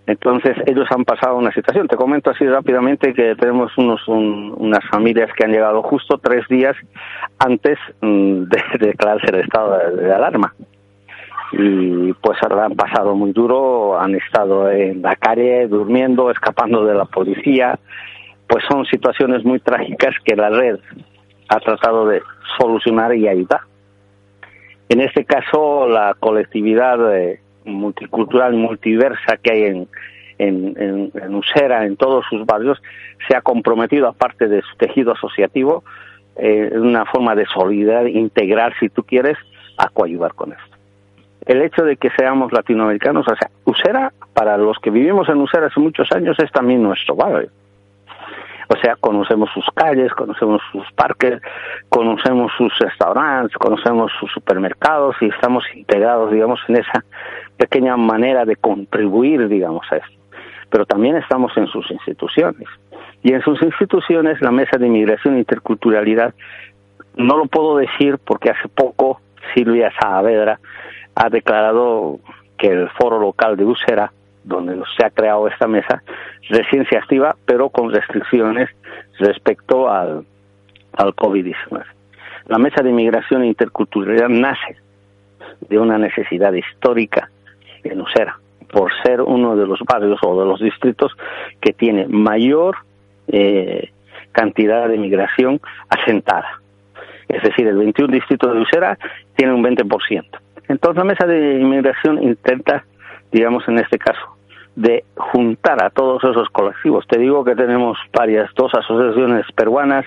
Entonces 0.09 0.57
ellos 0.65 0.87
han 0.91 1.05
pasado 1.05 1.37
una 1.37 1.53
situación. 1.53 1.87
Te 1.87 1.97
comento 1.97 2.31
así 2.31 2.47
rápidamente 2.47 3.13
que 3.13 3.37
tenemos 3.37 3.77
unos 3.77 4.01
unas 4.09 4.83
familias 4.91 5.31
que 5.37 5.45
han 5.45 5.53
llegado 5.53 5.83
justo 5.83 6.17
tres 6.17 6.49
días 6.49 6.75
antes 7.39 7.79
mm, 8.01 8.45
de, 8.45 8.63
declararse 8.81 9.27
el 9.27 9.41
estado 9.41 9.79
de, 9.97 10.13
alarma 10.13 10.55
y 11.53 12.13
pues 12.15 12.39
han 12.43 12.75
pasado 12.75 13.15
muy 13.15 13.33
duro, 13.33 14.01
han 14.01 14.15
estado 14.15 14.71
en 14.71 15.03
la 15.03 15.15
calle 15.17 15.67
durmiendo, 15.67 16.31
escapando 16.31 16.85
de 16.85 16.95
la 16.95 17.05
policía, 17.05 17.79
pues 18.47 18.65
son 18.69 18.87
situaciones 18.87 19.45
muy 19.45 19.61
trágicas 19.61 20.15
que 20.25 20.37
la 20.37 20.49
red 20.49 20.79
ha 21.49 21.61
tratado 21.61 22.07
de 22.07 22.23
solucionar 22.59 23.15
y 23.15 23.29
ayudar. 23.29 23.61
En 24.89 25.01
este 25.01 25.25
caso, 25.25 25.87
la 25.87 26.15
colectividad 26.19 27.15
eh, 27.15 27.41
multicultural, 27.69 28.55
multiversa 28.55 29.37
que 29.37 29.53
hay 29.53 29.63
en, 29.65 29.89
en, 30.39 31.11
en, 31.15 31.35
Usera, 31.35 31.85
en 31.85 31.97
todos 31.97 32.25
sus 32.29 32.45
barrios, 32.47 32.81
se 33.27 33.37
ha 33.37 33.41
comprometido, 33.41 34.09
aparte 34.09 34.49
de 34.49 34.63
su 34.63 34.77
tejido 34.77 35.13
asociativo, 35.13 35.85
eh, 36.37 36.71
una 36.75 37.05
forma 37.07 37.35
de 37.35 37.47
solidaridad 37.47 38.07
integral, 38.07 38.73
si 38.79 38.89
tú 38.89 39.03
quieres, 39.03 39.37
a 39.77 39.89
coayudar 39.89 40.35
con 40.35 40.53
esto. 40.53 40.77
El 41.47 41.63
hecho 41.63 41.85
de 41.85 41.97
que 41.97 42.11
seamos 42.11 42.53
latinoamericanos, 42.53 43.27
o 43.27 43.35
sea, 43.37 43.51
Usera, 43.65 44.13
para 44.35 44.57
los 44.57 44.79
que 44.79 44.91
vivimos 44.91 45.29
en 45.29 45.39
Usera 45.39 45.67
hace 45.67 45.81
muchos 45.81 46.11
años, 46.13 46.37
es 46.39 46.51
también 46.53 46.83
nuestro 46.83 47.17
barrio. 47.17 47.51
O 48.69 48.77
sea, 48.77 48.97
conocemos 48.97 49.49
sus 49.55 49.65
calles, 49.75 50.13
conocemos 50.13 50.61
sus 50.71 50.85
parques, 50.93 51.41
conocemos 51.89 52.53
sus 52.59 52.71
restaurantes, 52.79 53.57
conocemos 53.57 54.13
sus 54.21 54.31
supermercados 54.31 55.17
y 55.23 55.29
estamos 55.29 55.65
integrados, 55.75 56.31
digamos, 56.31 56.61
en 56.69 56.77
esa 56.77 57.03
pequeña 57.59 57.97
manera 57.97 58.45
de 58.45 58.57
contribuir, 58.57 59.49
digamos, 59.49 59.85
a 59.91 59.97
esto. 59.97 60.19
Pero 60.71 60.87
también 60.87 61.17
estamos 61.17 61.57
en 61.57 61.67
sus 61.67 61.91
instituciones. 61.91 62.69
Y 63.23 63.33
en 63.33 63.43
sus 63.43 63.61
instituciones, 63.63 64.41
la 64.41 64.53
Mesa 64.53 64.79
de 64.79 64.87
Inmigración 64.87 65.35
e 65.35 65.41
Interculturalidad, 65.41 66.35
no 67.17 67.37
lo 67.37 67.47
puedo 67.47 67.77
decir 67.77 68.19
porque 68.25 68.51
hace 68.51 68.69
poco 68.69 69.21
Silvia 69.55 69.93
Saavedra 70.01 70.61
ha 71.15 71.29
declarado 71.29 72.21
que 72.57 72.69
el 72.69 72.89
foro 72.91 73.19
local 73.19 73.57
de 73.57 73.65
Usera 73.65 74.13
donde 74.49 74.81
se 74.97 75.05
ha 75.05 75.11
creado 75.11 75.47
esta 75.47 75.69
mesa, 75.69 76.03
recién 76.49 76.87
se 76.89 76.97
activa, 76.97 77.37
pero 77.45 77.69
con 77.69 77.93
restricciones 77.93 78.71
respecto 79.19 79.91
al, 79.91 80.25
al 80.95 81.15
COVID-19. 81.15 81.85
La 82.47 82.59
mesa 82.59 82.83
de 82.83 82.89
inmigración 82.89 83.43
e 83.43 83.49
interculturalidad 83.49 84.31
nace 84.31 84.77
de 85.69 85.79
una 85.79 85.99
necesidad 85.99 86.55
histórica 86.55 87.31
en 87.89 88.01
Usera, 88.01 88.39
por 88.73 88.91
ser 89.03 89.21
uno 89.21 89.57
de 89.57 89.67
los 89.67 89.81
barrios 89.81 90.19
o 90.23 90.41
de 90.41 90.47
los 90.47 90.61
distritos 90.61 91.13
que 91.61 91.73
tiene 91.73 92.07
mayor 92.09 92.77
eh, 93.29 93.91
cantidad 94.33 94.89
de 94.89 94.97
inmigración 94.97 95.61
asentada. 95.89 96.61
Es 97.29 97.43
decir, 97.43 97.67
el 97.67 97.77
21 97.77 98.13
distrito 98.13 98.53
de 98.53 98.61
Usera 98.61 98.99
tiene 99.37 99.53
un 99.53 99.63
20%. 99.63 100.25
Entonces 100.69 100.97
la 100.97 101.05
mesa 101.05 101.27
de 101.27 101.61
inmigración 101.61 102.23
intenta, 102.23 102.85
digamos 103.33 103.67
en 103.69 103.79
este 103.79 103.99
caso, 103.99 104.38
de 104.79 105.03
juntar 105.17 105.83
a 105.83 105.91
todos 105.91 106.23
esos 106.23 106.49
colectivos. 106.51 107.05
Te 107.09 107.19
digo 107.19 107.43
que 107.43 107.57
tenemos 107.57 107.99
varias, 108.17 108.49
dos 108.55 108.73
asociaciones 108.73 109.45
peruanas, 109.57 110.05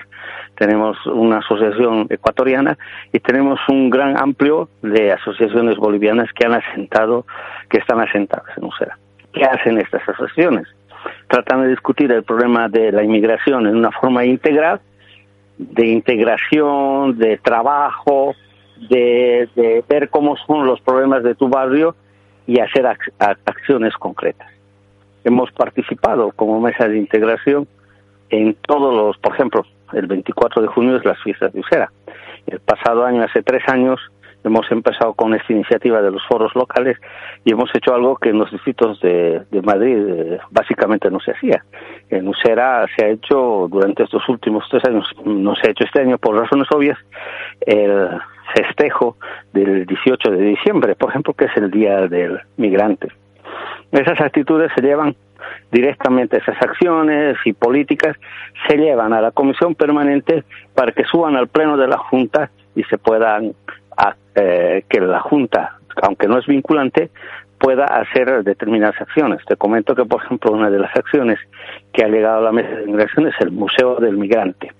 tenemos 0.56 0.96
una 1.04 1.38
asociación 1.40 2.06
ecuatoriana 2.08 2.78
y 3.12 3.20
tenemos 3.20 3.60
un 3.68 3.90
gran 3.90 4.18
amplio 4.18 4.70
de 4.80 5.12
asociaciones 5.12 5.76
bolivianas 5.76 6.32
que 6.32 6.46
han 6.46 6.54
asentado, 6.54 7.26
que 7.68 7.78
están 7.78 8.00
asentadas 8.00 8.56
en 8.56 8.64
Usera. 8.64 8.96
¿Qué 9.34 9.44
hacen 9.44 9.76
estas 9.76 10.08
asociaciones? 10.08 10.66
Tratan 11.28 11.64
de 11.64 11.68
discutir 11.68 12.10
el 12.10 12.22
problema 12.22 12.70
de 12.70 12.92
la 12.92 13.04
inmigración 13.04 13.66
en 13.66 13.76
una 13.76 13.90
forma 13.90 14.24
integral, 14.24 14.80
de 15.58 15.86
integración, 15.86 17.18
de 17.18 17.36
trabajo, 17.36 18.34
de, 18.88 19.50
de 19.54 19.84
ver 19.86 20.08
cómo 20.08 20.34
son 20.46 20.64
los 20.64 20.80
problemas 20.80 21.22
de 21.24 21.34
tu 21.34 21.50
barrio 21.50 21.94
y 22.46 22.58
hacer 22.58 22.86
acciones 23.18 23.92
concretas 23.98 24.52
hemos 25.24 25.50
participado 25.52 26.32
como 26.32 26.60
mesa 26.60 26.88
de 26.88 26.98
integración 26.98 27.66
en 28.30 28.54
todos 28.54 28.94
los, 28.94 29.18
por 29.18 29.34
ejemplo, 29.34 29.64
el 29.92 30.06
24 30.06 30.62
de 30.62 30.68
junio 30.68 30.96
es 30.96 31.04
las 31.04 31.22
fiestas 31.22 31.52
de 31.52 31.60
Usera. 31.60 31.92
El 32.46 32.60
pasado 32.60 33.04
año, 33.04 33.22
hace 33.22 33.42
tres 33.42 33.62
años, 33.68 34.00
hemos 34.44 34.70
empezado 34.70 35.14
con 35.14 35.34
esta 35.34 35.52
iniciativa 35.52 36.02
de 36.02 36.10
los 36.10 36.22
foros 36.26 36.54
locales 36.54 36.98
y 37.44 37.52
hemos 37.52 37.70
hecho 37.74 37.94
algo 37.94 38.16
que 38.16 38.30
en 38.30 38.38
los 38.38 38.50
distritos 38.50 39.00
de, 39.00 39.44
Madrid 39.62 39.98
eh, 39.98 40.38
básicamente 40.50 41.10
no 41.10 41.20
se 41.20 41.32
hacía. 41.32 41.64
En 42.08 42.26
Usera 42.26 42.86
se 42.96 43.04
ha 43.04 43.08
hecho 43.08 43.68
durante 43.70 44.02
estos 44.02 44.28
últimos 44.28 44.64
tres 44.70 44.84
años, 44.84 45.06
no 45.24 45.54
se 45.54 45.68
ha 45.68 45.70
hecho 45.70 45.84
este 45.84 46.00
año 46.00 46.18
por 46.18 46.36
razones 46.36 46.66
obvias, 46.74 46.98
el 47.60 48.08
festejo 48.54 49.16
del 49.52 49.86
18 49.86 50.30
de 50.30 50.42
diciembre, 50.42 50.94
por 50.94 51.10
ejemplo, 51.10 51.34
que 51.34 51.46
es 51.46 51.56
el 51.56 51.70
Día 51.70 52.08
del 52.08 52.40
Migrante. 52.56 53.08
Esas 53.92 54.20
actitudes 54.20 54.72
se 54.74 54.80
llevan 54.80 55.14
directamente, 55.70 56.38
esas 56.38 56.56
acciones 56.62 57.36
y 57.44 57.52
políticas 57.52 58.16
se 58.66 58.76
llevan 58.76 59.12
a 59.12 59.20
la 59.20 59.30
Comisión 59.32 59.74
Permanente 59.74 60.44
para 60.74 60.92
que 60.92 61.04
suban 61.04 61.36
al 61.36 61.48
Pleno 61.48 61.76
de 61.76 61.88
la 61.88 61.98
Junta 61.98 62.50
y 62.74 62.84
se 62.84 62.96
puedan, 62.96 63.52
eh, 64.34 64.84
que 64.88 65.00
la 65.00 65.20
Junta, 65.20 65.78
aunque 66.02 66.26
no 66.26 66.38
es 66.38 66.46
vinculante, 66.46 67.10
pueda 67.58 67.84
hacer 67.84 68.42
determinadas 68.42 69.00
acciones. 69.00 69.44
Te 69.46 69.56
comento 69.56 69.94
que, 69.94 70.04
por 70.04 70.24
ejemplo, 70.24 70.52
una 70.52 70.70
de 70.70 70.78
las 70.78 70.94
acciones 70.96 71.38
que 71.92 72.02
ha 72.02 72.08
llegado 72.08 72.38
a 72.38 72.42
la 72.42 72.52
mesa 72.52 72.70
de 72.70 72.84
inmigración 72.84 73.28
es 73.28 73.34
el 73.40 73.52
Museo 73.52 73.96
del 73.96 74.16
Migrante. 74.16 74.72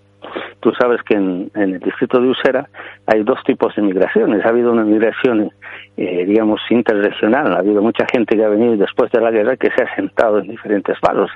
Tú 0.60 0.72
sabes 0.78 1.02
que 1.02 1.14
en, 1.14 1.50
el 1.54 1.80
distrito 1.80 2.20
de 2.20 2.28
Usera 2.28 2.68
hay 3.06 3.22
dos 3.22 3.42
tipos 3.44 3.74
de 3.74 3.82
migraciones. 3.82 4.44
Ha 4.44 4.50
habido 4.50 4.72
una 4.72 4.84
migración, 4.84 5.50
eh, 5.96 6.24
digamos, 6.24 6.60
interregional. 6.70 7.52
Ha 7.52 7.58
habido 7.58 7.82
mucha 7.82 8.06
gente 8.12 8.36
que 8.36 8.44
ha 8.44 8.48
venido 8.48 8.76
después 8.76 9.10
de 9.10 9.20
la 9.20 9.30
guerra 9.30 9.56
que 9.56 9.70
se 9.70 9.82
ha 9.82 9.94
sentado 9.96 10.38
en 10.38 10.48
diferentes 10.48 10.96
barrios. 11.00 11.30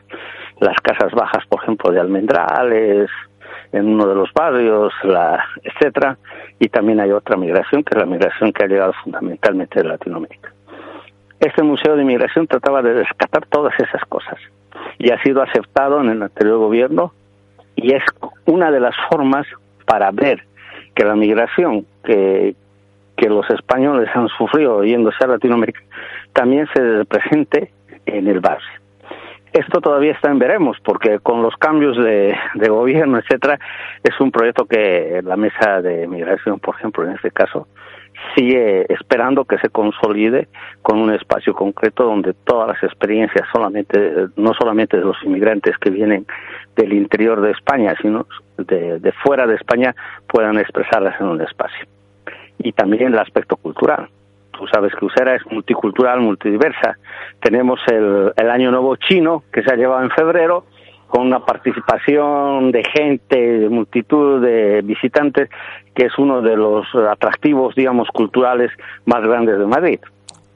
Las 0.61 0.77
casas 0.81 1.13
bajas, 1.13 1.45
por 1.49 1.63
ejemplo, 1.63 1.91
de 1.91 2.01
Almendrales, 2.01 3.11
en 3.73 3.87
uno 3.89 4.07
de 4.07 4.15
los 4.15 4.33
barrios, 4.33 4.93
la, 5.03 5.45
etcétera. 5.63 6.19
Y 6.59 6.69
también 6.69 7.01
hay 7.01 7.11
otra 7.11 7.37
migración, 7.37 7.83
que 7.83 7.95
es 7.95 7.99
la 7.99 8.07
migración 8.07 8.53
que 8.53 8.65
ha 8.65 8.69
llegado 8.69 8.93
fundamentalmente 9.03 9.83
de 9.83 9.89
Latinoamérica. 9.89 10.53
Este 11.41 11.63
Museo 11.63 11.97
de 11.97 12.05
Migración 12.05 12.47
trataba 12.47 12.81
de 12.81 12.95
rescatar 12.95 13.45
todas 13.47 13.75
esas 13.79 14.03
cosas 14.09 14.39
y 14.99 15.11
ha 15.11 15.23
sido 15.23 15.43
aceptado 15.43 16.01
en 16.01 16.11
el 16.11 16.23
anterior 16.23 16.59
gobierno 16.59 17.13
y 17.77 17.93
es 17.93 18.03
una 18.47 18.71
de 18.71 18.81
las 18.81 18.95
formas 19.11 19.47
para 19.85 20.11
ver 20.11 20.43
que 20.95 21.05
la 21.05 21.15
migración 21.15 21.87
que, 22.05 22.55
que 23.17 23.29
los 23.29 23.49
españoles 23.51 24.09
han 24.15 24.29
sufrido 24.29 24.83
yéndose 24.83 25.23
a 25.23 25.29
Latinoamérica 25.29 25.81
también 26.33 26.67
se 26.75 27.05
presente 27.05 27.71
en 28.07 28.27
el 28.29 28.41
barrio. 28.41 28.69
Esto 29.53 29.81
todavía 29.81 30.13
está 30.13 30.31
en 30.31 30.39
veremos, 30.39 30.77
porque 30.85 31.19
con 31.21 31.43
los 31.43 31.57
cambios 31.57 31.97
de, 31.97 32.37
de 32.55 32.69
gobierno, 32.69 33.19
etcétera, 33.19 33.59
es 34.03 34.21
un 34.21 34.31
proyecto 34.31 34.67
que 34.67 35.23
la 35.25 35.37
mesa 35.37 35.81
de 35.81 36.07
migración, 36.07 36.59
por 36.59 36.75
ejemplo, 36.75 37.05
en 37.05 37.13
este 37.13 37.31
caso, 37.31 37.67
sigue 38.35 38.87
esperando 38.93 39.45
que 39.45 39.59
se 39.59 39.69
consolide 39.69 40.49
con 40.83 40.99
un 40.99 41.13
espacio 41.13 41.55
concreto 41.55 42.05
donde 42.05 42.35
todas 42.35 42.69
las 42.69 42.83
experiencias 42.83 43.47
solamente 43.53 44.29
no 44.37 44.53
solamente 44.55 44.97
de 44.97 45.05
los 45.05 45.17
inmigrantes 45.25 45.77
que 45.79 45.91
vienen 45.91 46.27
del 46.77 46.93
interior 46.93 47.41
de 47.41 47.53
España 47.53 47.95
sino 48.01 48.27
de, 48.59 49.13
fuera 49.23 49.47
de 49.47 49.55
España 49.57 49.95
puedan 50.27 50.59
expresarlas 50.59 51.21
en 51.21 51.27
un 51.27 51.41
espacio. 51.41 51.87
Y 52.59 52.73
también 52.73 53.13
el 53.13 53.19
aspecto 53.19 53.57
cultural. 53.57 54.09
Tú 54.53 54.67
sabes 54.73 54.95
que 54.95 55.05
Usera 55.05 55.35
es 55.35 55.45
multicultural 55.51 56.21
multidiversa. 56.21 56.97
Tenemos 57.41 57.79
el, 57.89 58.33
el 58.35 58.51
año 58.51 58.71
nuevo 58.71 58.97
chino 58.97 59.45
que 59.53 59.63
se 59.63 59.73
ha 59.73 59.77
llevado 59.77 60.03
en 60.03 60.11
febrero 60.11 60.65
con 61.09 61.27
una 61.27 61.41
participación 61.41 62.73
de 62.73 62.83
gente, 62.85 63.39
de 63.39 63.69
multitud 63.69 64.41
de 64.43 64.83
visitantes, 64.83 65.49
que 65.95 66.07
es 66.07 66.19
uno 66.19 66.43
de 66.43 66.57
los 66.57 66.85
atractivos, 67.11 67.75
digamos, 67.75 68.09
culturales 68.13 68.71
más 69.05 69.23
grandes 69.23 69.59
de 69.59 69.67
Madrid. 69.67 70.01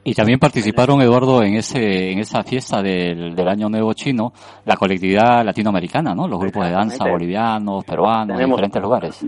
Y 0.03 0.15
también 0.15 0.39
participaron, 0.39 1.03
Eduardo, 1.03 1.43
en 1.43 1.55
ese 1.55 2.11
en 2.11 2.19
esa 2.21 2.43
fiesta 2.43 2.83
del, 2.83 3.35
del 3.35 3.49
Año 3.49 3.69
Nuevo 3.69 3.93
Chino, 3.93 4.33
la 4.65 4.77
colectividad 4.77 5.45
latinoamericana, 5.45 6.15
¿no? 6.15 6.27
Los 6.27 6.41
grupos 6.41 6.65
de 6.65 6.73
danza 6.73 7.05
bolivianos, 7.09 7.85
peruanos, 7.85 8.39
de 8.39 8.45
diferentes 8.45 8.83
lugares. 8.83 9.27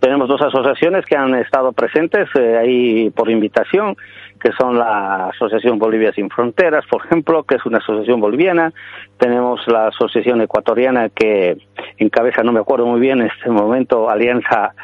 Tenemos 0.00 0.28
dos 0.28 0.40
asociaciones 0.40 1.04
que 1.04 1.16
han 1.16 1.34
estado 1.34 1.72
presentes 1.72 2.28
eh, 2.38 2.56
ahí 2.58 3.10
por 3.10 3.30
invitación 3.30 3.96
que 4.40 4.52
son 4.52 4.78
la 4.78 5.28
Asociación 5.28 5.78
Bolivia 5.78 6.12
Sin 6.12 6.30
Fronteras, 6.30 6.84
por 6.86 7.04
ejemplo, 7.04 7.44
que 7.44 7.56
es 7.56 7.66
una 7.66 7.78
asociación 7.78 8.20
boliviana. 8.20 8.72
Tenemos 9.18 9.66
la 9.66 9.88
Asociación 9.88 10.40
Ecuatoriana 10.42 11.08
que 11.08 11.56
encabeza, 11.98 12.42
no 12.42 12.52
me 12.52 12.60
acuerdo 12.60 12.86
muy 12.86 13.00
bien 13.00 13.20
en 13.20 13.28
este 13.28 13.50
momento, 13.50 14.10
Alianza 14.10 14.74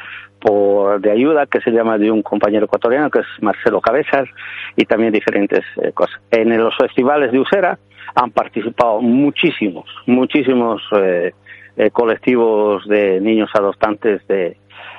por, 0.40 1.00
de 1.00 1.11
Ayuda, 1.11 1.46
que 1.46 1.61
se 1.61 1.70
llama 1.70 1.98
de 1.98 2.11
un 2.11 2.22
compañero 2.22 2.64
ecuatoriano, 2.64 3.11
que 3.11 3.20
es 3.20 3.26
Marcelo 3.40 3.80
Cabezas, 3.80 4.28
y 4.76 4.84
también 4.84 5.12
diferentes 5.12 5.61
eh, 5.80 5.92
cosas. 5.92 6.20
En 6.30 6.57
los 6.57 6.76
festivales 6.76 7.30
de 7.32 7.38
Usera 7.38 7.78
han 8.14 8.30
participado 8.30 9.00
muchísimos, 9.00 9.86
muchísimos 10.07 10.82
eh, 10.96 11.32
eh, 11.76 11.90
colectivos 11.90 12.86
de 12.86 13.20
niños 13.20 13.50
adoptantes 13.55 14.26
de, 14.26 14.57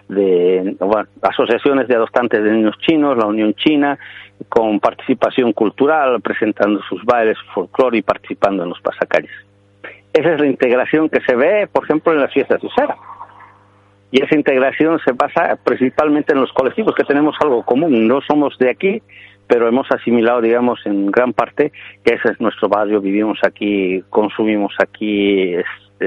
de 0.10 0.76
asociaciones 1.22 1.88
de 1.88 1.96
adoptantes 1.96 2.44
de 2.44 2.52
niños 2.52 2.76
chinos, 2.80 3.18
la 3.18 3.26
Unión 3.26 3.54
China, 3.56 3.98
con 4.50 4.80
participación 4.80 5.54
cultural, 5.54 6.22
presentando 6.22 6.82
sus 6.84 7.04
bailes, 7.04 7.38
su 7.38 7.46
folclore 7.54 7.98
y 7.98 8.02
participando 8.02 8.64
en 8.64 8.70
los 8.70 8.82
pasacalles. 8.82 9.32
Esa 10.14 10.34
es 10.34 10.40
la 10.40 10.48
integración 10.48 11.10
que 11.10 11.22
se 11.22 11.36
ve, 11.36 11.68
por 11.72 11.86
ejemplo, 11.86 12.14
en 12.14 12.20
las 12.20 12.32
fiestas 12.32 12.62
de 12.62 12.68
Usera. 12.68 12.96
Y 14.12 14.22
esa 14.22 14.36
integración 14.36 15.00
se 15.04 15.12
basa 15.12 15.58
principalmente 15.64 16.34
en 16.34 16.42
los 16.42 16.54
colectivos, 16.54 16.94
que 16.94 17.04
tenemos 17.04 17.36
algo 17.42 17.64
común. 17.64 18.08
No 18.08 18.22
somos 18.22 18.56
de 18.60 18.70
aquí, 18.70 19.02
pero 19.48 19.68
hemos 19.68 19.90
asimilado, 19.92 20.42
digamos, 20.42 20.80
en 20.86 21.08
gran 21.08 21.34
parte 21.34 21.72
que 22.04 22.14
ese 22.14 22.30
es 22.30 22.40
nuestro 22.40 22.70
barrio, 22.70 23.02
vivimos 23.02 23.40
aquí, 23.44 24.04
consumimos 24.10 24.74
aquí, 24.78 25.56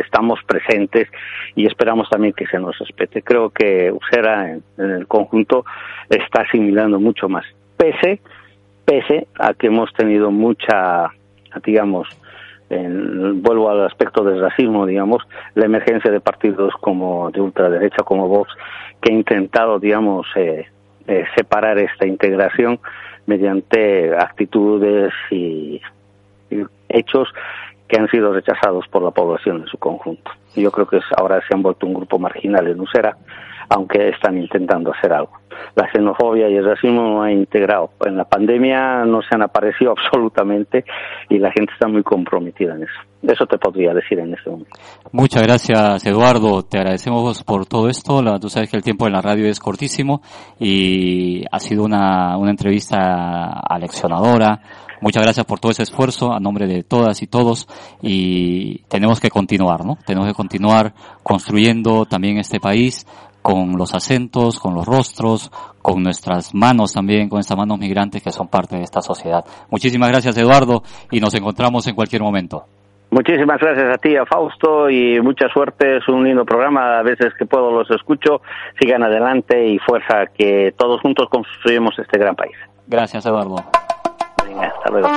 estamos 0.01 0.41
presentes 0.47 1.09
y 1.55 1.67
esperamos 1.67 2.09
también 2.09 2.33
que 2.33 2.47
se 2.47 2.59
nos 2.59 2.79
respete. 2.79 3.23
Creo 3.23 3.51
que 3.51 3.91
Usera 3.93 4.51
en, 4.51 4.63
el 4.79 5.07
conjunto 5.07 5.65
está 6.09 6.43
asimilando 6.43 7.01
mucho 7.01 7.29
más, 7.29 7.45
pese, 7.77 8.21
pese 8.85 9.27
a 9.39 9.55
que 9.55 9.69
hemos 9.69 9.93
tenido 9.95 10.31
mucha, 10.31 11.11
digamos, 11.65 12.09
vuelvo 12.69 13.71
al 13.71 13.87
aspecto 13.87 14.25
del 14.25 14.41
racismo, 14.41 14.87
digamos, 14.87 15.23
la 15.55 15.67
emergencia 15.67 16.11
de 16.11 16.21
partidos 16.21 16.75
como 16.81 17.31
de 17.31 17.41
ultraderecha, 17.41 18.03
como 18.03 18.29
Vox, 18.29 18.53
que 19.01 19.13
ha 19.13 19.15
intentado, 19.15 19.79
digamos, 19.79 20.27
eh, 20.35 20.67
eh, 21.07 21.25
separar 21.37 21.79
esta 21.79 22.07
integración 22.07 22.81
mediante 23.27 24.15
actitudes 24.17 25.13
y 25.31 25.81
hechos 26.89 27.29
que 27.89 27.99
han 28.01 28.09
sido 28.09 28.33
rechazados 28.33 28.87
por 28.89 29.03
la 29.03 29.11
población 29.11 29.63
en 29.63 29.67
su 29.67 29.79
conjunto. 29.79 30.31
Yo 30.55 30.71
creo 30.71 30.87
que 30.87 31.01
ahora 31.17 31.41
se 31.47 31.55
han 31.55 31.63
vuelto 31.63 31.87
un 31.87 31.95
grupo 31.95 32.19
marginal 32.19 32.67
en 32.67 32.81
Usera, 32.81 33.17
aunque 33.69 34.09
están 34.09 34.37
intentando 34.39 34.93
hacer 34.93 35.13
algo. 35.13 35.33
La 35.75 35.91
xenofobia 35.91 36.49
y 36.49 36.57
el 36.57 36.65
racismo 36.65 37.03
no 37.03 37.23
han 37.23 37.33
integrado. 37.33 37.91
En 38.05 38.17
la 38.17 38.25
pandemia 38.25 39.05
no 39.05 39.23
se 39.23 39.29
han 39.35 39.43
aparecido 39.43 39.93
absolutamente 39.97 40.85
y 41.29 41.39
la 41.39 41.51
gente 41.51 41.73
está 41.73 41.89
muy 41.89 42.03
comprometida 42.03 42.75
en 42.75 42.85
eso. 42.85 43.01
Eso 43.23 43.47
te 43.47 43.59
podría 43.59 43.93
decir 43.93 44.19
en 44.21 44.35
este 44.35 44.51
momento. 44.51 44.71
Muchas 45.11 45.43
gracias, 45.43 46.07
Eduardo. 46.07 46.63
Te 46.63 46.79
agradecemos 46.79 47.43
por 47.43 47.67
todo 47.67 47.89
esto. 47.89 48.23
tú 48.41 48.49
sabes 48.49 48.71
que 48.71 48.77
el 48.77 48.85
tiempo 48.85 49.07
en 49.07 49.15
la 49.15 49.21
radio 49.21 49.49
es 49.49 49.59
cortísimo 49.59 50.21
y 50.61 51.45
ha 51.51 51.59
sido 51.59 51.85
una, 51.85 52.37
una 52.37 52.51
entrevista 52.51 53.61
aleccionadora 53.69 54.61
Muchas 55.01 55.23
gracias 55.23 55.47
por 55.47 55.61
todo 55.61 55.73
ese 55.73 55.83
esfuerzo 55.83 56.33
a 56.33 56.41
nombre 56.41 56.67
de 56.67 56.83
todas 56.83 57.23
y 57.23 57.27
todos 57.27 57.69
y 58.03 58.83
tenemos 58.89 59.21
que 59.21 59.31
continuar, 59.31 59.85
¿no? 59.85 59.99
Tenemos 60.07 60.29
que 60.29 60.35
continuar 60.35 60.95
construyendo 61.23 62.07
también 62.07 62.39
este 62.39 62.61
país 62.61 63.07
con 63.43 63.77
los 63.77 63.95
acentos, 63.95 64.59
con 64.59 64.75
los 64.75 64.87
rostros, 64.87 65.51
con 65.81 66.03
nuestras 66.03 66.55
manos 66.55 66.93
también, 66.93 67.29
con 67.29 67.39
estas 67.39 67.57
manos 67.57 67.79
migrantes 67.79 68.23
que 68.23 68.33
son 68.33 68.49
parte 68.49 68.77
de 68.77 68.83
esta 68.83 69.01
sociedad. 69.01 69.45
Muchísimas 69.71 70.09
gracias 70.09 70.37
Eduardo 70.37 70.83
y 71.11 71.21
nos 71.21 71.35
encontramos 71.35 71.87
en 71.87 71.95
cualquier 71.95 72.23
momento. 72.23 72.65
Muchísimas 73.11 73.61
gracias 73.61 73.95
a 73.95 73.99
ti, 73.99 74.17
a 74.17 74.27
Fausto, 74.27 74.91
y 74.91 75.21
mucha 75.21 75.49
suerte. 75.49 75.99
Es 75.99 76.09
un 76.09 76.25
lindo 76.25 76.45
programa. 76.45 76.99
A 76.99 77.03
veces 77.03 77.33
que 77.39 77.47
puedo 77.47 77.71
los 77.71 77.91
escucho. 77.91 78.43
Sigan 78.81 79.03
adelante 79.05 79.65
y 79.65 79.79
fuerza 79.79 80.27
que 80.37 80.75
todos 80.77 81.01
juntos 81.01 81.29
construyamos 81.31 81.97
este 81.99 82.19
gran 82.19 82.35
país. 82.35 82.57
Gracias, 82.89 83.25
Eduardo. 83.25 83.65
Hasta 84.55 84.91
luego. 84.91 85.09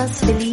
lost 0.00 0.22
in 0.22 0.49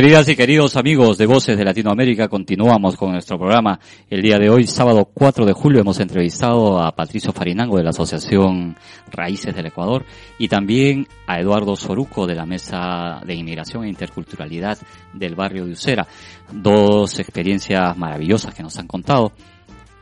queridas 0.00 0.30
y 0.30 0.34
queridos 0.34 0.76
amigos 0.76 1.18
de 1.18 1.26
Voces 1.26 1.58
de 1.58 1.62
Latinoamérica, 1.62 2.26
continuamos 2.26 2.96
con 2.96 3.12
nuestro 3.12 3.38
programa. 3.38 3.78
El 4.08 4.22
día 4.22 4.38
de 4.38 4.48
hoy, 4.48 4.66
sábado 4.66 5.10
4 5.12 5.44
de 5.44 5.52
julio, 5.52 5.82
hemos 5.82 6.00
entrevistado 6.00 6.80
a 6.80 6.96
Patricio 6.96 7.34
Farinango 7.34 7.76
de 7.76 7.84
la 7.84 7.90
Asociación 7.90 8.78
Raíces 9.12 9.54
del 9.54 9.66
Ecuador 9.66 10.06
y 10.38 10.48
también 10.48 11.06
a 11.26 11.38
Eduardo 11.38 11.76
Soruco 11.76 12.26
de 12.26 12.34
la 12.34 12.46
Mesa 12.46 13.20
de 13.26 13.34
Inmigración 13.34 13.84
e 13.84 13.90
Interculturalidad 13.90 14.78
del 15.12 15.34
barrio 15.34 15.66
de 15.66 15.72
Usera. 15.72 16.06
Dos 16.50 17.18
experiencias 17.18 17.94
maravillosas 17.98 18.54
que 18.54 18.62
nos 18.62 18.78
han 18.78 18.86
contado. 18.86 19.32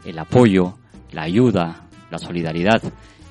El 0.05 0.17
apoyo, 0.21 0.79
la 1.11 1.23
ayuda, 1.23 1.89
la 2.09 2.19
solidaridad 2.19 2.81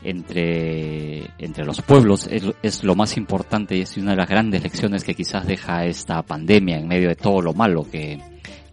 entre, 0.04 1.32
entre 1.38 1.66
los 1.66 1.82
pueblos 1.82 2.28
es, 2.32 2.44
es, 2.62 2.84
lo 2.84 2.96
más 2.96 3.18
importante 3.18 3.76
y 3.76 3.82
es 3.82 3.98
una 3.98 4.12
de 4.12 4.18
las 4.18 4.30
grandes 4.30 4.64
lecciones 4.64 5.04
que 5.04 5.16
quizás 5.16 5.46
deja 5.48 5.86
esta 5.86 6.22
pandemia 6.22 6.78
en 6.78 6.88
medio 6.88 7.10
de 7.10 7.16
todo 7.16 7.42
lo 7.42 7.54
malo 7.54 7.84
que, 7.90 8.20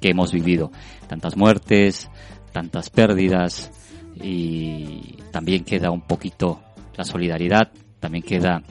que 0.01 0.11
hemos 0.11 0.33
vivido. 0.33 0.71
Tantas 1.09 1.37
muertes, 1.37 2.11
tantas 2.53 2.91
pérdidas 2.91 3.71
y 4.17 5.17
también 5.33 5.65
queda 5.65 5.91
un 5.91 6.03
poquito 6.03 6.63
la 6.97 7.05
solidaridad, 7.05 7.73
también 8.01 8.23
queda 8.23 8.63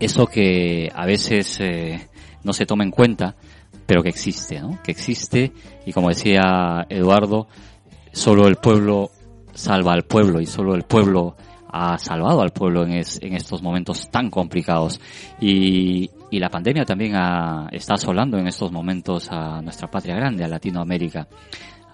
eso 0.00 0.26
que 0.26 0.90
a 0.94 1.04
veces 1.04 1.58
eh, 1.60 2.08
no 2.44 2.52
se 2.52 2.66
toma 2.66 2.84
en 2.84 2.90
cuenta, 2.90 3.36
pero 3.86 4.02
que 4.02 4.08
existe, 4.08 4.60
¿no? 4.60 4.80
Que 4.82 4.92
existe 4.92 5.52
y 5.84 5.92
como 5.92 6.08
decía 6.08 6.86
Eduardo, 6.88 7.48
solo 8.12 8.46
el 8.46 8.56
pueblo 8.56 9.10
salva 9.54 9.92
al 9.92 10.04
pueblo 10.04 10.40
y 10.40 10.46
solo 10.46 10.74
el 10.74 10.84
pueblo 10.84 11.36
ha 11.72 11.96
salvado 11.98 12.42
al 12.42 12.50
pueblo 12.50 12.84
en, 12.84 12.92
es, 12.92 13.18
en 13.22 13.34
estos 13.34 13.62
momentos 13.62 14.10
tan 14.10 14.30
complicados. 14.30 15.00
Y, 15.40 16.10
y 16.30 16.38
la 16.38 16.48
pandemia 16.48 16.84
también 16.84 17.16
ha, 17.16 17.68
está 17.72 17.94
asolando 17.94 18.38
en 18.38 18.46
estos 18.46 18.70
momentos 18.70 19.28
a 19.30 19.60
nuestra 19.62 19.90
patria 19.90 20.14
grande, 20.14 20.44
a 20.44 20.48
Latinoamérica. 20.48 21.26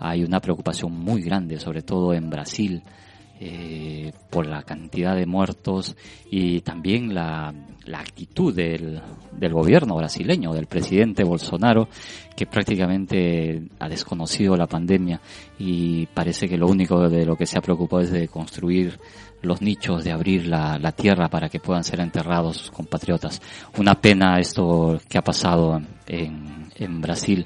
Hay 0.01 0.23
una 0.23 0.41
preocupación 0.41 0.93
muy 0.93 1.23
grande, 1.23 1.59
sobre 1.59 1.83
todo 1.83 2.13
en 2.13 2.29
Brasil, 2.29 2.83
eh, 3.41 3.98
por 4.39 4.47
la 4.47 4.63
cantidad 4.63 5.17
de 5.17 5.27
muertos 5.27 5.97
y 6.31 6.61
también 6.61 7.13
la, 7.13 7.53
actitud 7.93 8.55
del, 8.55 9.03
del 9.33 9.53
gobierno 9.53 9.97
brasileño, 9.97 10.53
del 10.53 10.67
presidente 10.67 11.25
Bolsonaro, 11.25 11.89
que 12.37 12.47
prácticamente 12.47 13.61
ha 13.81 13.89
desconocido 13.89 14.57
la 14.57 14.69
pandemia 14.69 15.21
y 15.59 16.07
parece 16.07 16.49
que 16.49 16.57
lo 16.57 16.69
único 16.69 17.09
de 17.09 17.27
lo 17.27 17.35
que 17.35 17.47
se 17.47 17.59
ha 17.59 17.61
preocupado 17.61 18.01
es 18.01 18.13
de 18.13 18.29
construir 18.29 19.01
los 19.43 19.61
nichos, 19.61 20.05
de 20.05 20.13
abrir 20.13 20.47
la, 20.47 20.79
la 20.79 20.93
tierra 20.93 21.29
para 21.29 21.49
que 21.49 21.59
puedan 21.59 21.83
ser 21.83 21.99
enterrados 21.99 22.59
sus 22.59 22.71
compatriotas. 22.71 23.43
Una 23.77 24.01
pena 24.01 24.39
esto 24.39 25.01
que 25.09 25.19
ha 25.19 25.23
pasado 25.23 25.83
en, 26.07 26.69
en 26.77 27.01
Brasil. 27.01 27.45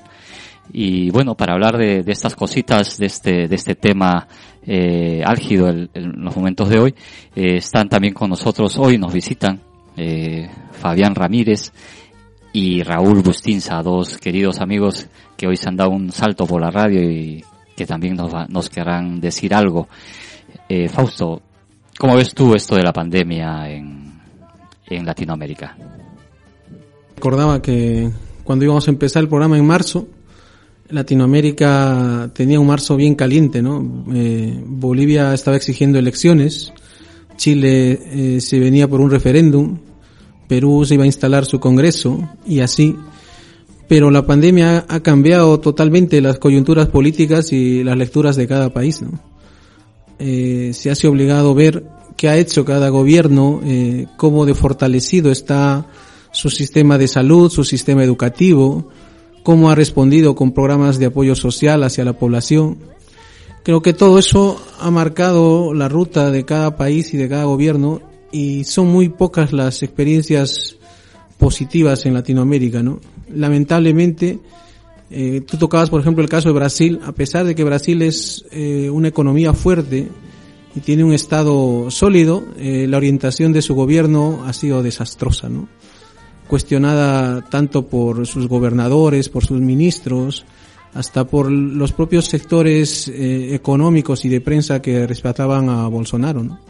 Y 0.75 1.11
bueno, 1.11 1.35
para 1.35 1.55
hablar 1.55 1.79
de, 1.79 2.03
de, 2.03 2.13
estas 2.13 2.37
cositas, 2.37 2.99
de 2.99 3.07
este, 3.07 3.49
de 3.49 3.55
este 3.55 3.77
tema 3.77 4.29
eh, 4.67 5.23
álgido 5.25 5.69
en, 5.69 5.91
los 5.95 6.37
momentos 6.37 6.69
de 6.69 6.79
hoy, 6.79 6.95
eh, 7.35 7.57
están 7.57 7.89
también 7.89 8.15
con 8.15 8.31
nosotros 8.31 8.77
hoy, 8.79 8.99
nos 8.99 9.13
visitan 9.13 9.61
eh, 9.97 10.49
Fabián 10.73 11.15
Ramírez 11.15 11.73
y 12.53 12.83
Raúl 12.83 13.23
Bustinza, 13.23 13.83
dos 13.83 14.19
queridos 14.19 14.61
amigos 14.61 15.09
que 15.37 15.47
hoy 15.47 15.57
se 15.57 15.69
han 15.69 15.77
dado 15.77 15.91
un 15.91 16.13
salto 16.13 16.47
por 16.47 16.61
la 16.61 16.71
radio 16.71 17.03
y 17.03 17.45
que 17.77 17.87
también 17.87 18.15
nos, 18.15 18.33
nos 18.49 18.69
querrán 18.69 19.21
decir 19.21 19.55
algo. 19.55 19.89
Eh, 20.69 20.89
Fausto, 20.89 21.41
¿cómo 21.99 22.17
ves 22.17 22.35
tú 22.35 22.55
esto 22.55 22.77
de 22.77 22.83
la 22.83 22.93
pandemia 22.93 23.71
en, 23.71 24.21
en 24.87 25.07
Latinoamérica? 25.07 25.77
Recordaba 27.17 27.63
que 27.63 28.11
cuando 28.45 28.65
íbamos 28.65 28.87
a 28.87 28.91
empezar 28.91 29.23
el 29.23 29.29
programa 29.29 29.57
en 29.57 29.67
marzo, 29.67 30.07
Latinoamérica 30.93 32.31
tenía 32.35 32.61
un 32.61 32.67
marzo 32.67 32.97
bien 32.97 33.15
caliente, 33.15 33.63
¿no? 33.63 34.05
Eh, 34.15 34.63
Bolivia 34.67 35.35
estaba 35.35 35.57
exigiendo 35.57 35.99
elecciones, 35.99 36.73
Chile 37.37 38.37
eh, 38.37 38.41
se 38.41 38.59
venía 38.59 38.89
por 38.89 39.01
un 39.01 39.11
referéndum, 39.11 39.79
Perú 40.47 40.85
se 40.85 40.95
iba 40.95 41.05
a 41.05 41.07
instalar 41.07 41.47
su 41.47 41.59
Congreso 41.59 42.29
y 42.47 42.61
así. 42.61 42.95
Pero 43.89 44.11
la 44.11 44.27
pandemia 44.27 44.87
ha 44.89 45.01
cambiado 45.01 45.61
totalmente 45.61 46.21
las 46.21 46.39
coyunturas 46.39 46.89
políticas 46.89 47.53
y 47.53 47.83
las 47.83 47.97
lecturas 47.97 48.37
de 48.37 48.47
cada 48.47 48.73
país, 48.73 49.03
¿no? 49.03 49.11
Eh, 50.19 50.71
se 50.73 50.91
hace 50.91 51.09
obligado 51.09 51.55
ver 51.55 51.85
qué 52.17 52.29
ha 52.29 52.37
hecho 52.37 52.65
cada 52.65 52.91
gobierno, 52.91 53.61
eh, 53.65 54.07
cómo 54.17 54.47
de 54.47 54.55
fortalecido 54.55 55.33
está 55.33 55.87
su 56.31 56.49
sistema 56.49 56.97
de 56.97 57.09
salud, 57.09 57.51
su 57.51 57.65
sistema 57.65 58.05
educativo, 58.05 58.89
cómo 59.43 59.71
ha 59.71 59.75
respondido 59.75 60.35
con 60.35 60.53
programas 60.53 60.99
de 60.99 61.07
apoyo 61.07 61.35
social 61.35 61.83
hacia 61.83 62.05
la 62.05 62.15
población. 62.15 62.79
Creo 63.63 63.83
que 63.83 63.93
todo 63.93 64.19
eso 64.19 64.61
ha 64.81 64.91
marcado 64.91 65.73
la 65.75 65.89
ruta 65.89 66.31
de 66.31 66.45
cada 66.45 66.77
país 66.77 67.15
y 67.15 67.17
de 67.17 67.29
cada 67.29 67.45
gobierno 67.45 68.01
y 68.33 68.65
son 68.65 68.89
muy 68.89 69.09
pocas 69.09 69.53
las 69.53 69.83
experiencias 69.83 70.77
positivas 71.39 72.07
en 72.07 72.15
Latinoamérica, 72.15 72.83
¿no? 72.83 73.01
Lamentablemente, 73.35 74.41
eh, 75.11 75.43
tú 75.47 75.57
tocabas, 75.59 75.91
por 75.91 76.01
ejemplo, 76.01 76.23
el 76.23 76.31
caso 76.31 76.49
de 76.49 76.55
Brasil, 76.55 77.01
a 77.05 77.13
pesar 77.13 77.45
de 77.45 77.55
que 77.55 77.65
Brasil 77.65 78.01
es 78.03 78.45
eh, 78.51 78.89
una 78.91 79.09
economía 79.09 79.53
fuerte 79.53 80.09
y 80.75 80.81
tiene 80.81 81.05
un 81.05 81.13
Estado 81.13 81.91
sólido, 81.91 82.45
eh, 82.57 82.87
la 82.89 82.97
orientación 82.97 83.53
de 83.53 83.63
su 83.63 83.75
gobierno 83.75 84.45
ha 84.47 84.53
sido 84.53 84.83
desastrosa, 84.83 85.49
¿no? 85.49 85.69
Cuestionada 86.53 87.41
tanto 87.49 87.87
por 87.87 88.27
sus 88.27 88.47
gobernadores, 88.47 89.31
por 89.31 89.43
sus 89.43 89.59
ministros, 89.63 90.45
hasta 90.93 91.25
por 91.25 91.51
los 91.51 91.93
propios 91.93 92.27
sectores 92.27 93.09
eh, 93.09 93.55
económicos 93.55 94.27
y 94.27 94.29
de 94.29 94.43
prensa 94.43 94.83
que 94.83 95.07
respetaban 95.07 95.71
a 95.71 95.89
Bolsonaro, 95.89 96.43
¿no? 96.45 96.61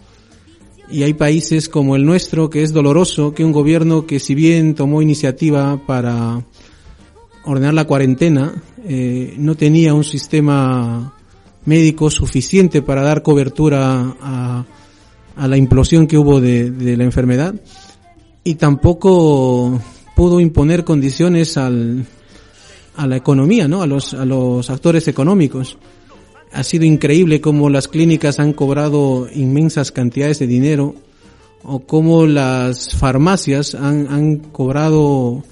Y 0.88 1.02
hay 1.02 1.14
países 1.14 1.68
como 1.68 1.96
el 1.96 2.06
nuestro 2.06 2.48
que 2.48 2.62
es 2.62 2.72
doloroso 2.72 3.34
que 3.34 3.44
un 3.44 3.50
gobierno 3.50 4.06
que 4.06 4.20
si 4.20 4.36
bien 4.36 4.76
tomó 4.76 5.02
iniciativa 5.02 5.84
para 5.84 6.40
ordenar 7.44 7.74
la 7.74 7.84
cuarentena, 7.84 8.62
eh, 8.84 9.34
no 9.36 9.56
tenía 9.56 9.94
un 9.94 10.04
sistema 10.04 11.12
médico 11.64 12.08
suficiente 12.08 12.82
para 12.82 13.02
dar 13.02 13.24
cobertura 13.24 14.14
a, 14.20 14.64
la 15.36 15.56
implosión 15.56 16.06
que 16.06 16.18
hubo 16.18 16.40
de, 16.40 16.70
la 16.96 17.02
enfermedad 17.02 17.52
y 18.44 18.54
tampoco 18.56 19.80
pudo 20.16 20.40
imponer 20.40 20.84
condiciones 20.84 21.56
al, 21.56 22.06
a 22.96 23.06
la 23.06 23.16
economía, 23.16 23.68
¿no? 23.68 23.82
A 23.82 23.86
los, 23.86 24.14
a 24.14 24.24
los 24.24 24.68
actores 24.70 25.08
económicos. 25.08 25.78
Ha 26.52 26.62
sido 26.64 26.84
increíble 26.84 27.40
cómo 27.40 27.70
las 27.70 27.88
clínicas 27.88 28.38
han 28.38 28.52
cobrado 28.52 29.26
inmensas 29.34 29.90
cantidades 29.92 30.38
de 30.38 30.46
dinero 30.46 30.94
o 31.64 31.80
cómo 31.80 32.26
las 32.26 32.94
farmacias 32.94 33.74
han, 33.74 34.08
han 34.08 34.36
cobrado 34.36 35.44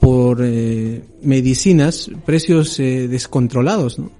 por 0.00 0.40
eh, 0.42 1.02
medicinas 1.22 2.10
precios 2.24 2.78
eh, 2.80 3.06
descontrolados. 3.08 3.98
¿no? 3.98 4.10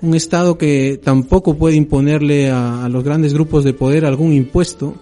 Un 0.00 0.14
Estado 0.14 0.58
que 0.58 1.00
tampoco 1.02 1.54
puede 1.54 1.76
imponerle 1.76 2.50
a, 2.50 2.84
a, 2.84 2.88
los 2.88 3.04
grandes 3.04 3.32
grupos 3.32 3.62
de 3.62 3.74
poder 3.74 4.04
algún 4.04 4.32
impuesto 4.32 4.96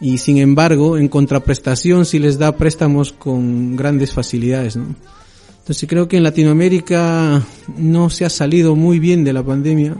y 0.00 0.18
sin 0.18 0.38
embargo 0.38 0.96
en 0.96 1.08
contraprestación 1.08 2.06
sí 2.06 2.18
les 2.18 2.38
da 2.38 2.56
préstamos 2.56 3.12
con 3.12 3.76
grandes 3.76 4.12
facilidades. 4.12 4.76
¿no? 4.76 4.94
Entonces 5.58 5.88
creo 5.88 6.08
que 6.08 6.16
en 6.16 6.22
Latinoamérica 6.22 7.42
no 7.76 8.10
se 8.10 8.24
ha 8.24 8.30
salido 8.30 8.74
muy 8.74 8.98
bien 8.98 9.24
de 9.24 9.32
la 9.32 9.44
pandemia. 9.44 9.96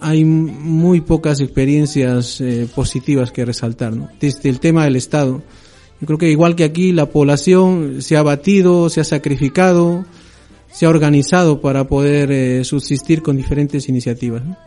Hay 0.00 0.24
muy 0.24 1.00
pocas 1.00 1.40
experiencias 1.40 2.40
eh, 2.40 2.68
positivas 2.74 3.32
que 3.32 3.46
resaltar, 3.46 3.96
¿no? 3.96 4.10
Desde 4.20 4.50
el 4.50 4.60
tema 4.60 4.84
del 4.84 4.96
Estado. 4.96 5.42
Yo 5.98 6.06
creo 6.06 6.18
que 6.18 6.30
igual 6.30 6.54
que 6.54 6.64
aquí 6.64 6.92
la 6.92 7.06
población 7.06 8.02
se 8.02 8.18
ha 8.18 8.22
batido, 8.22 8.90
se 8.90 9.00
ha 9.00 9.04
sacrificado, 9.04 10.04
se 10.70 10.84
ha 10.84 10.90
organizado 10.90 11.62
para 11.62 11.88
poder 11.88 12.30
eh, 12.30 12.64
subsistir 12.64 13.22
con 13.22 13.38
diferentes 13.38 13.88
iniciativas. 13.88 14.44
¿no? 14.44 14.58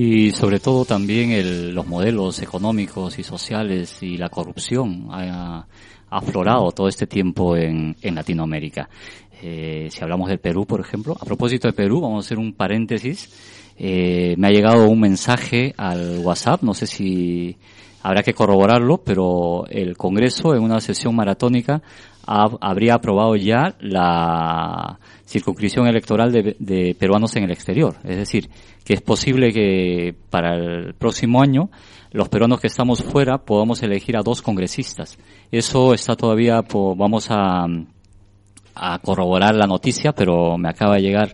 Y 0.00 0.30
sobre 0.30 0.60
todo 0.60 0.84
también 0.84 1.32
el, 1.32 1.74
los 1.74 1.84
modelos 1.84 2.40
económicos 2.40 3.18
y 3.18 3.24
sociales 3.24 4.00
y 4.00 4.16
la 4.16 4.28
corrupción 4.28 5.08
ha, 5.10 5.66
aflorado 6.08 6.70
todo 6.70 6.86
este 6.86 7.08
tiempo 7.08 7.56
en, 7.56 7.96
Latinoamérica. 8.00 8.88
Eh, 9.42 9.88
si 9.90 10.00
hablamos 10.00 10.28
del 10.28 10.38
Perú, 10.38 10.66
por 10.66 10.80
ejemplo, 10.80 11.16
a 11.20 11.24
propósito 11.24 11.66
de 11.66 11.74
Perú, 11.74 12.00
vamos 12.00 12.24
a 12.24 12.26
hacer 12.26 12.38
un 12.38 12.52
paréntesis. 12.52 13.74
Eh, 13.76 14.36
me 14.38 14.46
ha 14.46 14.50
llegado 14.52 14.88
un 14.88 15.00
mensaje 15.00 15.74
al 15.76 16.20
WhatsApp, 16.20 16.62
no 16.62 16.74
sé 16.74 16.86
si 16.86 17.56
habrá 18.00 18.22
que 18.22 18.34
corroborarlo, 18.34 18.98
pero 18.98 19.66
el 19.66 19.96
Congreso 19.96 20.54
en 20.54 20.62
una 20.62 20.80
sesión 20.80 21.16
maratónica 21.16 21.82
ha, 22.28 22.46
habría 22.60 22.94
aprobado 22.94 23.34
ya 23.36 23.74
la 23.80 24.98
circunscripción 25.26 25.86
electoral 25.86 26.30
de, 26.30 26.56
de, 26.58 26.94
peruanos 26.94 27.34
en 27.36 27.44
el 27.44 27.50
exterior. 27.50 27.96
Es 28.04 28.18
decir, 28.18 28.50
que 28.84 28.92
es 28.92 29.00
posible 29.00 29.50
que 29.50 30.14
para 30.28 30.54
el 30.54 30.94
próximo 30.94 31.40
año 31.40 31.70
los 32.10 32.28
peruanos 32.28 32.60
que 32.60 32.66
estamos 32.66 33.02
fuera 33.02 33.38
podamos 33.38 33.82
elegir 33.82 34.16
a 34.16 34.22
dos 34.22 34.42
congresistas. 34.42 35.18
Eso 35.50 35.94
está 35.94 36.16
todavía, 36.16 36.62
vamos 36.70 37.28
a, 37.30 37.66
a 38.74 38.98
corroborar 38.98 39.54
la 39.54 39.66
noticia, 39.66 40.12
pero 40.12 40.58
me 40.58 40.68
acaba 40.68 40.96
de 40.96 41.02
llegar 41.02 41.32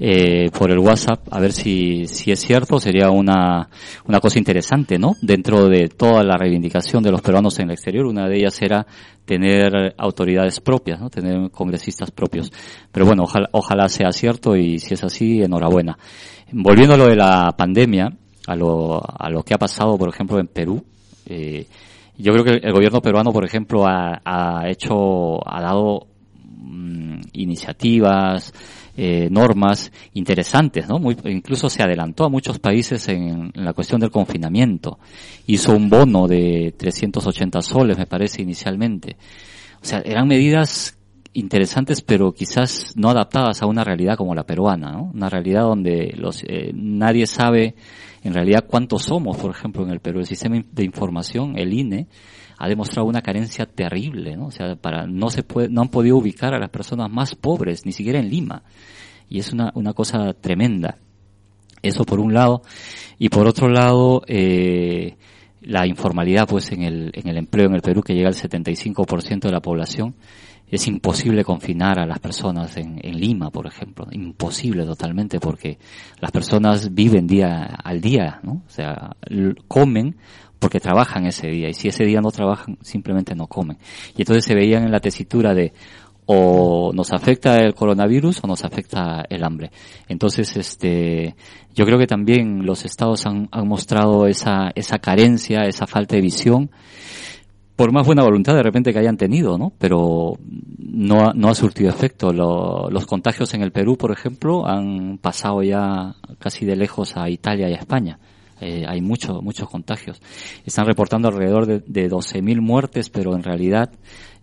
eh, 0.00 0.50
por 0.56 0.70
el 0.70 0.78
WhatsApp 0.78 1.26
a 1.30 1.40
ver 1.40 1.52
si, 1.52 2.06
si 2.06 2.30
es 2.30 2.40
cierto, 2.40 2.78
sería 2.78 3.10
una, 3.10 3.68
una 4.06 4.20
cosa 4.20 4.38
interesante, 4.38 4.98
¿no? 4.98 5.14
Dentro 5.20 5.68
de 5.68 5.88
toda 5.88 6.22
la 6.22 6.36
reivindicación 6.36 7.02
de 7.02 7.10
los 7.10 7.20
peruanos 7.20 7.58
en 7.58 7.66
el 7.66 7.72
exterior, 7.72 8.06
una 8.06 8.28
de 8.28 8.36
ellas 8.36 8.60
era 8.62 8.86
tener 9.24 9.94
autoridades 9.98 10.60
propias, 10.60 11.00
¿no? 11.00 11.10
Tener 11.10 11.50
congresistas 11.50 12.10
propios. 12.10 12.52
Pero 12.92 13.06
bueno, 13.06 13.24
ojalá, 13.24 13.48
ojalá 13.52 13.88
sea 13.88 14.12
cierto 14.12 14.56
y 14.56 14.78
si 14.78 14.94
es 14.94 15.02
así, 15.02 15.42
enhorabuena. 15.42 15.98
Volviendo 16.52 16.94
a 16.94 16.98
lo 16.98 17.08
de 17.08 17.16
la 17.16 17.54
pandemia, 17.56 18.08
a 18.46 18.56
lo, 18.56 19.02
a 19.04 19.28
lo 19.28 19.42
que 19.42 19.54
ha 19.54 19.58
pasado, 19.58 19.98
por 19.98 20.08
ejemplo, 20.08 20.38
en 20.38 20.46
Perú, 20.46 20.82
eh, 21.26 21.66
yo 22.16 22.32
creo 22.32 22.44
que 22.44 22.66
el 22.66 22.72
gobierno 22.72 23.00
peruano, 23.00 23.32
por 23.32 23.44
ejemplo, 23.44 23.86
ha, 23.86 24.20
ha 24.24 24.68
hecho, 24.68 25.38
ha 25.46 25.60
dado 25.60 26.06
mmm, 26.44 27.20
iniciativas, 27.32 28.52
eh, 29.00 29.28
normas 29.30 29.92
interesantes, 30.14 30.88
¿no? 30.88 30.98
Muy, 30.98 31.16
incluso 31.26 31.70
se 31.70 31.84
adelantó 31.84 32.24
a 32.24 32.28
muchos 32.28 32.58
países 32.58 33.08
en, 33.08 33.52
la 33.54 33.72
cuestión 33.72 34.00
del 34.00 34.10
confinamiento. 34.10 34.98
Hizo 35.46 35.70
un 35.70 35.88
bono 35.88 36.26
de 36.26 36.74
380 36.76 37.62
soles, 37.62 37.96
me 37.96 38.06
parece, 38.06 38.42
inicialmente. 38.42 39.16
O 39.80 39.84
sea, 39.84 40.02
eran 40.04 40.26
medidas 40.26 40.98
interesantes, 41.32 42.02
pero 42.02 42.32
quizás 42.32 42.94
no 42.96 43.08
adaptadas 43.08 43.62
a 43.62 43.66
una 43.66 43.84
realidad 43.84 44.16
como 44.16 44.34
la 44.34 44.42
peruana, 44.42 44.90
¿no? 44.90 45.12
Una 45.14 45.28
realidad 45.28 45.62
donde 45.62 46.12
los, 46.16 46.42
eh, 46.42 46.72
nadie 46.74 47.28
sabe 47.28 47.76
en 48.24 48.34
realidad 48.34 48.64
cuántos 48.66 49.04
somos, 49.04 49.36
por 49.36 49.52
ejemplo, 49.52 49.84
en 49.84 49.90
el 49.90 50.00
Perú. 50.00 50.18
El 50.18 50.26
sistema 50.26 50.60
de 50.72 50.84
información, 50.84 51.56
el 51.56 51.72
INE, 51.72 52.08
ha 52.58 52.68
demostrado 52.68 53.06
una 53.06 53.22
carencia 53.22 53.66
terrible, 53.66 54.36
¿no? 54.36 54.46
O 54.46 54.50
sea, 54.50 54.74
para, 54.74 55.06
no 55.06 55.30
se 55.30 55.44
puede, 55.44 55.68
no 55.68 55.82
han 55.82 55.88
podido 55.88 56.16
ubicar 56.16 56.54
a 56.54 56.58
las 56.58 56.70
personas 56.70 57.08
más 57.08 57.36
pobres, 57.36 57.86
ni 57.86 57.92
siquiera 57.92 58.18
en 58.18 58.28
Lima. 58.28 58.64
Y 59.28 59.38
es 59.38 59.52
una, 59.52 59.70
una 59.74 59.92
cosa 59.92 60.32
tremenda. 60.34 60.98
Eso 61.82 62.04
por 62.04 62.18
un 62.18 62.34
lado. 62.34 62.62
Y 63.16 63.28
por 63.28 63.46
otro 63.46 63.68
lado, 63.68 64.22
eh, 64.26 65.16
la 65.60 65.86
informalidad, 65.86 66.48
pues, 66.48 66.72
en 66.72 66.82
el, 66.82 67.12
en 67.14 67.28
el 67.28 67.36
empleo 67.36 67.66
en 67.66 67.74
el 67.74 67.82
Perú, 67.82 68.02
que 68.02 68.14
llega 68.14 68.28
al 68.28 68.34
75% 68.34 69.42
de 69.42 69.52
la 69.52 69.60
población. 69.60 70.16
Es 70.66 70.86
imposible 70.88 71.44
confinar 71.44 71.98
a 71.98 72.06
las 72.06 72.18
personas 72.18 72.76
en, 72.76 72.98
en 73.02 73.20
Lima, 73.20 73.50
por 73.50 73.66
ejemplo. 73.66 74.06
Imposible 74.10 74.84
totalmente 74.84 75.38
porque 75.38 75.78
las 76.20 76.32
personas 76.32 76.92
viven 76.92 77.26
día 77.26 77.64
al 77.82 78.00
día, 78.00 78.40
¿no? 78.42 78.64
O 78.66 78.70
sea, 78.70 79.16
comen 79.66 80.16
porque 80.58 80.80
trabajan 80.80 81.26
ese 81.26 81.48
día 81.48 81.68
y 81.68 81.74
si 81.74 81.88
ese 81.88 82.04
día 82.04 82.20
no 82.20 82.30
trabajan 82.30 82.78
simplemente 82.82 83.34
no 83.34 83.46
comen. 83.46 83.78
Y 84.16 84.22
entonces 84.22 84.44
se 84.44 84.54
veían 84.54 84.84
en 84.84 84.92
la 84.92 85.00
tesitura 85.00 85.54
de 85.54 85.72
o 86.30 86.92
nos 86.92 87.12
afecta 87.14 87.56
el 87.56 87.74
coronavirus 87.74 88.44
o 88.44 88.46
nos 88.46 88.62
afecta 88.62 89.24
el 89.30 89.42
hambre. 89.42 89.70
Entonces, 90.08 90.58
este, 90.58 91.34
yo 91.74 91.86
creo 91.86 91.98
que 91.98 92.06
también 92.06 92.66
los 92.66 92.84
estados 92.84 93.24
han, 93.24 93.48
han 93.50 93.66
mostrado 93.66 94.26
esa, 94.26 94.70
esa 94.74 94.98
carencia, 94.98 95.62
esa 95.62 95.86
falta 95.86 96.16
de 96.16 96.20
visión, 96.20 96.70
por 97.76 97.92
más 97.92 98.06
buena 98.06 98.24
voluntad 98.24 98.54
de 98.54 98.62
repente 98.62 98.92
que 98.92 98.98
hayan 98.98 99.16
tenido, 99.16 99.56
¿no? 99.56 99.72
Pero 99.78 100.34
no, 100.78 101.32
no 101.32 101.48
ha 101.48 101.54
surtido 101.54 101.88
efecto. 101.88 102.30
Lo, 102.30 102.90
los 102.90 103.06
contagios 103.06 103.54
en 103.54 103.62
el 103.62 103.72
Perú, 103.72 103.96
por 103.96 104.12
ejemplo, 104.12 104.66
han 104.66 105.16
pasado 105.16 105.62
ya 105.62 106.14
casi 106.38 106.66
de 106.66 106.76
lejos 106.76 107.16
a 107.16 107.30
Italia 107.30 107.70
y 107.70 107.72
a 107.72 107.78
España. 107.78 108.18
Eh, 108.60 108.84
hay 108.86 109.00
muchos, 109.00 109.42
muchos 109.42 109.68
contagios. 109.68 110.20
Están 110.64 110.86
reportando 110.86 111.28
alrededor 111.28 111.66
de, 111.66 111.82
de 111.86 112.10
12.000 112.10 112.60
muertes, 112.60 113.10
pero 113.10 113.34
en 113.34 113.42
realidad 113.42 113.90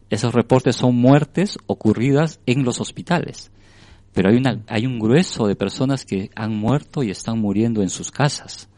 esos 0.09 0.34
reportes 0.34 0.76
son 0.76 0.95
muertes 0.95 1.57
ocurridas 1.68 2.39
en 2.45 2.63
los 2.63 2.80
hospitales. 2.80 3.51
Pero 4.13 4.30
hay, 4.30 4.38
una, 4.38 4.61
hay 4.68 4.86
un 4.86 4.97
grueso 4.97 5.47
de 5.47 5.55
personas 5.55 6.05
que 6.05 6.30
han 6.36 6.55
muerto 6.55 7.03
y 7.03 7.11
están 7.11 7.39
muriendo 7.39 7.82
en 7.82 7.89
sus 7.89 8.11
casas. 8.11 8.70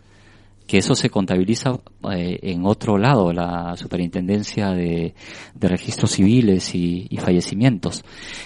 Que 0.66 0.80
eso 0.80 0.96
se 0.96 1.10
contabiliza 1.10 1.80
eh, 2.12 2.40
en 2.42 2.66
otro 2.66 2.98
lado, 2.98 3.32
la 3.32 3.78
superintendencia 3.78 4.72
de, 4.72 5.14
de 5.54 5.68
registros 5.68 6.12
civiles 6.12 6.76
y, 6.76 7.08
y, 7.10 7.18
fallecimientos. 7.18 8.04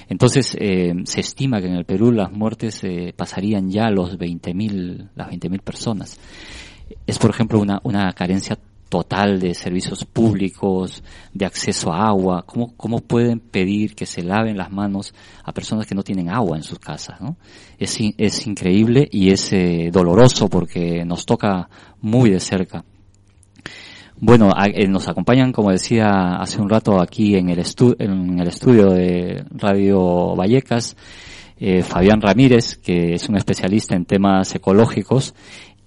Entonces, 0.08 0.56
eh, 0.60 0.94
se 1.06 1.22
estima 1.22 1.62
que 1.62 1.68
en 1.68 1.76
el 1.76 1.86
Perú 1.86 2.12
las 2.12 2.32
muertes 2.32 2.84
eh, 2.84 3.14
pasarían 3.16 3.72
ya 3.72 3.90
los 3.90 4.20
20.000, 4.20 5.12
las 5.16 5.30
20.000 5.30 5.62
personas 5.62 6.20
es, 7.06 7.20
por 7.20 7.30
ejemplo, 7.30 7.60
una, 7.60 7.80
una 7.84 8.12
carencia 8.14 8.58
total 8.92 9.40
de 9.40 9.54
servicios 9.54 10.04
públicos, 10.04 11.02
de 11.34 11.46
acceso 11.46 11.94
a 11.94 12.10
agua. 12.10 12.44
¿Cómo, 12.46 12.76
¿Cómo 12.76 13.00
pueden 13.00 13.40
pedir 13.40 13.96
que 13.96 14.06
se 14.06 14.22
laven 14.22 14.58
las 14.58 14.70
manos 14.70 15.14
a 15.46 15.54
personas 15.54 15.88
que 15.88 15.96
no 15.96 16.04
tienen 16.04 16.30
agua 16.30 16.58
en 16.58 16.64
sus 16.64 16.78
casas? 16.78 17.22
¿no? 17.22 17.38
Es, 17.80 17.98
es 18.18 18.48
increíble 18.48 19.08
y 19.10 19.32
es 19.32 19.54
eh, 19.54 19.90
doloroso 19.94 20.50
porque 20.50 21.06
nos 21.06 21.26
toca 21.26 21.70
muy 22.02 22.32
de 22.32 22.42
cerca. 22.42 22.84
Bueno, 24.18 24.52
eh, 24.66 24.88
nos 24.88 25.08
acompañan, 25.08 25.54
como 25.54 25.72
decía 25.72 26.36
hace 26.36 26.62
un 26.62 26.70
rato 26.70 27.02
aquí 27.02 27.36
en 27.36 27.50
el, 27.50 27.60
estu 27.60 27.96
en 27.98 28.40
el 28.40 28.48
estudio 28.50 28.92
de 28.92 29.46
Radio 29.52 30.36
Vallecas, 30.36 30.98
eh, 31.58 31.82
Fabián 31.82 32.22
Ramírez, 32.22 32.76
que 32.76 33.14
es 33.14 33.30
un 33.30 33.38
especialista 33.38 33.96
en 33.96 34.06
temas 34.06 34.54
ecológicos, 34.54 35.34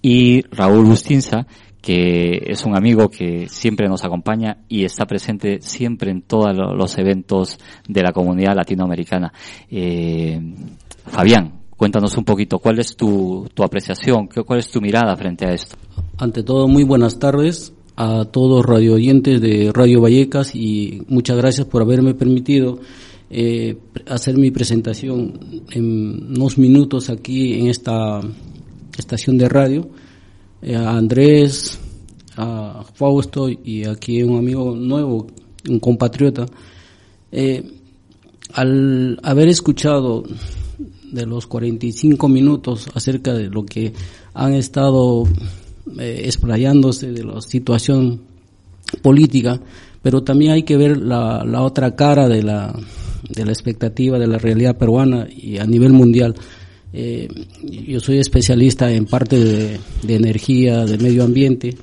y 0.07 0.43
Raúl 0.51 0.85
Bustinza, 0.85 1.47
que 1.81 2.39
es 2.45 2.63
un 2.63 2.77
amigo 2.77 3.09
que 3.09 3.49
siempre 3.49 3.87
nos 3.87 4.03
acompaña 4.03 4.59
y 4.69 4.85
está 4.85 5.07
presente 5.07 5.57
siempre 5.61 6.11
en 6.11 6.21
todos 6.21 6.55
los 6.55 6.95
eventos 6.99 7.57
de 7.87 8.03
la 8.03 8.13
comunidad 8.13 8.55
latinoamericana. 8.55 9.33
Eh, 9.67 10.39
Fabián, 11.07 11.53
cuéntanos 11.75 12.15
un 12.17 12.23
poquito, 12.23 12.59
¿cuál 12.59 12.77
es 12.77 12.95
tu, 12.95 13.49
tu 13.51 13.63
apreciación, 13.63 14.27
cuál 14.27 14.59
es 14.59 14.69
tu 14.69 14.79
mirada 14.79 15.15
frente 15.15 15.47
a 15.47 15.53
esto? 15.53 15.75
Ante 16.19 16.43
todo, 16.43 16.67
muy 16.67 16.83
buenas 16.83 17.17
tardes 17.17 17.73
a 17.95 18.25
todos 18.25 18.63
radio 18.63 18.93
oyentes 18.93 19.41
de 19.41 19.71
Radio 19.73 20.01
Vallecas 20.01 20.53
y 20.53 21.01
muchas 21.07 21.35
gracias 21.35 21.65
por 21.65 21.81
haberme 21.81 22.13
permitido 22.13 22.77
eh, 23.31 23.75
hacer 24.07 24.37
mi 24.37 24.51
presentación 24.51 25.63
en 25.71 26.27
unos 26.37 26.59
minutos 26.59 27.09
aquí 27.09 27.55
en 27.55 27.69
esta 27.69 28.21
estación 28.97 29.37
de 29.37 29.49
radio. 29.49 29.89
Eh, 30.61 30.75
a 30.75 30.97
Andrés, 30.97 31.79
a 32.37 32.83
Fausto 32.93 33.49
y 33.49 33.85
aquí 33.85 34.23
un 34.23 34.37
amigo 34.37 34.75
nuevo, 34.75 35.27
un 35.69 35.79
compatriota. 35.79 36.45
Eh, 37.31 37.63
al 38.53 39.19
haber 39.23 39.49
escuchado 39.49 40.23
de 41.11 41.25
los 41.25 41.47
45 41.47 42.27
minutos 42.27 42.87
acerca 42.93 43.33
de 43.33 43.49
lo 43.49 43.65
que 43.65 43.93
han 44.33 44.53
estado 44.53 45.23
eh, 45.99 46.21
explayándose 46.25 47.11
de 47.11 47.23
la 47.23 47.41
situación 47.41 48.21
política, 49.01 49.59
pero 50.01 50.23
también 50.23 50.51
hay 50.51 50.63
que 50.63 50.77
ver 50.77 50.97
la, 50.97 51.43
la 51.45 51.61
otra 51.61 51.95
cara 51.95 52.27
de 52.27 52.43
la, 52.43 52.73
de 53.29 53.45
la 53.45 53.51
expectativa 53.51 54.19
de 54.19 54.27
la 54.27 54.37
realidad 54.37 54.77
peruana 54.77 55.27
y 55.29 55.57
a 55.57 55.65
nivel 55.65 55.93
mundial. 55.93 56.35
Eh, 56.97 57.27
yo 57.61 57.99
soy 57.99 58.19
especialista 58.19 58.89
en 58.89 59.05
parte 59.05 59.37
de, 59.37 59.79
energía, 60.07 60.85
de 60.85 60.97
medio 60.97 61.25
ambiente, 61.25 61.75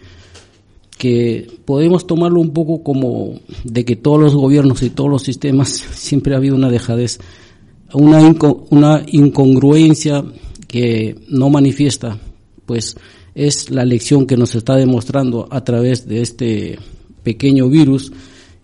que 0.96 1.46
podemos 1.66 2.06
tomarlo 2.06 2.40
un 2.40 2.54
poco 2.54 2.82
como 2.82 3.38
de 3.62 3.84
que 3.84 3.94
todos 3.94 4.18
los 4.18 4.34
gobiernos 4.34 4.82
y 4.82 4.88
todos 4.88 5.10
los 5.10 5.22
sistemas 5.22 5.68
siempre 5.94 6.32
ha 6.32 6.38
habido 6.38 6.56
una 6.56 6.70
dejadez, 6.70 7.18
una, 7.92 8.22
inco, 8.22 8.66
una 8.70 9.04
incongruencia 9.06 10.24
que 10.66 11.16
no 11.28 11.50
manifiesta, 11.50 12.18
pues 12.64 12.96
es 13.34 13.70
la 13.70 13.84
lección 13.84 14.26
que 14.26 14.38
nos 14.38 14.54
está 14.54 14.76
demostrando 14.76 15.46
a 15.50 15.62
través 15.62 16.08
de 16.08 16.22
este 16.22 16.78
pequeño 17.22 17.68
virus 17.68 18.12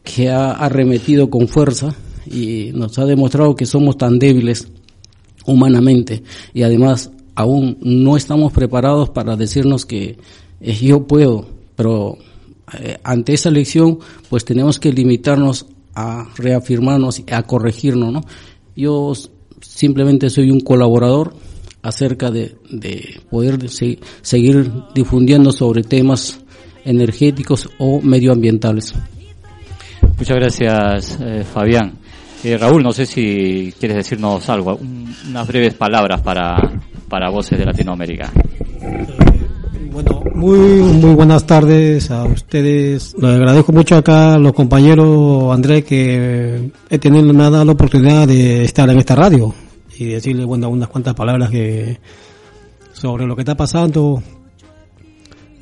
que 0.03 0.31
ha 0.31 0.53
arremetido 0.53 1.29
con 1.29 1.47
fuerza 1.47 1.95
y 2.27 2.71
nos 2.73 2.99
ha 2.99 3.05
demostrado 3.05 3.55
que 3.55 3.67
somos 3.67 3.99
tan 3.99 4.19
débiles 4.19 4.69
humanamente 5.49 6.23
y 6.55 6.63
además 6.63 7.11
aún 7.35 7.79
no 7.81 8.17
estamos 8.17 8.53
preparados 8.53 9.11
para 9.11 9.37
decirnos 9.37 9.87
que 9.87 10.19
eh, 10.61 10.75
yo 10.75 11.07
puedo, 11.07 11.47
pero 11.75 12.19
eh, 12.79 12.99
ante 13.03 13.35
esa 13.35 13.51
lección 13.51 13.99
pues 14.29 14.45
tenemos 14.45 14.79
que 14.79 14.93
limitarnos 14.93 15.67
a 15.95 16.29
reafirmarnos, 16.37 17.23
a 17.31 17.43
corregirnos, 17.43 18.13
¿no? 18.13 18.21
Yo 18.77 19.13
simplemente 19.61 20.31
soy 20.31 20.51
un 20.53 20.61
colaborador 20.61 21.35
acerca 21.83 22.31
de, 22.31 22.57
de 22.71 23.21
poder 23.31 23.69
se, 23.69 23.99
seguir 24.23 24.71
difundiendo 24.95 25.51
sobre 25.51 25.83
temas 25.83 26.39
energéticos 26.85 27.69
o 27.79 28.01
medioambientales. 28.01 28.95
Muchas 30.17 30.37
gracias, 30.37 31.19
eh, 31.21 31.45
Fabián. 31.45 31.98
Eh, 32.45 32.57
Raúl, 32.57 32.83
no 32.83 32.93
sé 32.93 33.05
si 33.05 33.75
quieres 33.79 33.97
decirnos 33.97 34.49
algo, 34.49 34.77
un, 34.77 35.13
unas 35.29 35.47
breves 35.49 35.75
palabras 35.75 36.21
para, 36.21 36.57
para 37.09 37.31
Voces 37.31 37.59
de 37.59 37.65
Latinoamérica. 37.65 38.33
Bueno, 39.91 40.23
muy, 40.35 40.59
muy 40.59 41.15
buenas 41.15 41.45
tardes 41.45 42.11
a 42.13 42.25
ustedes. 42.25 43.17
Le 43.21 43.35
agradezco 43.35 43.73
mucho 43.73 43.97
acá 43.97 44.35
a 44.35 44.39
los 44.39 44.53
compañeros, 44.53 45.53
Andrés, 45.53 45.85
que 45.85 46.71
he 46.89 46.99
tenido, 46.99 47.33
dado 47.33 47.65
la 47.65 47.73
oportunidad 47.73 48.29
de 48.29 48.63
estar 48.63 48.89
en 48.89 48.99
esta 48.99 49.17
radio 49.17 49.53
y 49.99 50.07
decirle, 50.07 50.45
bueno, 50.45 50.69
unas 50.69 50.89
cuantas 50.89 51.15
palabras 51.15 51.51
sobre 52.93 53.27
lo 53.27 53.35
que 53.35 53.43
está 53.43 53.57
pasando 53.57 54.23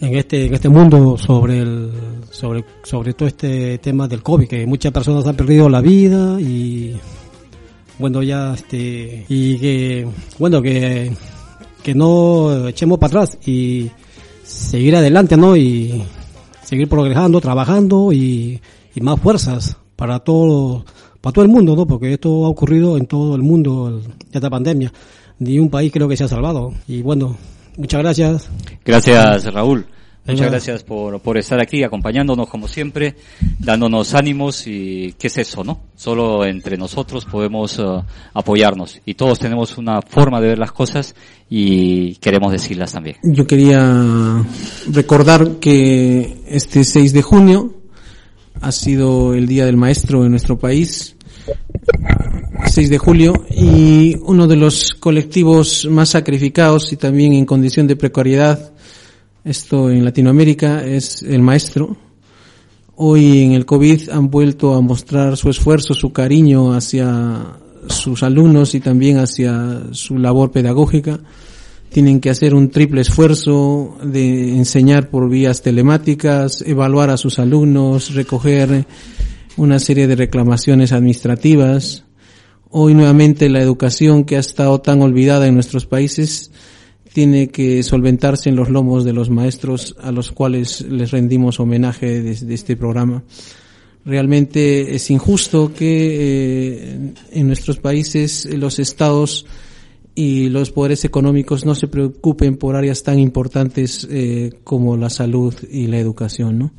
en 0.00 0.14
este 0.14 0.46
en 0.46 0.54
este 0.54 0.68
mundo 0.68 1.16
sobre 1.16 1.60
el 1.60 1.90
sobre 2.30 2.64
sobre 2.82 3.14
todo 3.14 3.28
este 3.28 3.78
tema 3.78 4.06
del 4.08 4.22
covid 4.22 4.46
que 4.46 4.66
muchas 4.66 4.92
personas 4.92 5.26
han 5.26 5.36
perdido 5.36 5.68
la 5.68 5.80
vida 5.80 6.40
y 6.40 6.96
bueno 7.98 8.22
ya 8.22 8.54
este 8.54 9.24
y 9.28 9.58
que 9.58 10.06
bueno 10.38 10.60
que 10.60 11.12
que 11.82 11.94
no 11.94 12.68
echemos 12.68 12.98
para 12.98 13.08
atrás 13.08 13.38
y 13.46 13.90
seguir 14.42 14.96
adelante 14.96 15.36
no 15.36 15.56
y 15.56 16.02
seguir 16.62 16.88
progresando 16.88 17.40
trabajando 17.40 18.12
y, 18.12 18.60
y 18.94 19.00
más 19.00 19.20
fuerzas 19.20 19.76
para 19.96 20.18
todo 20.20 20.84
para 21.20 21.32
todo 21.32 21.44
el 21.44 21.50
mundo 21.50 21.74
no 21.74 21.86
porque 21.86 22.12
esto 22.12 22.44
ha 22.44 22.48
ocurrido 22.48 22.96
en 22.96 23.06
todo 23.06 23.34
el 23.34 23.42
mundo 23.42 24.02
esta 24.32 24.50
pandemia 24.50 24.92
ni 25.38 25.58
un 25.58 25.70
país 25.70 25.92
creo 25.92 26.08
que 26.08 26.16
se 26.16 26.24
ha 26.24 26.28
salvado. 26.28 26.72
Y 26.88 27.02
bueno 27.02 27.36
Muchas 27.76 28.00
gracias. 28.00 28.50
Gracias, 28.84 29.52
Raúl. 29.52 29.86
Muchas 30.26 30.50
gracias 30.50 30.82
por, 30.82 31.20
por 31.20 31.38
estar 31.38 31.60
aquí 31.60 31.84
acompañándonos 31.84 32.48
como 32.48 32.66
siempre, 32.66 33.14
dándonos 33.60 34.12
ánimos 34.14 34.66
y 34.66 35.14
qué 35.18 35.28
es 35.28 35.38
eso, 35.38 35.62
¿no? 35.62 35.82
Solo 35.94 36.44
entre 36.44 36.76
nosotros 36.76 37.24
podemos 37.24 37.78
uh, 37.78 38.02
apoyarnos 38.34 39.00
y 39.06 39.14
todos 39.14 39.38
tenemos 39.38 39.78
una 39.78 40.02
forma 40.02 40.40
de 40.40 40.48
ver 40.48 40.58
las 40.58 40.72
cosas 40.72 41.14
y 41.48 42.16
queremos 42.16 42.50
decirlas 42.50 42.92
también. 42.92 43.16
Yo 43.22 43.46
quería 43.46 44.44
recordar 44.90 45.58
que 45.60 46.42
este 46.48 46.82
6 46.82 47.12
de 47.12 47.22
junio 47.22 47.74
ha 48.60 48.72
sido 48.72 49.32
el 49.32 49.46
Día 49.46 49.64
del 49.64 49.76
Maestro 49.76 50.24
en 50.24 50.32
nuestro 50.32 50.58
país 50.58 51.15
6 52.66 52.90
de 52.90 52.98
julio 52.98 53.32
y 53.50 54.16
uno 54.22 54.46
de 54.46 54.56
los 54.56 54.94
colectivos 54.94 55.86
más 55.90 56.10
sacrificados 56.10 56.92
y 56.92 56.96
también 56.96 57.32
en 57.32 57.46
condición 57.46 57.86
de 57.86 57.96
precariedad, 57.96 58.72
esto 59.44 59.90
en 59.90 60.04
Latinoamérica, 60.04 60.84
es 60.84 61.22
el 61.22 61.42
maestro. 61.42 61.96
Hoy 62.96 63.42
en 63.42 63.52
el 63.52 63.66
COVID 63.66 64.10
han 64.10 64.30
vuelto 64.30 64.74
a 64.74 64.80
mostrar 64.80 65.36
su 65.36 65.50
esfuerzo, 65.50 65.94
su 65.94 66.12
cariño 66.12 66.72
hacia 66.72 67.58
sus 67.88 68.22
alumnos 68.22 68.74
y 68.74 68.80
también 68.80 69.18
hacia 69.18 69.82
su 69.92 70.18
labor 70.18 70.50
pedagógica. 70.50 71.20
Tienen 71.90 72.20
que 72.20 72.30
hacer 72.30 72.54
un 72.54 72.70
triple 72.70 73.02
esfuerzo 73.02 73.96
de 74.02 74.56
enseñar 74.56 75.08
por 75.08 75.28
vías 75.30 75.62
telemáticas, 75.62 76.62
evaluar 76.66 77.10
a 77.10 77.16
sus 77.16 77.38
alumnos, 77.38 78.14
recoger 78.14 78.84
una 79.56 79.78
serie 79.78 80.06
de 80.06 80.16
reclamaciones 80.16 80.92
administrativas. 80.92 82.04
Hoy 82.68 82.94
nuevamente 82.94 83.48
la 83.48 83.62
educación 83.62 84.24
que 84.24 84.36
ha 84.36 84.40
estado 84.40 84.80
tan 84.80 85.00
olvidada 85.00 85.46
en 85.46 85.54
nuestros 85.54 85.86
países 85.86 86.50
tiene 87.12 87.48
que 87.48 87.82
solventarse 87.82 88.50
en 88.50 88.56
los 88.56 88.68
lomos 88.68 89.04
de 89.04 89.14
los 89.14 89.30
maestros 89.30 89.96
a 90.02 90.12
los 90.12 90.32
cuales 90.32 90.82
les 90.82 91.10
rendimos 91.10 91.58
homenaje 91.60 92.20
desde 92.20 92.52
este 92.52 92.76
programa. 92.76 93.24
Realmente 94.04 94.94
es 94.94 95.10
injusto 95.10 95.72
que 95.72 95.86
eh, 95.88 97.14
en 97.32 97.46
nuestros 97.46 97.78
países 97.78 98.46
los 98.54 98.78
estados 98.78 99.46
y 100.14 100.48
los 100.50 100.70
poderes 100.70 101.04
económicos 101.04 101.64
no 101.64 101.74
se 101.74 101.88
preocupen 101.88 102.56
por 102.56 102.76
áreas 102.76 103.02
tan 103.02 103.18
importantes 103.18 104.06
eh, 104.10 104.50
como 104.64 104.96
la 104.96 105.10
salud 105.10 105.54
y 105.70 105.86
la 105.86 105.98
educación, 105.98 106.58
¿no? 106.58 106.72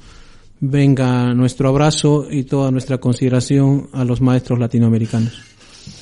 Venga 0.59 1.33
nuestro 1.33 1.69
abrazo 1.69 2.27
y 2.29 2.43
toda 2.43 2.71
nuestra 2.71 2.97
consideración 2.97 3.89
a 3.93 4.03
los 4.03 4.21
maestros 4.21 4.59
latinoamericanos. 4.59 5.41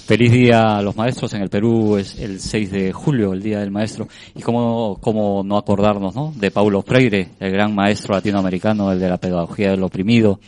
Feliz 0.05 0.31
día 0.31 0.77
a 0.77 0.81
los 0.83 0.95
maestros. 0.95 1.33
En 1.33 1.41
el 1.41 1.49
Perú 1.49 1.97
es 1.97 2.19
el 2.19 2.39
6 2.39 2.71
de 2.71 2.93
julio, 2.93 3.33
el 3.33 3.41
Día 3.41 3.59
del 3.59 3.71
Maestro. 3.71 4.07
Y 4.35 4.41
cómo, 4.41 4.99
cómo 5.01 5.43
no 5.43 5.57
acordarnos, 5.57 6.15
¿no? 6.15 6.31
De 6.35 6.51
Paulo 6.51 6.83
Freire, 6.83 7.29
el 7.39 7.51
gran 7.51 7.73
maestro 7.73 8.13
latinoamericano, 8.13 8.91
el 8.91 8.99
de 8.99 9.09
la 9.09 9.17
pedagogía 9.17 9.71
del 9.71 9.81
oprimido. 9.81 10.39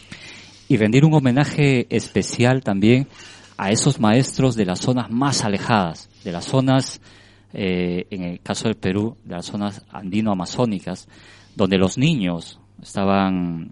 Y 0.68 0.78
rendir 0.78 1.06
un 1.06 1.16
homenaje 1.16 1.88
especial 1.90 2.64
también 2.64 3.08
a 3.58 3.72
esos 3.72 4.00
maestros 4.00 4.56
de 4.56 4.66
las 4.66 4.80
zonas 4.80 5.10
más 5.10 5.44
alejadas, 5.44 6.08
de 6.24 6.32
las 6.32 6.46
zonas, 6.46 7.02
eh, 7.52 8.06
en 8.12 8.24
el 8.24 8.42
caso 8.42 8.66
del 8.66 8.76
Perú, 8.76 9.18
de 9.24 9.36
las 9.36 9.48
zonas 9.48 9.84
andino-amazónicas, 9.92 11.08
donde 11.56 11.80
los 11.80 11.98
niños, 11.98 12.60
estaban 12.82 13.70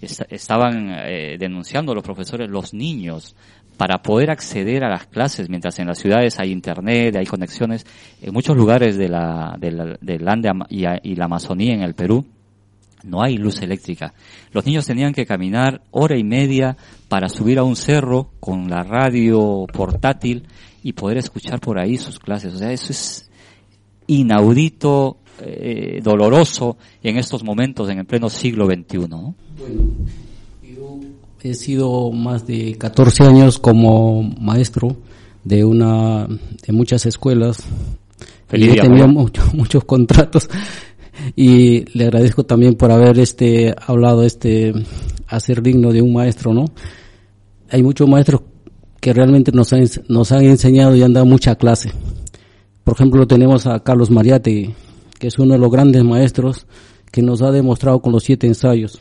estaban 0.00 0.90
eh, 1.06 1.36
denunciando 1.38 1.94
los 1.94 2.02
profesores 2.02 2.50
los 2.50 2.74
niños 2.74 3.36
para 3.76 4.02
poder 4.02 4.30
acceder 4.30 4.84
a 4.84 4.90
las 4.90 5.06
clases 5.06 5.48
mientras 5.48 5.78
en 5.78 5.86
las 5.86 5.98
ciudades 5.98 6.38
hay 6.38 6.50
internet 6.50 7.16
hay 7.16 7.26
conexiones 7.26 7.86
en 8.20 8.32
muchos 8.32 8.56
lugares 8.56 8.96
de 8.96 9.08
la 9.08 9.56
del 9.58 9.98
de 10.00 10.66
y, 10.70 10.84
y 11.10 11.14
la 11.14 11.24
Amazonía 11.26 11.74
en 11.74 11.82
el 11.82 11.94
Perú 11.94 12.26
no 13.04 13.22
hay 13.22 13.36
luz 13.36 13.60
eléctrica. 13.62 14.14
Los 14.52 14.64
niños 14.64 14.86
tenían 14.86 15.12
que 15.12 15.26
caminar 15.26 15.82
hora 15.90 16.16
y 16.16 16.24
media 16.24 16.76
para 17.08 17.28
subir 17.28 17.58
a 17.58 17.64
un 17.64 17.76
cerro 17.76 18.30
con 18.40 18.68
la 18.68 18.82
radio 18.82 19.66
portátil 19.72 20.46
y 20.82 20.92
poder 20.92 21.18
escuchar 21.18 21.60
por 21.60 21.78
ahí 21.78 21.98
sus 21.98 22.18
clases. 22.18 22.54
O 22.54 22.58
sea, 22.58 22.72
eso 22.72 22.92
es 22.92 23.30
inaudito, 24.06 25.18
eh, 25.40 26.00
doloroso 26.02 26.76
en 27.02 27.18
estos 27.18 27.42
momentos, 27.42 27.88
en 27.90 27.98
el 27.98 28.04
pleno 28.04 28.28
siglo 28.28 28.66
XXI. 28.66 29.08
¿no? 29.08 29.34
Bueno, 29.58 29.82
yo 30.62 31.10
he 31.42 31.54
sido 31.54 32.10
más 32.12 32.46
de 32.46 32.76
14 32.76 33.24
años 33.24 33.58
como 33.58 34.22
maestro 34.22 34.96
de 35.44 35.64
una 35.64 36.26
de 36.26 36.72
muchas 36.72 37.06
escuelas. 37.06 37.58
Feliz 38.46 38.74
y 38.74 38.78
he 38.78 38.82
tenido 38.82 39.08
mucho, 39.08 39.42
muchos 39.54 39.84
contratos 39.84 40.48
y 41.36 41.84
le 41.96 42.04
agradezco 42.04 42.44
también 42.44 42.74
por 42.74 42.90
haber 42.90 43.18
este 43.18 43.74
hablado 43.86 44.22
este 44.24 44.72
hacer 45.28 45.62
digno 45.62 45.92
de 45.92 46.02
un 46.02 46.12
maestro, 46.12 46.52
¿no? 46.52 46.66
Hay 47.70 47.82
muchos 47.82 48.08
maestros 48.08 48.42
que 49.00 49.12
realmente 49.12 49.50
nos, 49.52 49.72
han, 49.72 49.84
nos 50.08 50.30
han 50.30 50.44
enseñado 50.44 50.94
y 50.94 51.02
han 51.02 51.12
dado 51.12 51.26
mucha 51.26 51.54
clase. 51.56 51.90
Por 52.84 52.94
ejemplo, 52.94 53.26
tenemos 53.26 53.66
a 53.66 53.80
Carlos 53.80 54.10
Mariate, 54.10 54.74
que 55.22 55.28
es 55.28 55.38
uno 55.38 55.52
de 55.52 55.60
los 55.60 55.70
grandes 55.70 56.02
maestros 56.02 56.66
que 57.12 57.22
nos 57.22 57.42
ha 57.42 57.52
demostrado 57.52 58.02
con 58.02 58.10
los 58.10 58.24
siete 58.24 58.48
ensayos. 58.48 58.98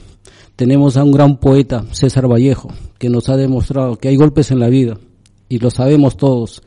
Tenemos 0.56 0.96
a 0.96 1.04
un 1.04 1.12
gran 1.12 1.40
poeta, 1.40 1.84
César 1.94 2.32
Vallejo, 2.32 2.70
que 3.00 3.10
nos 3.10 3.28
ha 3.30 3.38
demostrado 3.38 3.96
que 3.96 4.08
hay 4.08 4.18
golpes 4.18 4.52
en 4.52 4.60
la 4.60 4.70
vida 4.70 5.00
y 5.50 5.58
lo 5.58 5.72
sabemos 5.72 6.18
todos. 6.18 6.62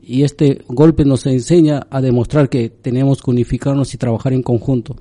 Y 0.00 0.22
este 0.22 0.62
golpe 0.68 1.04
nos 1.04 1.26
enseña 1.26 1.88
a 1.90 2.00
demostrar 2.00 2.48
que 2.48 2.68
tenemos 2.68 3.20
que 3.20 3.32
unificarnos 3.32 3.94
y 3.94 3.98
trabajar 3.98 4.32
en 4.32 4.44
conjunto. 4.44 4.94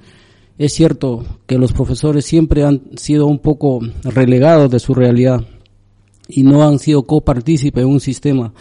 Es 0.57 0.73
cierto 0.73 1.23
que 1.45 1.59
los 1.59 1.71
profesores 1.71 2.25
siempre 2.25 2.63
han 2.63 2.81
sido 2.97 3.27
un 3.27 3.37
poco 3.37 3.79
relegados 4.01 4.71
de 4.71 4.79
su 4.79 4.95
realidad 4.95 5.45
y 6.27 6.41
no 6.41 6.63
han 6.63 6.79
sido 6.79 7.03
copartícipes 7.03 7.83
en 7.83 7.89
un 7.91 7.99
sistema 7.99 8.53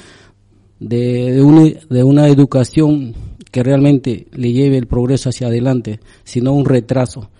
de, 0.78 1.32
de, 1.32 1.80
de 1.88 2.04
una 2.04 2.28
educación 2.28 3.14
que 3.50 3.62
realmente 3.62 4.26
le 4.32 4.52
lleve 4.52 4.76
el 4.76 4.86
progreso 4.86 5.28
hacia 5.28 5.48
adelante, 5.48 6.00
sino 6.24 6.52
un 6.52 6.64
retraso. 6.64 7.30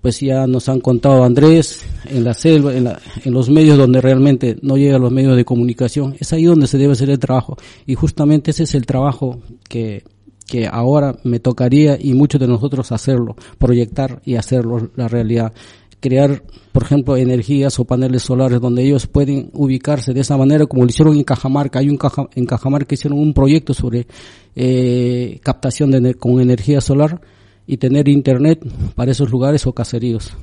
Pues 0.00 0.20
ya 0.20 0.46
nos 0.46 0.68
han 0.68 0.80
contado 0.80 1.24
Andrés, 1.24 1.84
en 2.06 2.24
la 2.24 2.32
selva, 2.32 2.74
en, 2.74 2.84
la, 2.84 2.98
en 3.24 3.34
los 3.34 3.50
medios 3.50 3.76
donde 3.76 4.00
realmente 4.00 4.56
no 4.62 4.78
llegan 4.78 5.02
los 5.02 5.12
medios 5.12 5.36
de 5.36 5.44
comunicación, 5.44 6.16
es 6.18 6.32
ahí 6.32 6.44
donde 6.44 6.66
se 6.66 6.78
debe 6.78 6.94
hacer 6.94 7.10
el 7.10 7.18
trabajo. 7.18 7.58
Y 7.86 7.94
justamente 7.94 8.52
ese 8.52 8.62
es 8.62 8.74
el 8.74 8.86
trabajo 8.86 9.40
que, 9.68 10.04
que 10.46 10.66
ahora 10.66 11.16
me 11.22 11.38
tocaría 11.38 11.98
y 12.00 12.14
muchos 12.14 12.40
de 12.40 12.48
nosotros 12.48 12.92
hacerlo, 12.92 13.36
proyectar 13.58 14.22
y 14.24 14.36
hacerlo 14.36 14.90
la 14.96 15.06
realidad 15.06 15.52
crear, 16.00 16.42
por 16.72 16.82
ejemplo, 16.82 17.16
energías 17.16 17.78
o 17.78 17.84
paneles 17.84 18.22
solares 18.22 18.60
donde 18.60 18.82
ellos 18.82 19.06
pueden 19.06 19.50
ubicarse 19.52 20.12
de 20.12 20.20
esa 20.20 20.36
manera 20.36 20.66
como 20.66 20.84
lo 20.84 20.90
hicieron 20.90 21.16
en 21.16 21.24
Cajamarca. 21.24 21.78
Hay 21.78 21.88
un 21.88 21.96
Caja, 21.96 22.28
en 22.34 22.46
Cajamarca 22.46 22.94
hicieron 22.94 23.18
un 23.18 23.32
proyecto 23.32 23.74
sobre 23.74 24.06
eh, 24.56 25.38
captación 25.42 25.90
de, 25.90 26.14
con 26.14 26.40
energía 26.40 26.80
solar 26.80 27.20
y 27.66 27.76
tener 27.76 28.08
internet 28.08 28.60
para 28.94 29.12
esos 29.12 29.30
lugares 29.30 29.66
o 29.66 29.72
caseríos. 29.72 30.36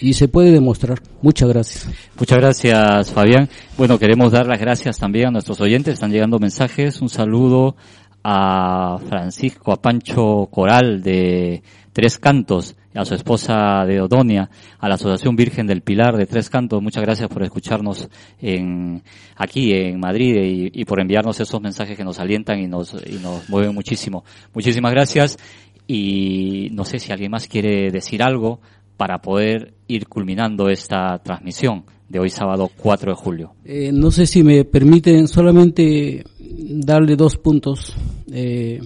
Y 0.00 0.12
se 0.12 0.28
puede 0.28 0.52
demostrar. 0.52 1.00
Muchas 1.22 1.48
gracias. 1.48 1.88
Muchas 2.16 2.38
gracias, 2.38 3.10
Fabián. 3.10 3.48
Bueno, 3.76 3.98
queremos 3.98 4.30
dar 4.30 4.46
las 4.46 4.60
gracias 4.60 4.98
también 4.98 5.28
a 5.28 5.30
nuestros 5.32 5.60
oyentes. 5.60 5.94
Están 5.94 6.12
llegando 6.12 6.38
mensajes. 6.38 7.00
Un 7.00 7.08
saludo 7.08 7.74
a 8.22 8.98
Francisco, 9.08 9.72
a 9.72 9.82
Pancho 9.82 10.48
Coral 10.50 11.02
de 11.02 11.62
Tres 11.92 12.18
Cantos, 12.18 12.76
a 12.98 13.04
su 13.04 13.14
esposa 13.14 13.84
de 13.86 14.00
Odonia, 14.00 14.50
a 14.78 14.88
la 14.88 14.96
Asociación 14.96 15.36
Virgen 15.36 15.68
del 15.68 15.82
Pilar 15.82 16.16
de 16.16 16.26
Tres 16.26 16.50
Cantos. 16.50 16.82
Muchas 16.82 17.04
gracias 17.04 17.28
por 17.28 17.44
escucharnos 17.44 18.08
en, 18.40 19.04
aquí 19.36 19.72
en 19.72 20.00
Madrid 20.00 20.36
y, 20.36 20.80
y 20.80 20.84
por 20.84 21.00
enviarnos 21.00 21.38
esos 21.38 21.60
mensajes 21.60 21.96
que 21.96 22.02
nos 22.02 22.18
alientan 22.18 22.58
y 22.58 22.66
nos, 22.66 22.94
y 23.06 23.18
nos 23.22 23.48
mueven 23.48 23.72
muchísimo. 23.72 24.24
Muchísimas 24.52 24.92
gracias 24.92 25.38
y 25.86 26.70
no 26.72 26.84
sé 26.84 26.98
si 26.98 27.12
alguien 27.12 27.30
más 27.30 27.46
quiere 27.46 27.90
decir 27.92 28.20
algo 28.20 28.60
para 28.96 29.22
poder 29.22 29.74
ir 29.86 30.08
culminando 30.08 30.68
esta 30.68 31.18
transmisión 31.22 31.84
de 32.08 32.18
hoy 32.18 32.30
sábado 32.30 32.68
4 32.76 33.12
de 33.12 33.16
julio. 33.16 33.54
Eh, 33.64 33.92
no 33.92 34.10
sé 34.10 34.26
si 34.26 34.42
me 34.42 34.64
permiten 34.64 35.28
solamente 35.28 36.24
darle 36.40 37.14
dos 37.14 37.36
puntos. 37.36 37.94
Eh, 38.32 38.80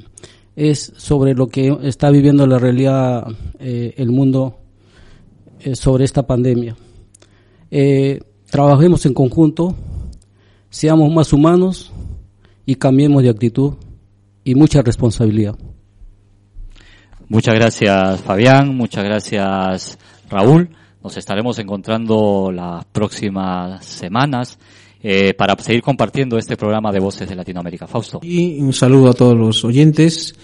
es 0.57 0.93
sobre 0.97 1.35
lo 1.35 1.49
que 1.49 1.77
está 1.83 2.11
viviendo 2.11 2.47
la 2.47 2.59
realidad 2.59 3.27
eh, 3.59 3.95
el 3.97 4.11
mundo 4.11 4.59
eh, 5.61 5.75
sobre 5.75 6.05
esta 6.05 6.27
pandemia. 6.27 6.77
Eh, 7.71 8.21
trabajemos 8.51 9.07
en 9.07 9.15
conjunto, 9.15 9.75
seamos 10.69 11.13
más 11.13 11.33
humanos 11.33 11.93
y 12.67 12.75
cambiemos 12.75 13.23
de 13.23 13.31
actitud 13.31 13.75
y 14.45 14.55
mucha 14.55 14.83
responsabilidad. 14.83 15.57
Muchas 17.29 17.55
gracias 17.55 18.21
Fabián, 18.21 18.77
muchas 18.77 19.05
gracias 19.05 19.99
Raúl. 20.29 20.71
Nos 21.03 21.17
estaremos 21.17 21.59
encontrando 21.59 22.53
las 22.53 22.85
próximas 22.85 23.85
semanas 23.85 24.59
eh, 25.03 25.35
para 25.35 25.57
seguir 25.59 25.83
compartiendo 25.83 26.39
este 26.39 26.57
programa 26.57 26.93
de 26.93 27.01
Voces 27.01 27.29
de 27.29 27.35
Latinoamérica. 27.35 27.87
Fausto. 27.87 28.21
Y 28.23 28.61
un 28.61 28.73
saludo 28.73 29.11
a 29.11 29.15
todos 29.15 29.37
los 29.37 29.65
oyentes 29.65 30.35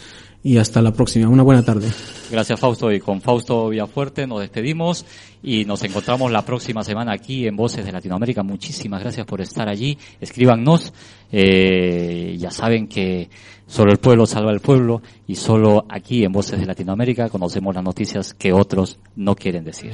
y 0.42 0.56
hasta 0.56 0.80
la 0.82 0.92
próxima. 0.92 1.28
Una 1.28 1.42
buena 1.42 1.62
tarde. 1.62 1.88
Gracias 2.30 2.58
Fausto 2.60 2.92
y 2.92 3.00
con 3.00 3.20
Fausto 3.20 3.68
Villafuerte 3.68 4.26
nos 4.26 4.40
despedimos 4.40 5.04
y 5.42 5.64
nos 5.64 5.82
encontramos 5.82 6.30
la 6.30 6.44
próxima 6.44 6.82
semana 6.84 7.12
aquí 7.12 7.46
en 7.46 7.56
Voces 7.56 7.84
de 7.84 7.92
Latinoamérica. 7.92 8.42
Muchísimas 8.42 9.02
gracias 9.02 9.26
por 9.26 9.40
estar 9.40 9.68
allí. 9.68 9.96
Escríbanos. 10.20 10.92
Eh, 11.30 12.36
ya 12.38 12.50
saben 12.50 12.88
que 12.88 13.28
solo 13.66 13.92
el 13.92 13.98
pueblo 13.98 14.26
salva 14.26 14.52
el 14.52 14.60
pueblo 14.60 15.02
y 15.26 15.34
solo 15.34 15.84
aquí 15.88 16.24
en 16.24 16.32
Voces 16.32 16.58
de 16.58 16.66
Latinoamérica 16.66 17.28
conocemos 17.28 17.74
las 17.74 17.84
noticias 17.84 18.34
que 18.34 18.52
otros 18.52 18.98
no 19.16 19.34
quieren 19.34 19.64
decir. 19.64 19.92